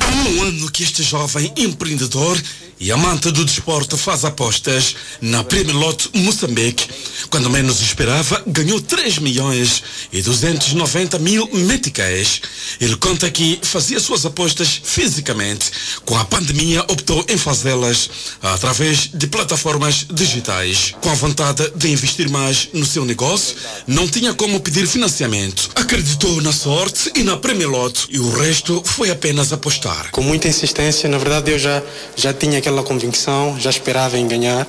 Há 0.00 0.28
um 0.28 0.42
ano 0.44 0.70
que 0.70 0.82
este 0.82 1.02
jovem 1.02 1.52
empreendedor 1.56 2.40
e 2.80 2.90
amante 2.90 3.30
do 3.30 3.44
desporto 3.44 3.98
faz 3.98 4.24
apostas 4.24 4.96
na 5.20 5.44
Premier 5.44 5.76
Lot 5.76 6.08
Moçambique. 6.14 6.88
Quando 7.28 7.50
menos 7.50 7.82
esperava, 7.82 8.42
ganhou 8.46 8.80
3 8.80 9.18
milhões 9.18 9.82
e 10.10 10.22
290 10.22 11.18
mil 11.18 11.46
meticais. 11.52 12.40
Ele 12.80 12.96
conta 12.96 13.30
que 13.30 13.58
fazia 13.62 14.00
suas 14.00 14.24
apostas 14.24 14.80
fisicamente. 14.82 15.70
Com 16.06 16.16
a 16.16 16.24
pandemia, 16.24 16.80
optou 16.88 17.22
em 17.28 17.36
fazê-las 17.36 18.08
através 18.40 19.10
de 19.12 19.26
plataformas 19.26 20.06
digitais. 20.10 20.94
Com 21.02 21.10
a 21.10 21.14
vontade 21.14 21.70
de 21.76 21.88
investir 21.88 22.30
mais 22.30 22.70
no 22.72 22.86
seu 22.86 23.04
negócio, 23.04 23.56
não 23.86 24.08
tinha 24.08 24.32
como 24.32 24.58
pedir 24.58 24.86
financiamento. 24.86 25.68
Acreditou 25.74 26.40
na 26.40 26.52
sorte 26.52 27.12
e 27.14 27.22
na 27.22 27.36
Premier 27.36 27.68
Lot 27.68 28.06
e 28.08 28.18
o 28.18 28.30
resto 28.30 28.82
foi 28.86 29.10
apenas 29.10 29.52
apostar. 29.52 30.10
Com 30.12 30.22
muita 30.22 30.48
insistência, 30.48 31.10
na 31.10 31.18
verdade 31.18 31.50
eu 31.50 31.58
já, 31.58 31.82
já 32.16 32.32
tinha 32.32 32.58
aquela 32.58 32.69
aquela 32.70 32.82
convicção, 32.84 33.58
já 33.58 33.68
esperava 33.68 34.16
em 34.16 34.28
ganhar, 34.28 34.66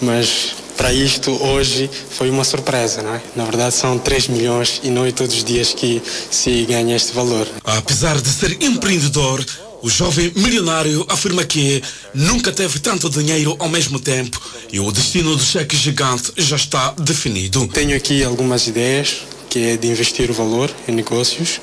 mas 0.00 0.56
para 0.76 0.92
isto 0.92 1.30
hoje 1.30 1.88
foi 2.10 2.28
uma 2.28 2.42
surpresa, 2.42 3.00
não 3.00 3.14
é? 3.14 3.22
Na 3.36 3.44
verdade 3.44 3.74
são 3.76 3.96
3 3.96 4.26
milhões 4.28 4.80
e 4.82 4.90
não 4.90 5.06
é 5.06 5.12
todos 5.12 5.36
os 5.36 5.44
dias 5.44 5.72
que 5.72 6.02
se 6.30 6.64
ganha 6.64 6.96
este 6.96 7.14
valor. 7.14 7.46
Apesar 7.62 8.20
de 8.20 8.28
ser 8.28 8.60
empreendedor, 8.60 9.44
o 9.80 9.88
jovem 9.88 10.32
milionário 10.34 11.06
afirma 11.08 11.44
que 11.44 11.80
nunca 12.12 12.50
teve 12.50 12.80
tanto 12.80 13.08
dinheiro 13.08 13.54
ao 13.60 13.68
mesmo 13.68 14.00
tempo 14.00 14.40
e 14.72 14.80
o 14.80 14.90
destino 14.90 15.36
do 15.36 15.42
cheque 15.42 15.76
gigante 15.76 16.32
já 16.36 16.56
está 16.56 16.90
definido. 16.98 17.68
Tenho 17.68 17.96
aqui 17.96 18.24
algumas 18.24 18.66
ideias, 18.66 19.18
que 19.48 19.60
é 19.60 19.76
de 19.76 19.86
investir 19.86 20.28
o 20.28 20.34
valor 20.34 20.68
em 20.88 20.92
negócios 20.92 21.60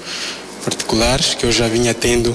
particulares 0.64 1.34
que 1.34 1.46
eu 1.46 1.52
já 1.52 1.68
vinha 1.68 1.94
tendo 1.94 2.34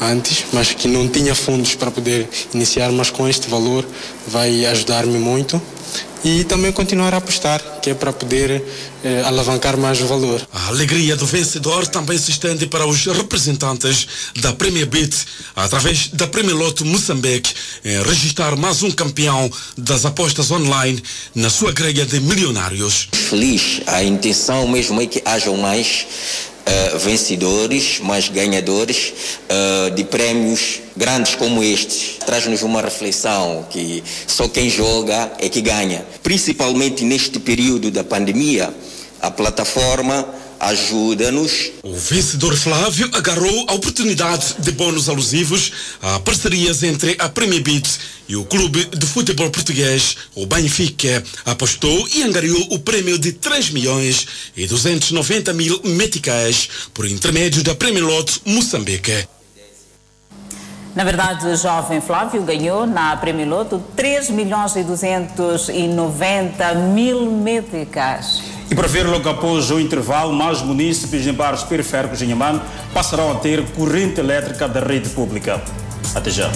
antes, 0.00 0.46
mas 0.52 0.72
que 0.72 0.88
não 0.88 1.08
tinha 1.08 1.34
fundos 1.34 1.74
para 1.74 1.90
poder 1.90 2.28
iniciar, 2.54 2.90
mas 2.92 3.10
com 3.10 3.28
este 3.28 3.48
valor 3.48 3.86
vai 4.26 4.64
ajudar-me 4.66 5.18
muito 5.18 5.60
e 6.24 6.44
também 6.44 6.72
continuar 6.72 7.14
a 7.14 7.18
apostar, 7.18 7.62
que 7.80 7.90
é 7.90 7.94
para 7.94 8.12
poder 8.12 8.62
eh, 9.04 9.22
alavancar 9.24 9.76
mais 9.76 10.00
o 10.00 10.06
valor. 10.06 10.46
A 10.52 10.68
alegria 10.68 11.16
do 11.16 11.24
vencedor 11.24 11.86
também 11.86 12.18
se 12.18 12.30
estende 12.30 12.66
para 12.66 12.86
os 12.86 13.06
representantes 13.06 14.06
da 14.40 14.52
Premier 14.52 14.86
Beat, 14.86 15.14
através 15.54 16.08
da 16.08 16.26
Premier 16.26 16.56
Loto 16.56 16.84
Moçambique, 16.84 17.54
em 17.84 18.02
registrar 18.02 18.56
mais 18.56 18.82
um 18.82 18.90
campeão 18.90 19.50
das 19.76 20.04
apostas 20.04 20.50
online 20.50 21.02
na 21.34 21.50
sua 21.50 21.72
grelha 21.72 22.04
de 22.04 22.20
milionários. 22.20 23.08
Feliz, 23.12 23.80
a 23.86 24.02
intenção 24.02 24.66
mesmo 24.66 25.00
é 25.00 25.06
que 25.06 25.22
hajam 25.24 25.56
mais 25.56 26.06
uh, 26.68 26.98
vencedores, 26.98 27.98
mais 28.00 28.28
ganhadores 28.28 29.12
uh, 29.48 29.90
de 29.90 30.04
prémios 30.04 30.80
grandes 30.96 31.34
como 31.34 31.62
estes. 31.62 32.18
Traz-nos 32.24 32.62
uma 32.62 32.82
reflexão 32.82 33.66
que 33.70 34.02
só 34.26 34.48
quem 34.48 34.68
joga 34.68 35.32
é 35.38 35.48
que 35.48 35.60
ganha. 35.60 36.04
Principalmente 36.22 37.04
neste 37.04 37.38
período 37.38 37.90
da 37.90 38.04
pandemia, 38.04 38.72
a 39.20 39.30
plataforma 39.30 40.26
ajuda-nos. 40.60 41.70
O 41.82 41.94
vencedor 41.94 42.56
Flávio 42.56 43.08
agarrou 43.12 43.66
a 43.68 43.74
oportunidade 43.74 44.56
de 44.58 44.72
bônus 44.72 45.08
alusivos 45.08 45.72
a 46.02 46.20
parcerias 46.20 46.82
entre 46.82 47.16
a 47.18 47.28
Premier 47.28 47.62
Beat 47.62 47.86
e 48.28 48.36
o 48.36 48.44
clube 48.44 48.84
de 48.84 49.06
futebol 49.06 49.50
português, 49.50 50.16
o 50.34 50.44
Benfica, 50.44 51.24
apostou 51.46 52.08
e 52.14 52.22
angariou 52.22 52.66
o 52.70 52.78
prêmio 52.78 53.18
de 53.18 53.32
3 53.32 53.70
milhões 53.70 54.26
e 54.56 54.66
290 54.66 55.52
mil 55.54 55.80
meticais 55.84 56.68
por 56.92 57.06
intermédio 57.06 57.62
da 57.62 57.74
Premier 57.74 58.04
Lot 58.04 58.40
Moçambique. 58.44 59.37
Na 60.94 61.04
verdade, 61.04 61.46
o 61.46 61.56
jovem 61.56 62.00
Flávio 62.00 62.42
ganhou 62.42 62.86
na 62.86 63.16
Premiloto 63.16 63.82
3 63.94 64.30
milhões 64.30 64.74
e 64.76 64.82
290 64.82 66.74
mil 66.74 67.30
meticais. 67.30 68.42
E 68.70 68.74
para 68.74 68.86
ver 68.86 69.06
logo 69.06 69.28
após 69.28 69.70
o 69.70 69.80
intervalo, 69.80 70.32
mais 70.32 70.60
munícipes 70.60 71.26
em 71.26 71.32
bairros 71.32 71.62
periféricos 71.62 72.18
de 72.18 72.26
Inhamano 72.26 72.60
passarão 72.92 73.32
a 73.32 73.36
ter 73.36 73.64
corrente 73.72 74.20
elétrica 74.20 74.68
da 74.68 74.80
rede 74.80 75.08
pública. 75.10 75.62
Até 76.14 76.30
já. 76.30 76.50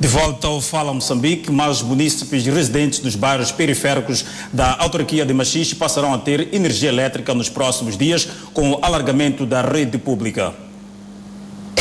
De 0.00 0.06
volta 0.06 0.46
ao 0.46 0.60
Fala 0.60 0.94
Moçambique, 0.94 1.50
mais 1.50 1.82
munícipes 1.82 2.46
residentes 2.46 3.00
dos 3.00 3.16
bairros 3.16 3.50
periféricos 3.50 4.24
da 4.52 4.76
autarquia 4.78 5.26
de 5.26 5.34
Machixe 5.34 5.74
passarão 5.74 6.14
a 6.14 6.18
ter 6.18 6.54
energia 6.54 6.88
elétrica 6.88 7.34
nos 7.34 7.48
próximos 7.48 7.98
dias 7.98 8.28
com 8.54 8.70
o 8.70 8.78
alargamento 8.80 9.44
da 9.44 9.60
rede 9.60 9.98
pública. 9.98 10.54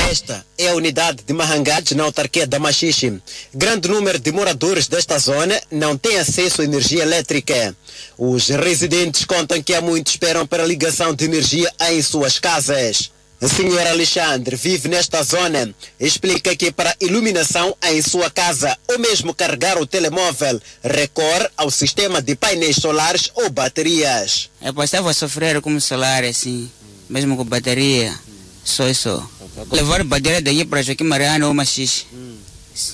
Esta 0.09 0.43
é 0.57 0.70
a 0.70 0.76
unidade 0.76 1.20
de 1.28 1.32
Mahangades 1.32 1.95
na 1.95 2.05
autarquia 2.05 2.47
da 2.47 2.57
Machixe. 2.57 3.22
Grande 3.53 3.88
número 3.88 4.18
de 4.18 4.32
moradores 4.32 4.88
desta 4.88 5.20
zona 5.20 5.61
não 5.70 5.95
tem 5.95 6.18
acesso 6.18 6.63
à 6.63 6.65
energia 6.65 7.03
elétrica. 7.03 7.76
Os 8.18 8.47
residentes 8.47 9.26
contam 9.26 9.61
que 9.61 9.76
há 9.76 9.82
muito 9.82 10.07
esperam 10.07 10.47
para 10.47 10.63
a 10.63 10.68
ligação 10.68 11.13
de 11.13 11.26
energia 11.26 11.72
em 11.91 12.01
suas 12.01 12.39
casas. 12.39 13.11
O 13.40 13.48
senhor 13.48 13.86
Alexandre 13.86 14.56
vive 14.56 14.90
nesta 14.90 15.22
zona. 15.22 15.70
Explica 16.00 16.56
que 16.56 16.72
para 16.72 16.96
iluminação 17.00 17.76
em 17.84 18.02
sua 18.02 18.32
casa 18.32 18.76
ou 18.88 18.98
mesmo 18.98 19.32
carregar 19.32 19.78
o 19.78 19.86
telemóvel, 19.86 20.60
recorre 20.84 21.48
ao 21.56 21.70
sistema 21.70 22.20
de 22.20 22.36
painéis 22.36 22.78
solares 22.78 23.30
ou 23.36 23.48
baterias. 23.52 24.50
Eu 24.60 24.84
estava 24.84 25.12
a 25.12 25.14
sofrer 25.14 25.62
com 25.62 25.80
solar 25.80 26.24
assim, 26.24 26.68
mesmo 27.08 27.38
com 27.38 27.46
bateria, 27.46 28.12
só 28.66 28.90
isso. 28.90 29.30
Levar 29.72 30.04
bateria 30.04 30.42
daí 30.42 30.66
para 30.66 30.82
Joaquim 30.82 31.04
Mariano 31.04 31.48
ou 31.48 31.54
Machis. 31.54 32.08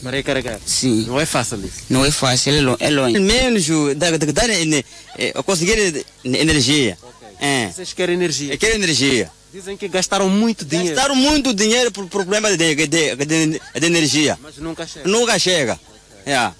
Para 0.01 0.21
carregar? 0.23 0.59
Sim. 0.65 1.05
Não 1.07 1.19
é 1.19 1.25
fácil 1.25 1.57
isso? 1.65 1.83
Não 1.89 2.05
é 2.05 2.11
fácil, 2.11 2.53
é 2.79 2.89
longe. 2.89 3.17
Menos 3.19 3.65
da, 3.95 4.11
da, 4.11 4.17
da, 4.17 5.43
conseguir 5.43 6.05
energia. 6.23 6.97
É. 7.39 7.69
Vocês 7.69 7.93
querem 7.93 8.15
energia? 8.15 8.57
Querem 8.57 8.75
energia. 8.75 9.31
Dizem 9.53 9.77
que 9.77 9.87
gastaram 9.87 10.27
muito 10.31 10.65
dinheiro. 10.65 10.95
Gastaram 10.95 11.15
muito 11.15 11.53
dinheiro 11.53 11.91
por 11.91 12.07
problema 12.07 12.49
de, 12.57 12.73
de, 12.73 12.87
de, 12.87 13.15
de, 13.15 13.85
energia. 13.85 14.35
Mas 14.41 14.57
nunca 14.57 14.87
chega. 14.87 15.07
Nunca 15.07 15.37
chega. 15.37 15.79
Yeah. 16.25 16.55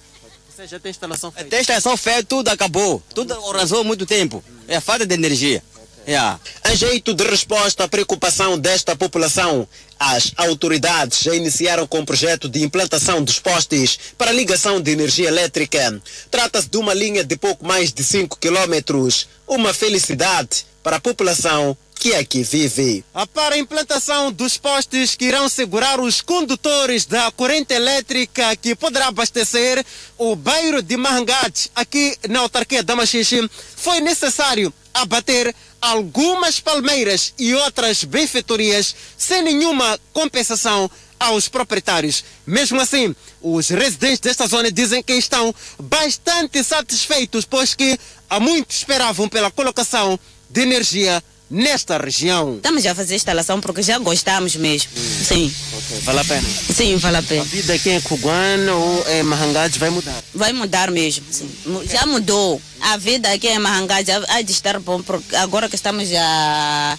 Você 0.48 0.68
já 0.68 0.80
tem 0.80 0.92
instalação 0.92 1.32
feita? 1.32 1.50
Tem 1.50 1.62
instalação 1.62 1.98
feita, 1.98 2.24
tudo 2.26 2.50
acabou. 2.50 3.02
Tudo 3.16 3.34
arrasou 3.50 3.82
há 3.82 3.84
muito 3.84 4.06
tempo. 4.06 4.44
É 4.68 4.80
falta 4.80 5.08
de 5.08 5.16
energia. 5.16 5.64
Yeah. 6.08 6.40
Em 6.70 6.76
jeito 6.76 7.16
de 7.16 7.24
resposta 7.24 7.84
à 7.84 7.88
preocupação 7.88 8.60
desta 8.60 8.96
população, 8.96 9.68
as 10.00 10.32
autoridades 10.38 11.22
já 11.24 11.34
iniciaram 11.34 11.88
com 11.88 12.02
o 12.02 12.06
projeto 12.06 12.48
de 12.48 12.62
implantação 12.62 13.24
dos 13.24 13.40
postes 13.40 13.98
para 14.20 14.32
ligação 14.32 14.80
de 14.80 14.92
energia 14.92 15.30
elétrica. 15.30 16.00
Trata-se 16.30 16.70
de 16.70 16.78
uma 16.78 16.94
linha 16.94 17.24
de 17.24 17.36
pouco 17.38 17.66
mais 17.66 17.92
de 17.92 18.04
5 18.04 18.38
quilômetros. 18.38 19.28
Uma 19.48 19.74
felicidade 19.74 20.64
para 20.84 20.98
a 20.98 21.02
população 21.02 21.76
que 21.96 22.14
aqui 22.16 22.44
vive. 22.44 23.04
Para 23.34 23.56
a 23.56 23.58
implantação 23.58 24.32
dos 24.32 24.58
postes 24.58 25.16
que 25.16 25.26
irão 25.26 25.48
segurar 25.48 26.00
os 26.00 26.22
condutores 26.22 27.06
da 27.06 27.32
corrente 27.32 27.74
elétrica 27.74 28.56
que 28.56 28.76
poderá 28.76 29.08
abastecer 29.08 29.86
o 30.18 30.36
bairro 30.36 30.82
de 30.82 30.98
Mahangate, 30.98 31.72
aqui 31.76 32.18
na 32.30 32.40
autarquia 32.40 32.84
da 32.84 32.96
Machixe, 32.96 33.50
foi 33.76 34.00
necessário 34.02 34.74
abater 34.94 35.54
algumas 35.82 36.60
palmeiras 36.60 37.34
e 37.38 37.54
outras 37.56 38.04
benfeitorias 38.04 38.96
sem 39.18 39.42
nenhuma 39.42 40.00
compensação 40.14 40.90
aos 41.20 41.48
proprietários. 41.48 42.24
Mesmo 42.46 42.80
assim, 42.80 43.16
os 43.42 43.70
residentes 43.70 44.20
desta 44.20 44.48
zona 44.48 44.72
dizem 44.72 45.02
que 45.02 45.14
estão 45.14 45.54
bastante 45.80 46.64
satisfeitos, 46.64 47.46
pois 47.46 47.74
que 47.74 47.98
há 48.30 48.40
muito 48.40 48.72
esperavam 48.72 49.28
pela 49.30 49.52
colocação 49.52 50.20
de 50.50 50.62
energia 50.62 51.24
nesta 51.54 52.00
região. 52.00 52.56
Estamos 52.56 52.84
a 52.88 52.96
fazer 52.96 53.14
instalação 53.14 53.62
porque 53.62 53.84
já 53.84 54.00
gostamos 54.00 54.56
mesmo. 54.56 54.90
Sim. 54.98 55.54
Ok, 55.78 56.00
vale 56.02 56.20
a 56.20 56.26
pena? 56.26 56.50
Sim, 56.76 56.98
vale 56.98 57.18
a 57.18 57.22
pena. 57.22 57.42
A 57.44 57.46
vida 57.46 57.74
aqui 57.76 57.92
em 57.92 58.02
Cuguana 58.02 58.74
ou 58.74 59.06
em 59.08 59.22
Mahangades 59.22 59.78
vai 59.78 59.92
mudar? 59.92 60.24
Vai 60.34 60.52
mudar 60.52 60.90
mesmo, 60.90 61.24
sim. 61.30 61.48
Já 61.86 62.08
mudou. 62.08 62.60
A 62.82 62.98
vida 62.98 63.32
aqui 63.32 63.48
em 63.48 63.60
Mahangá 63.60 64.02
já 64.04 64.20
há 64.30 64.42
de 64.42 64.52
estar 64.52 64.80
bom, 64.80 65.04
porque 65.04 65.36
agora 65.36 65.70
que 65.70 65.76
estamos 65.76 66.10
a. 66.18 66.98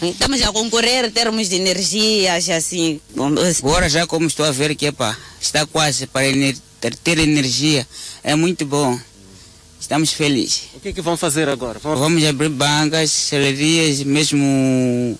Estamos 0.00 0.40
a 0.42 0.52
concorrer 0.52 1.06
em 1.06 1.10
termos 1.10 1.48
de 1.48 1.56
energias, 1.56 2.48
assim. 2.50 3.00
Agora 3.58 3.88
já 3.88 4.06
como 4.06 4.26
estou 4.26 4.46
a 4.46 4.52
ver 4.52 4.74
que 4.76 4.86
epa, 4.86 5.16
está 5.40 5.66
quase 5.66 6.06
para 6.06 6.26
ter 7.02 7.18
energia. 7.18 7.86
É 8.22 8.36
muito 8.36 8.64
bom. 8.64 8.98
Estamos 9.80 10.12
felizes. 10.12 10.64
O 10.86 10.88
que 10.88 10.90
é 10.90 10.92
que 10.92 11.00
vão 11.00 11.16
fazer 11.16 11.48
agora? 11.48 11.80
Vão... 11.80 11.96
Vamos 11.96 12.24
abrir 12.24 12.48
bancas, 12.48 13.10
celerias, 13.10 14.04
mesmo. 14.04 15.18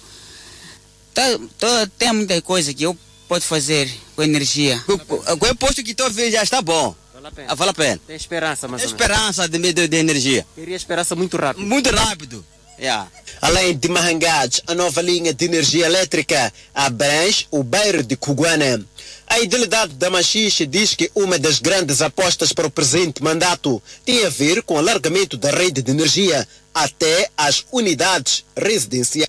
Tá, 1.13 1.23
tá- 1.59 1.91
tem 1.99 2.13
muita 2.13 2.41
coisa 2.41 2.73
que 2.73 2.85
eu 2.85 2.97
posso 3.27 3.47
fazer 3.47 3.93
com 4.15 4.23
energia. 4.23 4.81
Com 4.87 5.47
o 5.51 5.57
posto 5.57 5.83
que 5.83 5.91
estou 5.91 6.07
a 6.07 6.09
ver 6.09 6.31
já 6.31 6.45
está 6.45 6.63
bom. 6.63 6.95
Vale 7.13 7.27
a 7.27 7.31
pena? 7.33 7.49
Ah, 7.51 7.55
Vale 7.57 7.71
a 7.73 7.75
pena. 7.75 8.01
Tem 8.07 8.15
esperança, 8.15 8.69
mas 8.69 8.85
Esperança 8.85 9.49
de, 9.49 9.59
de, 9.73 9.89
de 9.89 9.97
energia. 9.97 10.47
Queria 10.55 10.77
esperança 10.77 11.17
muito 11.17 11.37
rápido. 11.37 11.67
Muito 11.67 11.91
rápido. 11.91 12.45
Yeah. 12.79 13.09
Além 13.43 13.77
de 13.77 13.89
Mahangades, 13.89 14.63
a 14.69 14.75
nova 14.75 15.03
linha 15.03 15.35
de 15.35 15.47
energia 15.47 15.87
elétrica 15.87 16.53
abrange 16.73 17.49
o 17.51 17.65
bairro 17.65 18.05
de 18.05 18.17
Cuguana. 18.17 18.87
A 19.29 19.41
idealidade 19.41 19.95
da 19.95 20.09
Machixe 20.09 20.65
diz 20.67 20.95
que 20.95 21.11
uma 21.15 21.39
das 21.39 21.59
grandes 21.59 22.01
apostas 22.01 22.53
para 22.53 22.67
o 22.67 22.71
presente 22.71 23.23
mandato 23.23 23.83
tem 24.05 24.25
a 24.25 24.31
ver 24.31 24.63
com 24.63 24.75
o 24.75 24.79
alargamento 24.79 25.37
da 25.37 25.51
rede 25.51 25.83
de 25.83 25.91
energia 25.91 26.47
até 26.73 27.29
às 27.37 27.65
unidades 27.73 28.45
residenciais. 28.57 29.29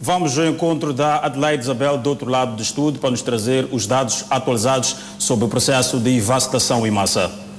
Vamos 0.00 0.38
ao 0.38 0.46
encontro 0.46 0.94
da 0.94 1.18
Adelaide 1.18 1.62
Isabel 1.62 1.98
do 1.98 2.08
outro 2.08 2.30
lado 2.30 2.56
do 2.56 2.62
estúdio 2.62 2.98
para 2.98 3.10
nos 3.10 3.20
trazer 3.20 3.68
os 3.70 3.86
dados 3.86 4.24
atualizados 4.30 4.96
sobre 5.18 5.44
o 5.44 5.48
processo 5.48 6.00
de 6.00 6.18
vacinação 6.20 6.86
em 6.86 6.90
massa. 6.90 7.49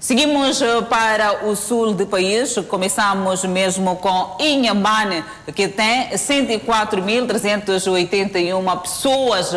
Seguimos 0.04 0.62
eh, 0.62 0.82
para 0.89 1.47
o 1.47 1.56
sul 1.56 1.93
do 1.93 2.06
país, 2.06 2.58
começamos 2.68 3.45
mesmo 3.45 3.95
com 3.95 4.36
Inhambane, 4.38 5.24
que 5.56 5.70
tem 5.70 6.10
104.381 6.10 8.82
pessoas 8.82 9.56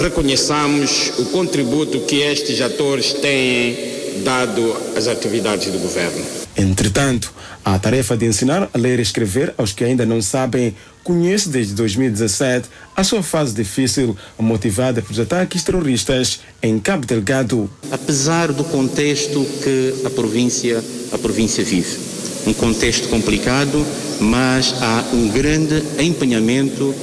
reconheçamos 0.00 1.12
o 1.18 1.26
contributo 1.26 2.00
que 2.00 2.20
estes 2.20 2.60
atores 2.60 3.12
têm 3.12 3.76
dado 4.24 4.76
às 4.96 5.06
atividades 5.06 5.70
do 5.70 5.78
governo. 5.78 6.39
Entretanto, 6.56 7.32
a 7.64 7.78
tarefa 7.78 8.16
de 8.16 8.26
ensinar 8.26 8.68
a 8.72 8.78
ler 8.78 8.98
e 8.98 9.02
escrever 9.02 9.54
aos 9.56 9.72
que 9.72 9.84
ainda 9.84 10.04
não 10.04 10.20
sabem 10.20 10.74
conhece 11.02 11.48
desde 11.48 11.74
2017 11.74 12.68
a 12.94 13.02
sua 13.02 13.22
fase 13.22 13.54
difícil, 13.54 14.16
motivada 14.38 15.00
pelos 15.00 15.18
ataques 15.18 15.62
terroristas 15.62 16.40
em 16.62 16.78
Cabo 16.78 17.06
Delgado. 17.06 17.70
Apesar 17.90 18.52
do 18.52 18.64
contexto 18.64 19.44
que 19.62 19.94
a 20.04 20.10
província, 20.10 20.82
a 21.12 21.18
província 21.18 21.64
vive, 21.64 21.98
um 22.46 22.52
contexto 22.52 23.08
complicado, 23.08 23.86
mas 24.20 24.74
há 24.80 25.04
um 25.12 25.28
grande 25.28 25.82
empenhamento 25.98 26.94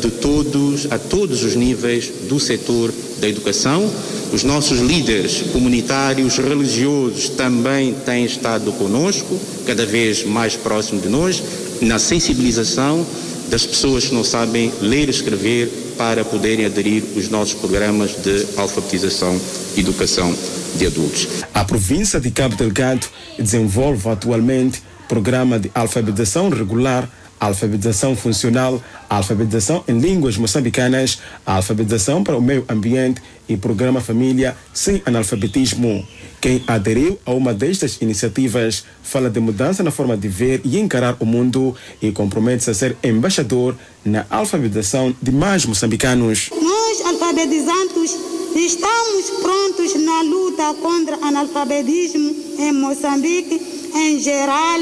de 0.00 0.10
todos, 0.10 0.86
a 0.90 0.98
todos 0.98 1.42
os 1.42 1.56
níveis 1.56 2.10
do 2.28 2.38
setor 2.38 2.92
da 3.20 3.28
educação. 3.28 3.90
Os 4.32 4.42
nossos 4.42 4.80
líderes 4.80 5.42
comunitários, 5.52 6.38
religiosos 6.38 7.28
também 7.30 7.94
têm 8.04 8.24
estado 8.24 8.72
conosco, 8.72 9.38
cada 9.66 9.86
vez 9.86 10.24
mais 10.24 10.56
próximo 10.56 11.00
de 11.00 11.08
nós, 11.08 11.42
na 11.80 11.98
sensibilização 11.98 13.06
das 13.48 13.64
pessoas 13.64 14.06
que 14.06 14.14
não 14.14 14.24
sabem 14.24 14.72
ler 14.80 15.08
e 15.08 15.10
escrever 15.10 15.68
para 15.96 16.24
poderem 16.24 16.66
aderir 16.66 17.02
aos 17.14 17.28
nossos 17.28 17.54
programas 17.54 18.10
de 18.22 18.46
alfabetização 18.56 19.40
e 19.76 19.80
educação 19.80 20.34
de 20.76 20.86
adultos. 20.86 21.28
A 21.54 21.64
província 21.64 22.20
de 22.20 22.30
Cabo 22.30 22.56
Delgado 22.56 23.06
desenvolve 23.38 24.08
atualmente 24.08 24.82
programa 25.08 25.58
de 25.58 25.70
alfabetização 25.74 26.48
regular 26.48 27.08
alfabetização 27.38 28.16
funcional, 28.16 28.82
alfabetização 29.08 29.84
em 29.86 29.98
línguas 29.98 30.36
moçambicanas, 30.36 31.18
alfabetização 31.44 32.24
para 32.24 32.36
o 32.36 32.42
meio 32.42 32.64
ambiente 32.68 33.20
e 33.48 33.56
programa 33.56 34.00
Família 34.00 34.56
sem 34.72 35.02
analfabetismo. 35.04 36.06
Quem 36.40 36.62
aderiu 36.66 37.18
a 37.24 37.32
uma 37.32 37.54
destas 37.54 38.00
iniciativas 38.00 38.84
fala 39.02 39.30
de 39.30 39.40
mudança 39.40 39.82
na 39.82 39.90
forma 39.90 40.16
de 40.16 40.28
ver 40.28 40.60
e 40.64 40.78
encarar 40.78 41.16
o 41.20 41.26
mundo 41.26 41.74
e 42.00 42.12
compromete-se 42.12 42.70
a 42.70 42.74
ser 42.74 42.96
embaixador 43.02 43.76
na 44.04 44.26
alfabetização 44.30 45.14
de 45.20 45.32
mais 45.32 45.64
moçambicanos. 45.64 46.50
Nós, 46.50 47.00
alfabetizantes, 47.06 48.16
estamos 48.54 49.30
prontos 49.42 49.94
na 50.02 50.22
luta 50.22 50.74
contra 50.74 51.16
o 51.16 51.24
analfabetismo 51.24 52.34
em 52.58 52.72
Moçambique, 52.72 53.60
em 53.94 54.18
geral 54.18 54.80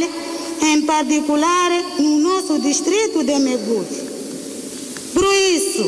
em 0.64 0.82
particular 0.82 1.70
no 1.98 2.18
nosso 2.18 2.58
distrito 2.58 3.22
de 3.22 3.38
Meguri. 3.38 4.08
Por 5.12 5.24
isso, 5.24 5.84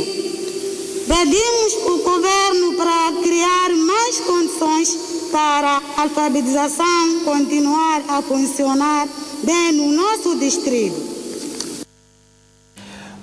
pedimos 1.09 1.73
o 1.87 1.99
governo 2.05 2.75
para 2.77 3.13
criar 3.23 3.71
mais 3.71 4.21
condições 4.21 4.97
para 5.33 5.83
a 5.97 6.03
alfabetização 6.03 7.21
continuar 7.25 8.03
a 8.09 8.23
funcionar 8.23 9.09
bem 9.43 9.73
no 9.73 9.93
nosso 9.93 10.39
distrito. 10.39 11.17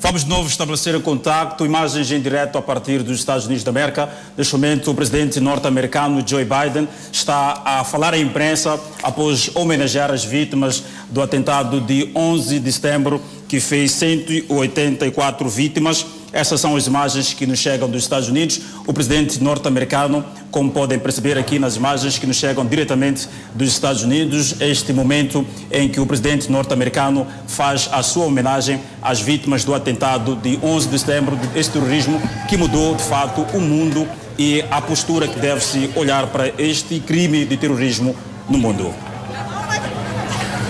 Vamos 0.03 0.25
de 0.25 0.29
novo 0.29 0.49
estabelecer 0.49 1.01
contato, 1.01 1.65
imagens 1.65 2.11
em 2.11 2.19
direto 2.19 2.57
a 2.57 2.61
partir 2.61 3.01
dos 3.01 3.19
Estados 3.19 3.45
Unidos 3.45 3.63
da 3.63 3.71
América. 3.71 4.09
Neste 4.37 4.53
momento, 4.53 4.91
o 4.91 4.93
presidente 4.93 5.39
norte-americano 5.39 6.21
Joe 6.27 6.43
Biden 6.43 6.89
está 7.09 7.61
a 7.63 7.85
falar 7.85 8.13
à 8.13 8.17
imprensa 8.17 8.77
após 9.01 9.49
homenagear 9.55 10.11
as 10.11 10.25
vítimas 10.25 10.83
do 11.09 11.21
atentado 11.21 11.81
de 11.81 12.09
11 12.15 12.59
de 12.59 12.71
setembro, 12.71 13.21
que 13.47 13.59
fez 13.59 13.91
184 13.91 15.47
vítimas. 15.49 16.05
Essas 16.31 16.59
são 16.59 16.75
as 16.75 16.87
imagens 16.87 17.33
que 17.33 17.45
nos 17.45 17.59
chegam 17.59 17.87
dos 17.87 18.01
Estados 18.01 18.27
Unidos. 18.27 18.59
O 18.87 18.93
presidente 18.93 19.41
norte-americano, 19.43 20.25
como 20.49 20.71
podem 20.71 20.97
perceber 20.97 21.37
aqui 21.37 21.59
nas 21.59 21.75
imagens 21.75 22.17
que 22.17 22.25
nos 22.25 22.37
chegam 22.37 22.65
diretamente 22.65 23.29
dos 23.53 23.69
Estados 23.69 24.01
Unidos, 24.01 24.55
este 24.59 24.91
momento 24.91 25.45
em 25.71 25.87
que 25.87 25.99
o 25.99 26.05
presidente 26.07 26.51
norte-americano 26.51 27.27
faz 27.45 27.87
a 27.91 28.01
sua 28.01 28.25
homenagem 28.25 28.79
às 29.01 29.21
vítimas 29.21 29.63
do 29.63 29.75
atentado 29.75 30.35
de 30.35 30.57
11 30.63 30.87
de 30.87 30.97
setembro, 30.97 31.35
deste 31.53 31.73
terrorismo 31.73 32.19
que 32.49 32.57
mudou 32.57 32.95
de 32.95 33.03
fato 33.03 33.45
o 33.55 33.61
mundo 33.61 34.07
e 34.37 34.63
a 34.71 34.81
postura 34.81 35.27
que 35.27 35.39
deve-se 35.39 35.91
olhar 35.95 36.27
para 36.27 36.51
este 36.57 36.99
crime 36.99 37.45
de 37.45 37.57
terrorismo 37.57 38.15
no 38.49 38.57
mundo. 38.57 39.12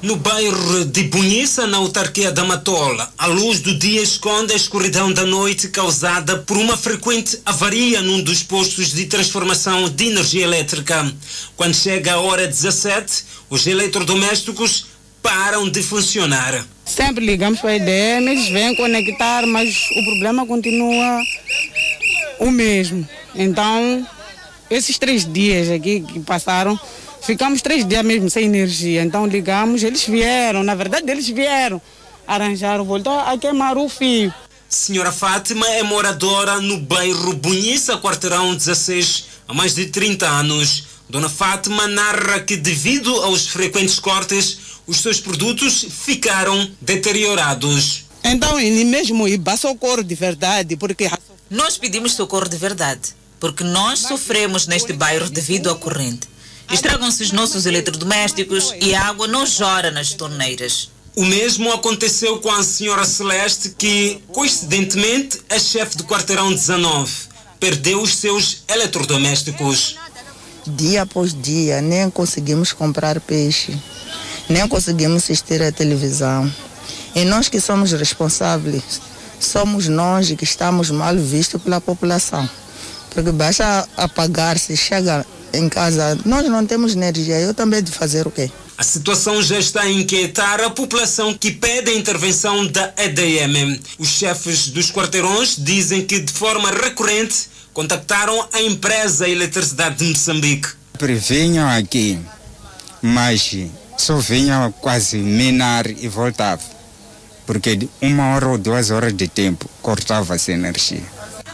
No 0.00 0.16
bairro 0.16 0.86
de 0.86 1.04
Bonissa, 1.04 1.66
na 1.66 1.76
autarquia 1.76 2.32
da 2.32 2.44
Matola, 2.44 3.12
a 3.18 3.26
luz 3.26 3.60
do 3.60 3.78
dia 3.78 4.00
esconde 4.00 4.54
a 4.54 4.56
escuridão 4.56 5.12
da 5.12 5.26
noite 5.26 5.68
causada 5.68 6.38
por 6.38 6.56
uma 6.56 6.78
frequente 6.78 7.38
avaria 7.44 8.00
num 8.00 8.22
dos 8.22 8.42
postos 8.42 8.90
de 8.90 9.04
transformação 9.04 9.86
de 9.86 10.08
energia 10.08 10.44
elétrica. 10.44 11.12
Quando 11.58 11.74
chega 11.74 12.14
a 12.14 12.20
hora 12.20 12.48
17, 12.48 13.24
os 13.50 13.66
eletrodomésticos 13.66 14.91
param 15.22 15.70
de 15.70 15.82
funcionar. 15.82 16.66
Sempre 16.84 17.24
ligamos 17.24 17.60
para 17.60 17.70
a 17.70 17.76
EDM, 17.76 18.28
eles 18.28 18.48
vêm 18.48 18.74
conectar, 18.74 19.46
mas 19.46 19.74
o 19.96 20.04
problema 20.04 20.44
continua 20.44 21.22
o 22.40 22.50
mesmo. 22.50 23.08
Então, 23.34 24.06
esses 24.68 24.98
três 24.98 25.30
dias 25.30 25.70
aqui 25.70 26.00
que 26.00 26.20
passaram, 26.20 26.78
ficamos 27.22 27.62
três 27.62 27.86
dias 27.86 28.04
mesmo 28.04 28.28
sem 28.28 28.44
energia. 28.44 29.02
Então 29.02 29.26
ligamos, 29.26 29.82
eles 29.82 30.04
vieram, 30.04 30.62
na 30.62 30.74
verdade 30.74 31.10
eles 31.10 31.28
vieram, 31.28 31.80
arranjaram, 32.26 32.84
voltou 32.84 33.18
a 33.18 33.38
queimar 33.38 33.78
o 33.78 33.88
fio. 33.88 34.32
Senhora 34.68 35.12
Fátima 35.12 35.68
é 35.68 35.82
moradora 35.82 36.60
no 36.60 36.78
bairro 36.78 37.34
Bonissa, 37.34 37.98
quarteirão 37.98 38.54
16, 38.54 39.26
há 39.46 39.52
mais 39.52 39.74
de 39.74 39.86
30 39.86 40.26
anos. 40.26 40.84
Dona 41.10 41.28
Fátima 41.28 41.86
narra 41.86 42.40
que 42.40 42.56
devido 42.56 43.14
aos 43.22 43.46
frequentes 43.46 43.98
cortes, 43.98 44.58
os 44.86 44.98
seus 44.98 45.20
produtos 45.20 45.86
ficaram 45.88 46.70
deteriorados. 46.80 48.04
Então, 48.24 48.58
ele 48.58 48.84
mesmo 48.84 49.26
e 49.26 49.40
socorro 49.56 50.02
de 50.02 50.14
verdade, 50.14 50.76
porque 50.76 51.10
Nós 51.50 51.76
pedimos 51.76 52.14
socorro 52.14 52.48
de 52.48 52.56
verdade, 52.56 53.10
porque 53.40 53.64
nós 53.64 54.00
sofremos 54.00 54.66
neste 54.66 54.92
bairro 54.92 55.28
devido 55.28 55.70
à 55.70 55.74
corrente. 55.74 56.28
Estragam-se 56.70 57.22
os 57.22 57.32
nossos 57.32 57.66
eletrodomésticos 57.66 58.72
e 58.80 58.94
a 58.94 59.08
água 59.08 59.26
não 59.26 59.44
jora 59.44 59.90
nas 59.90 60.14
torneiras. 60.14 60.90
O 61.14 61.24
mesmo 61.24 61.70
aconteceu 61.70 62.38
com 62.38 62.50
a 62.50 62.62
senhora 62.62 63.04
Celeste, 63.04 63.74
que, 63.76 64.22
coincidentemente, 64.28 65.40
é 65.50 65.58
chefe 65.58 65.98
do 65.98 66.04
quarteirão 66.04 66.50
19. 66.50 67.12
Perdeu 67.60 68.00
os 68.00 68.16
seus 68.16 68.62
eletrodomésticos. 68.66 69.96
Dia 70.66 71.02
após 71.02 71.34
dia, 71.34 71.82
nem 71.82 72.08
conseguimos 72.08 72.72
comprar 72.72 73.20
peixe, 73.20 73.76
nem 74.48 74.66
conseguimos 74.68 75.24
assistir 75.24 75.62
à 75.62 75.70
televisão. 75.72 76.50
E 77.14 77.24
nós 77.24 77.48
que 77.48 77.60
somos 77.60 77.92
responsáveis, 77.92 79.00
somos 79.38 79.88
nós 79.88 80.30
que 80.32 80.44
estamos 80.44 80.90
mal 80.90 81.16
vistos 81.16 81.60
pela 81.60 81.80
população. 81.80 82.48
Porque 83.10 83.30
basta 83.30 83.86
apagar-se, 83.96 84.76
chega 84.76 85.26
em 85.52 85.68
casa, 85.68 86.18
nós 86.24 86.48
não 86.48 86.64
temos 86.64 86.94
energia, 86.94 87.38
eu 87.38 87.52
também 87.52 87.82
de 87.82 87.92
fazer 87.92 88.26
o 88.26 88.30
quê? 88.30 88.50
A 88.78 88.82
situação 88.82 89.42
já 89.42 89.58
está 89.58 89.82
a 89.82 89.90
inquietar 89.90 90.60
a 90.60 90.70
população 90.70 91.34
que 91.34 91.50
pede 91.50 91.90
a 91.90 91.94
intervenção 91.94 92.66
da 92.66 92.92
EDM. 92.96 93.78
Os 93.98 94.08
chefes 94.08 94.68
dos 94.68 94.90
quarteirões 94.90 95.56
dizem 95.58 96.04
que, 96.04 96.18
de 96.18 96.32
forma 96.32 96.70
recorrente, 96.70 97.48
contactaram 97.72 98.48
a 98.52 98.62
empresa 98.62 99.28
Eletricidade 99.28 99.96
de 99.96 100.04
Moçambique. 100.06 100.68
Vinham 101.28 101.68
aqui, 101.68 102.18
mas 103.00 103.54
só 104.02 104.16
vinham 104.16 104.72
quase 104.72 105.16
minar 105.16 105.88
e 105.88 106.08
voltavam. 106.08 106.66
Porque 107.46 107.76
de 107.76 107.88
uma 108.00 108.34
hora 108.34 108.48
ou 108.48 108.58
duas 108.58 108.90
horas 108.90 109.14
de 109.14 109.28
tempo 109.28 109.70
cortava-se 109.80 110.50
energia. 110.50 111.02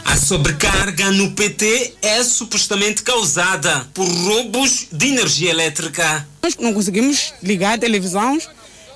A 0.03 0.17
sobrecarga 0.17 1.11
no 1.11 1.31
PT 1.31 1.93
é 2.01 2.23
supostamente 2.23 3.03
causada 3.03 3.87
por 3.93 4.07
roubos 4.07 4.87
de 4.91 5.09
energia 5.09 5.51
elétrica. 5.51 6.27
Nós 6.41 6.57
não 6.57 6.73
conseguimos 6.73 7.33
ligar 7.43 7.77
televisões, 7.77 8.49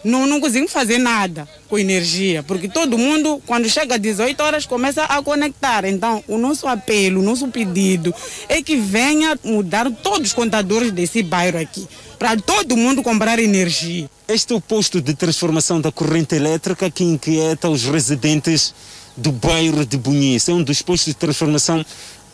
não, 0.04 0.26
não 0.26 0.40
conseguimos 0.40 0.72
fazer 0.72 0.98
nada 0.98 1.48
com 1.70 1.80
energia, 1.80 2.44
porque 2.44 2.68
todo 2.68 2.98
mundo, 2.98 3.42
quando 3.46 3.70
chega 3.70 3.96
às 3.96 4.02
18 4.02 4.42
horas, 4.42 4.66
começa 4.66 5.04
a 5.04 5.22
conectar. 5.22 5.86
Então, 5.86 6.24
o 6.28 6.38
nosso 6.38 6.68
apelo, 6.68 7.22
o 7.22 7.24
nosso 7.24 7.48
pedido 7.48 8.14
é 8.50 8.62
que 8.62 8.76
venha 8.76 9.38
mudar 9.44 9.90
todos 9.92 10.30
os 10.30 10.34
contadores 10.34 10.92
desse 10.92 11.24
bairro 11.24 11.60
aqui, 11.60 11.88
para 12.20 12.36
todo 12.38 12.76
mundo 12.76 13.02
comprar 13.02 13.40
energia. 13.40 14.10
Este 14.28 14.54
é 14.54 14.56
o 14.56 14.62
posto 14.62 15.02
de 15.02 15.14
transformação 15.14 15.80
da 15.80 15.92
corrente 15.92 16.36
elétrica 16.36 16.90
que 16.90 17.04
inquieta 17.04 17.70
os 17.70 17.84
residentes 17.84 18.74
do 19.16 19.32
bairro 19.32 19.86
de 19.86 19.98
Bonissa. 19.98 20.52
É 20.52 20.54
um 20.54 20.64
dos 20.64 20.82
postos 20.82 21.14
de 21.14 21.20
transformação 21.20 21.86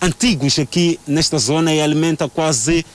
antigos 0.01 0.57
aqui 0.59 0.99
nesta 1.05 1.37
zona 1.37 1.73
e 1.73 1.81
alimenta 1.81 2.27
quase 2.27 2.85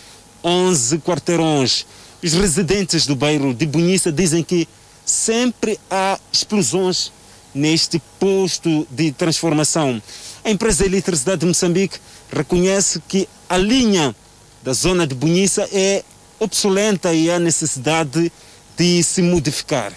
11 0.42 0.98
quarteirões. 0.98 1.86
Os 2.24 2.32
residentes 2.32 3.04
do 3.04 3.14
bairro 3.14 3.52
de 3.52 3.66
Bonissa 3.66 4.10
dizem 4.10 4.42
que 4.42 4.66
sempre 5.04 5.78
há 5.90 6.18
explosões 6.32 7.12
neste 7.54 8.00
posto 8.18 8.86
de 8.90 9.12
transformação. 9.12 10.02
A 10.42 10.50
empresa 10.50 10.86
Eletricidade 10.86 11.40
de 11.40 11.46
Moçambique 11.46 11.98
reconhece 12.32 13.02
que 13.06 13.28
a 13.46 13.58
linha 13.58 14.16
da 14.62 14.72
zona 14.72 15.06
de 15.06 15.14
Bonissa 15.14 15.68
é 15.70 16.02
obsoleta 16.40 17.12
e 17.12 17.30
há 17.30 17.38
necessidade 17.38 18.32
de 18.74 19.02
se 19.02 19.20
modificar. 19.20 19.92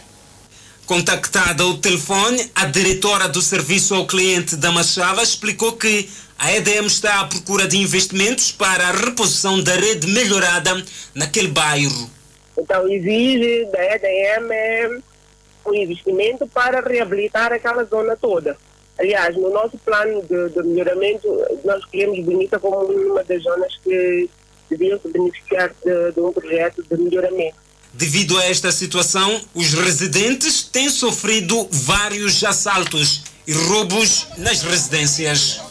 Contactada 0.85 1.63
ao 1.63 1.77
telefone, 1.77 2.51
a 2.53 2.65
diretora 2.65 3.29
do 3.29 3.41
serviço 3.41 3.95
ao 3.95 4.05
cliente 4.05 4.57
da 4.57 4.69
Machava 4.69 5.23
explicou 5.23 5.77
que 5.77 6.09
a 6.37 6.51
EDM 6.51 6.87
está 6.87 7.21
à 7.21 7.25
procura 7.25 7.69
de 7.69 7.77
investimentos 7.77 8.51
para 8.51 8.89
a 8.89 8.91
reposição 8.91 9.63
da 9.63 9.75
rede 9.77 10.07
melhorada 10.07 10.83
naquele 11.15 11.47
bairro. 11.47 12.16
Então, 12.57 12.89
exige 12.89 13.65
da 13.65 13.83
EDM 13.95 15.01
um 15.65 15.73
investimento 15.75 16.47
para 16.47 16.81
reabilitar 16.81 17.51
aquela 17.51 17.83
zona 17.83 18.15
toda. 18.15 18.57
Aliás, 18.97 19.35
no 19.35 19.49
nosso 19.51 19.77
plano 19.77 20.23
de, 20.23 20.49
de 20.49 20.63
melhoramento, 20.63 21.27
nós 21.63 21.79
escolhemos 21.79 22.19
Bonita 22.25 22.59
como 22.59 22.77
uma 22.85 23.23
das 23.23 23.43
zonas 23.43 23.77
que 23.83 24.29
deviam 24.69 24.99
se 24.99 25.07
beneficiar 25.09 25.71
de, 25.83 26.11
de 26.11 26.19
um 26.19 26.33
projeto 26.33 26.83
de 26.83 26.97
melhoramento. 26.97 27.57
Devido 27.93 28.37
a 28.37 28.45
esta 28.45 28.71
situação, 28.71 29.39
os 29.53 29.73
residentes 29.73 30.63
têm 30.63 30.89
sofrido 30.89 31.67
vários 31.71 32.43
assaltos 32.43 33.23
e 33.45 33.53
roubos 33.53 34.27
nas 34.37 34.61
residências. 34.63 35.61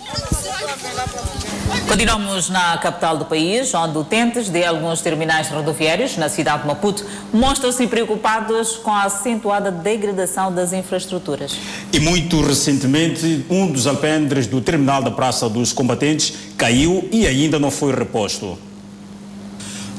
Continuamos 1.88 2.48
na 2.48 2.76
capital 2.78 3.16
do 3.16 3.24
país, 3.24 3.72
onde 3.74 3.98
utentes 3.98 4.48
de 4.48 4.64
alguns 4.64 5.00
terminais 5.00 5.48
rodoviários 5.48 6.16
na 6.16 6.28
cidade 6.28 6.62
de 6.62 6.68
Maputo 6.68 7.04
mostram-se 7.32 7.86
preocupados 7.86 8.76
com 8.76 8.90
a 8.90 9.04
acentuada 9.04 9.70
degradação 9.70 10.52
das 10.52 10.72
infraestruturas. 10.72 11.56
E 11.92 11.98
muito 11.98 12.40
recentemente, 12.40 13.44
um 13.48 13.70
dos 13.70 13.86
alpendres 13.86 14.46
do 14.46 14.60
terminal 14.60 15.02
da 15.02 15.10
Praça 15.10 15.48
dos 15.48 15.72
Combatentes 15.72 16.32
caiu 16.56 17.08
e 17.10 17.26
ainda 17.26 17.58
não 17.58 17.70
foi 17.70 17.94
reposto. 17.94 18.58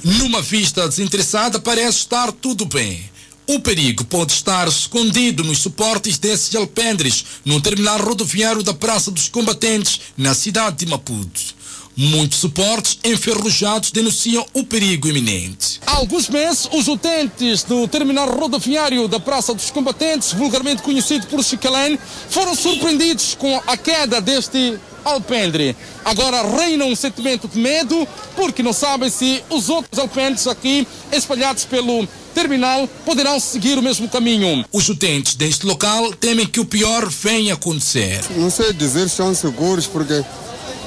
Numa 0.03 0.41
vista 0.41 0.87
desinteressada, 0.87 1.59
parece 1.59 1.97
estar 1.97 2.31
tudo 2.31 2.65
bem. 2.65 3.16
O 3.49 3.61
perigo 3.61 4.03
pode 4.03 4.33
estar 4.33 4.67
escondido 4.67 5.41
nos 5.41 5.59
suportes 5.59 6.17
desses 6.17 6.53
alpendres 6.53 7.23
no 7.45 7.61
terminal 7.61 7.97
rodoviário 7.97 8.61
da 8.61 8.73
Praça 8.73 9.09
dos 9.09 9.29
Combatentes, 9.29 10.01
na 10.17 10.33
cidade 10.33 10.79
de 10.79 10.85
Maputo. 10.85 11.55
Muitos 11.95 12.39
suportes 12.39 12.99
enferrujados 13.05 13.89
denunciam 13.89 14.45
o 14.53 14.65
perigo 14.65 15.07
iminente. 15.07 15.79
Há 15.87 15.95
alguns 15.95 16.27
meses, 16.27 16.67
os 16.73 16.89
utentes 16.89 17.63
do 17.63 17.87
terminal 17.87 18.29
rodoviário 18.29 19.07
da 19.07 19.19
Praça 19.19 19.53
dos 19.53 19.71
Combatentes, 19.71 20.33
vulgarmente 20.33 20.81
conhecido 20.81 21.25
por 21.27 21.41
Chicalene, 21.41 21.97
foram 22.29 22.53
surpreendidos 22.53 23.33
com 23.33 23.61
a 23.65 23.77
queda 23.77 24.19
deste 24.19 24.77
alpendre. 25.11 25.75
Agora 26.03 26.43
reina 26.57 26.85
um 26.85 26.95
sentimento 26.95 27.47
de 27.47 27.59
medo 27.59 28.07
porque 28.35 28.63
não 28.63 28.73
sabem 28.73 29.09
se 29.09 29.43
os 29.49 29.69
outros 29.69 29.99
alpendres 29.99 30.47
aqui 30.47 30.87
espalhados 31.11 31.65
pelo 31.65 32.07
terminal 32.33 32.87
poderão 33.03 33.39
seguir 33.39 33.77
o 33.77 33.81
mesmo 33.81 34.07
caminho. 34.07 34.63
Os 34.71 34.87
utentes 34.89 35.35
deste 35.35 35.65
local 35.65 36.13
temem 36.13 36.45
que 36.45 36.59
o 36.59 36.65
pior 36.65 37.07
venha 37.09 37.55
acontecer. 37.55 38.21
Não 38.35 38.49
sei 38.49 38.73
dizer 38.73 39.01
se 39.01 39.13
estão 39.13 39.33
seguros 39.33 39.87
porque 39.87 40.23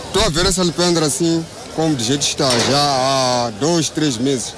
estou 0.06 0.24
a 0.24 0.28
ver 0.28 0.46
essa 0.46 0.62
alpendre 0.62 1.04
assim 1.04 1.44
como 1.74 1.96
de 1.96 2.04
jeito 2.04 2.22
está 2.22 2.48
já 2.70 2.78
há 2.78 3.50
dois, 3.58 3.88
três 3.88 4.16
meses. 4.18 4.54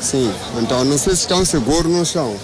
Sim, 0.00 0.32
então 0.60 0.84
não 0.84 0.96
sei 0.96 1.14
se 1.14 1.22
estão 1.22 1.44
seguros 1.44 1.86
ou 1.86 1.92
não 1.92 2.02
estão. 2.02 2.36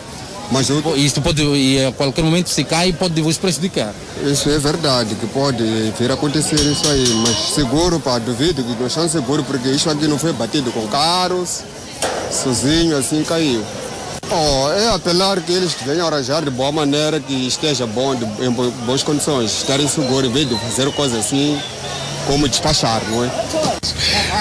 Mas 0.51 0.69
eu... 0.69 0.81
Isto 0.97 1.21
pode, 1.21 1.43
e 1.43 1.85
a 1.85 1.93
qualquer 1.93 2.23
momento, 2.23 2.49
se 2.49 2.63
cai, 2.65 2.93
pode 2.93 3.21
vos 3.21 3.37
prejudicar. 3.37 3.93
Isso 4.25 4.49
é 4.49 4.59
verdade, 4.59 5.15
que 5.15 5.27
pode 5.27 5.63
vir 5.99 6.11
a 6.11 6.15
acontecer 6.15 6.61
isso 6.61 6.89
aí. 6.89 7.09
Mas 7.27 7.55
seguro, 7.55 7.99
pá, 7.99 8.19
duvido 8.19 8.63
que 8.63 8.75
não 8.79 8.87
estão 8.87 9.09
seguros, 9.09 9.47
porque 9.47 9.69
isso 9.69 9.91
aqui 9.91 10.07
não 10.07 10.19
foi 10.19 10.33
batido 10.33 10.71
com 10.71 10.87
carros, 10.89 11.63
sozinho, 12.31 12.97
assim 12.97 13.25
caiu. 13.25 13.65
Oh, 14.31 14.73
é 14.73 14.89
apelar 14.89 15.41
que 15.41 15.53
eles 15.53 15.77
venham 15.85 16.07
arranjar 16.07 16.43
de 16.43 16.51
boa 16.51 16.73
maneira, 16.73 17.21
que 17.21 17.47
esteja 17.47 17.87
bom, 17.87 18.15
de, 18.15 18.25
em 18.45 18.51
boas 18.85 19.03
condições, 19.03 19.53
estarem 19.53 19.87
seguros, 19.87 20.29
em 20.29 20.33
vez 20.33 20.49
de 20.49 20.59
fazer 20.59 20.91
coisas 20.93 21.21
assim, 21.21 21.61
como 22.27 22.49
despachar, 22.49 23.03
não 23.09 23.25
é? 23.25 23.31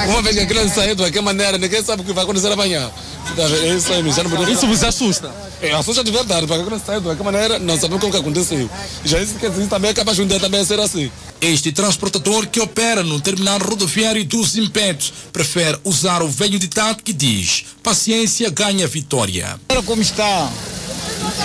Uma 0.07 0.23
vez 0.23 0.35
que 0.35 0.41
a 0.41 0.45
criança 0.47 0.75
saiu 0.75 0.95
de 0.95 1.03
qualquer 1.03 1.21
maneira, 1.21 1.57
ninguém 1.59 1.83
sabe 1.83 2.01
o 2.01 2.05
que 2.05 2.13
vai 2.13 2.23
acontecer 2.23 2.51
amanhã. 2.51 2.89
É 3.37 3.75
isso 3.75 3.91
aí, 3.91 4.11
já 4.11 4.23
não. 4.23 4.49
Isso 4.49 4.67
vos 4.67 4.83
assusta? 4.83 5.31
É, 5.61 5.71
assusta 5.73 6.03
de 6.03 6.11
verdade, 6.11 6.45
porque 6.47 6.63
criança 6.63 6.85
saiu 6.85 6.99
de 7.01 7.07
qualquer 7.07 7.23
maneira, 7.23 7.59
não 7.59 7.79
sabemos 7.79 8.03
o 8.03 8.11
que 8.11 8.17
aconteceu. 8.17 8.69
Já 9.03 9.19
isso 9.19 9.35
quer 9.35 9.49
dizer 9.49 9.67
também 9.67 9.91
acaba 9.91 10.13
junto 10.13 10.39
também 10.39 10.61
a 10.61 10.65
ser 10.65 10.79
assim. 10.79 11.11
Este 11.41 11.71
transportador 11.71 12.47
que 12.47 12.59
opera 12.59 13.03
no 13.03 13.19
terminal 13.19 13.59
rodoviário 13.59 14.23
dos 14.23 14.55
Impédios 14.55 15.11
prefere 15.33 15.77
usar 15.83 16.21
o 16.21 16.29
velho 16.29 16.57
ditado 16.59 17.03
que 17.03 17.11
diz: 17.11 17.65
paciência 17.83 18.49
ganha 18.49 18.87
vitória. 18.87 19.59
Olha 19.69 19.83
como 19.83 20.01
está. 20.01 20.49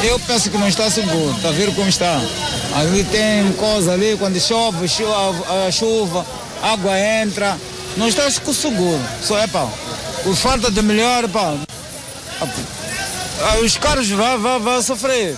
Eu 0.03 0.19
penso 0.21 0.51
que 0.51 0.59
não 0.59 0.69
está 0.69 0.91
seguro, 0.91 1.35
está 1.37 1.49
a 1.49 1.53
ver 1.53 1.75
como 1.75 1.89
está. 1.89 2.21
Ali 2.75 3.05
tem 3.05 3.53
coisa 3.55 3.93
ali, 3.93 4.17
quando 4.19 4.41
chove, 4.41 4.87
chuva, 4.89 5.67
a 5.67 5.71
chuva, 5.71 6.27
água 6.63 6.99
entra. 6.99 7.59
Não 7.97 8.07
está 8.09 8.31
seguro. 8.31 9.01
Só 9.23 9.39
é 9.39 9.47
pá. 9.47 9.69
Por 10.23 10.37
falta 10.37 10.71
de 10.71 10.83
melhor, 10.83 11.29
pá. 11.29 11.55
Os 13.63 13.77
carros 13.77 14.09
vão, 14.09 14.39
vão, 14.39 14.61
vão 14.61 14.83
sofrer. 14.83 15.37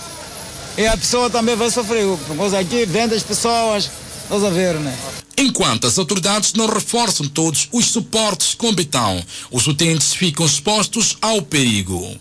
E 0.77 0.85
a 0.87 0.97
pessoa 0.97 1.29
também 1.29 1.55
vai 1.55 1.69
sofrer. 1.69 2.05
Porque 2.27 2.55
aqui 2.55 2.85
vende 2.85 3.15
as 3.15 3.23
pessoas. 3.23 3.89
Estás 4.23 4.43
a 4.43 4.49
ver, 4.49 4.75
né? 4.75 4.95
Enquanto 5.37 5.87
as 5.87 5.97
autoridades 5.97 6.53
não 6.53 6.67
reforçam 6.67 7.27
todos 7.27 7.67
os 7.71 7.85
suportes 7.85 8.53
com 8.53 8.73
betão, 8.73 9.21
os 9.51 9.67
utentes 9.67 10.13
ficam 10.13 10.45
expostos 10.45 11.17
ao 11.21 11.41
perigo. 11.41 12.15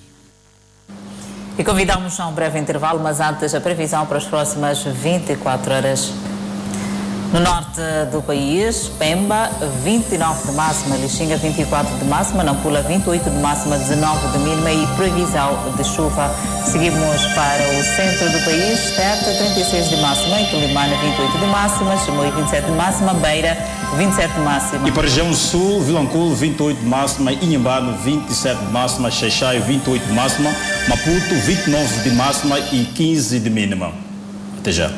E 1.58 1.62
convidamos 1.62 2.18
a 2.18 2.26
um 2.26 2.32
breve 2.32 2.58
intervalo, 2.58 3.00
mas 3.00 3.20
antes 3.20 3.54
a 3.54 3.60
previsão 3.60 4.06
para 4.06 4.18
as 4.18 4.24
próximas 4.24 4.82
24 4.82 5.74
horas. 5.74 6.10
No 7.32 7.40
norte 7.40 7.80
do 8.12 8.20
país, 8.20 8.90
Pemba, 8.98 9.50
29 9.82 10.50
de 10.50 10.52
máxima, 10.52 10.96
Lixinga, 10.98 11.38
24 11.38 11.96
de 11.96 12.04
máxima, 12.04 12.44
Nampula, 12.44 12.82
28 12.82 13.30
de 13.30 13.36
máxima, 13.38 13.78
19 13.78 14.28
de 14.32 14.38
mínima 14.40 14.70
e 14.70 14.86
previsão 14.98 15.56
de 15.74 15.82
chuva. 15.82 16.30
Seguimos 16.62 17.24
para 17.34 17.62
o 17.70 17.82
centro 17.82 18.30
do 18.30 18.44
país, 18.44 18.90
Teta, 18.90 19.32
36 19.38 19.88
de 19.88 19.96
máxima, 19.96 20.40
Intilimana, 20.42 20.94
28 20.94 21.38
de 21.38 21.46
máxima, 21.46 21.96
Chimoio, 22.04 22.32
27 22.32 22.66
de 22.66 22.72
máxima, 22.72 23.14
Beira, 23.14 23.56
27 23.96 24.34
de 24.34 24.40
máxima. 24.40 24.88
E 24.88 24.92
para 24.92 25.00
a 25.00 25.04
região 25.04 25.32
sul, 25.32 25.80
Vilanculo, 25.80 26.34
28 26.34 26.80
de 26.80 26.86
máxima, 26.86 27.32
Inhambane, 27.32 27.96
27 28.04 28.62
de 28.62 28.70
máxima, 28.70 29.10
Xaixai, 29.10 29.58
28 29.58 30.06
de 30.06 30.12
máxima, 30.12 30.50
Maputo, 30.86 31.34
29 31.46 32.02
de 32.02 32.10
máxima 32.10 32.58
e 32.58 32.84
15 32.84 33.40
de 33.40 33.48
mínima. 33.48 33.90
Até 34.58 34.70
já. 34.70 34.90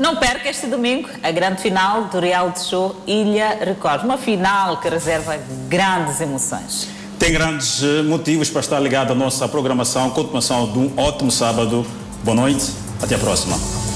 Não 0.00 0.16
perca 0.16 0.48
este 0.48 0.66
domingo 0.66 1.10
a 1.22 1.30
grande 1.30 1.60
final 1.60 2.04
do 2.04 2.18
reality 2.18 2.64
show 2.64 2.96
Ilha 3.06 3.58
Record. 3.62 4.02
Uma 4.02 4.16
final 4.16 4.78
que 4.78 4.88
reserva 4.88 5.38
grandes 5.68 6.22
emoções. 6.22 6.88
Tem 7.18 7.30
grandes 7.30 7.82
eh, 7.82 8.00
motivos 8.02 8.48
para 8.48 8.60
estar 8.60 8.80
ligado 8.80 9.12
à 9.12 9.14
nossa 9.14 9.46
programação. 9.46 10.08
Continuação 10.08 10.72
de 10.72 10.78
um 10.78 10.92
ótimo 10.96 11.30
sábado. 11.30 11.84
Boa 12.24 12.34
noite. 12.34 12.72
Até 13.02 13.16
a 13.16 13.18
próxima. 13.18 13.89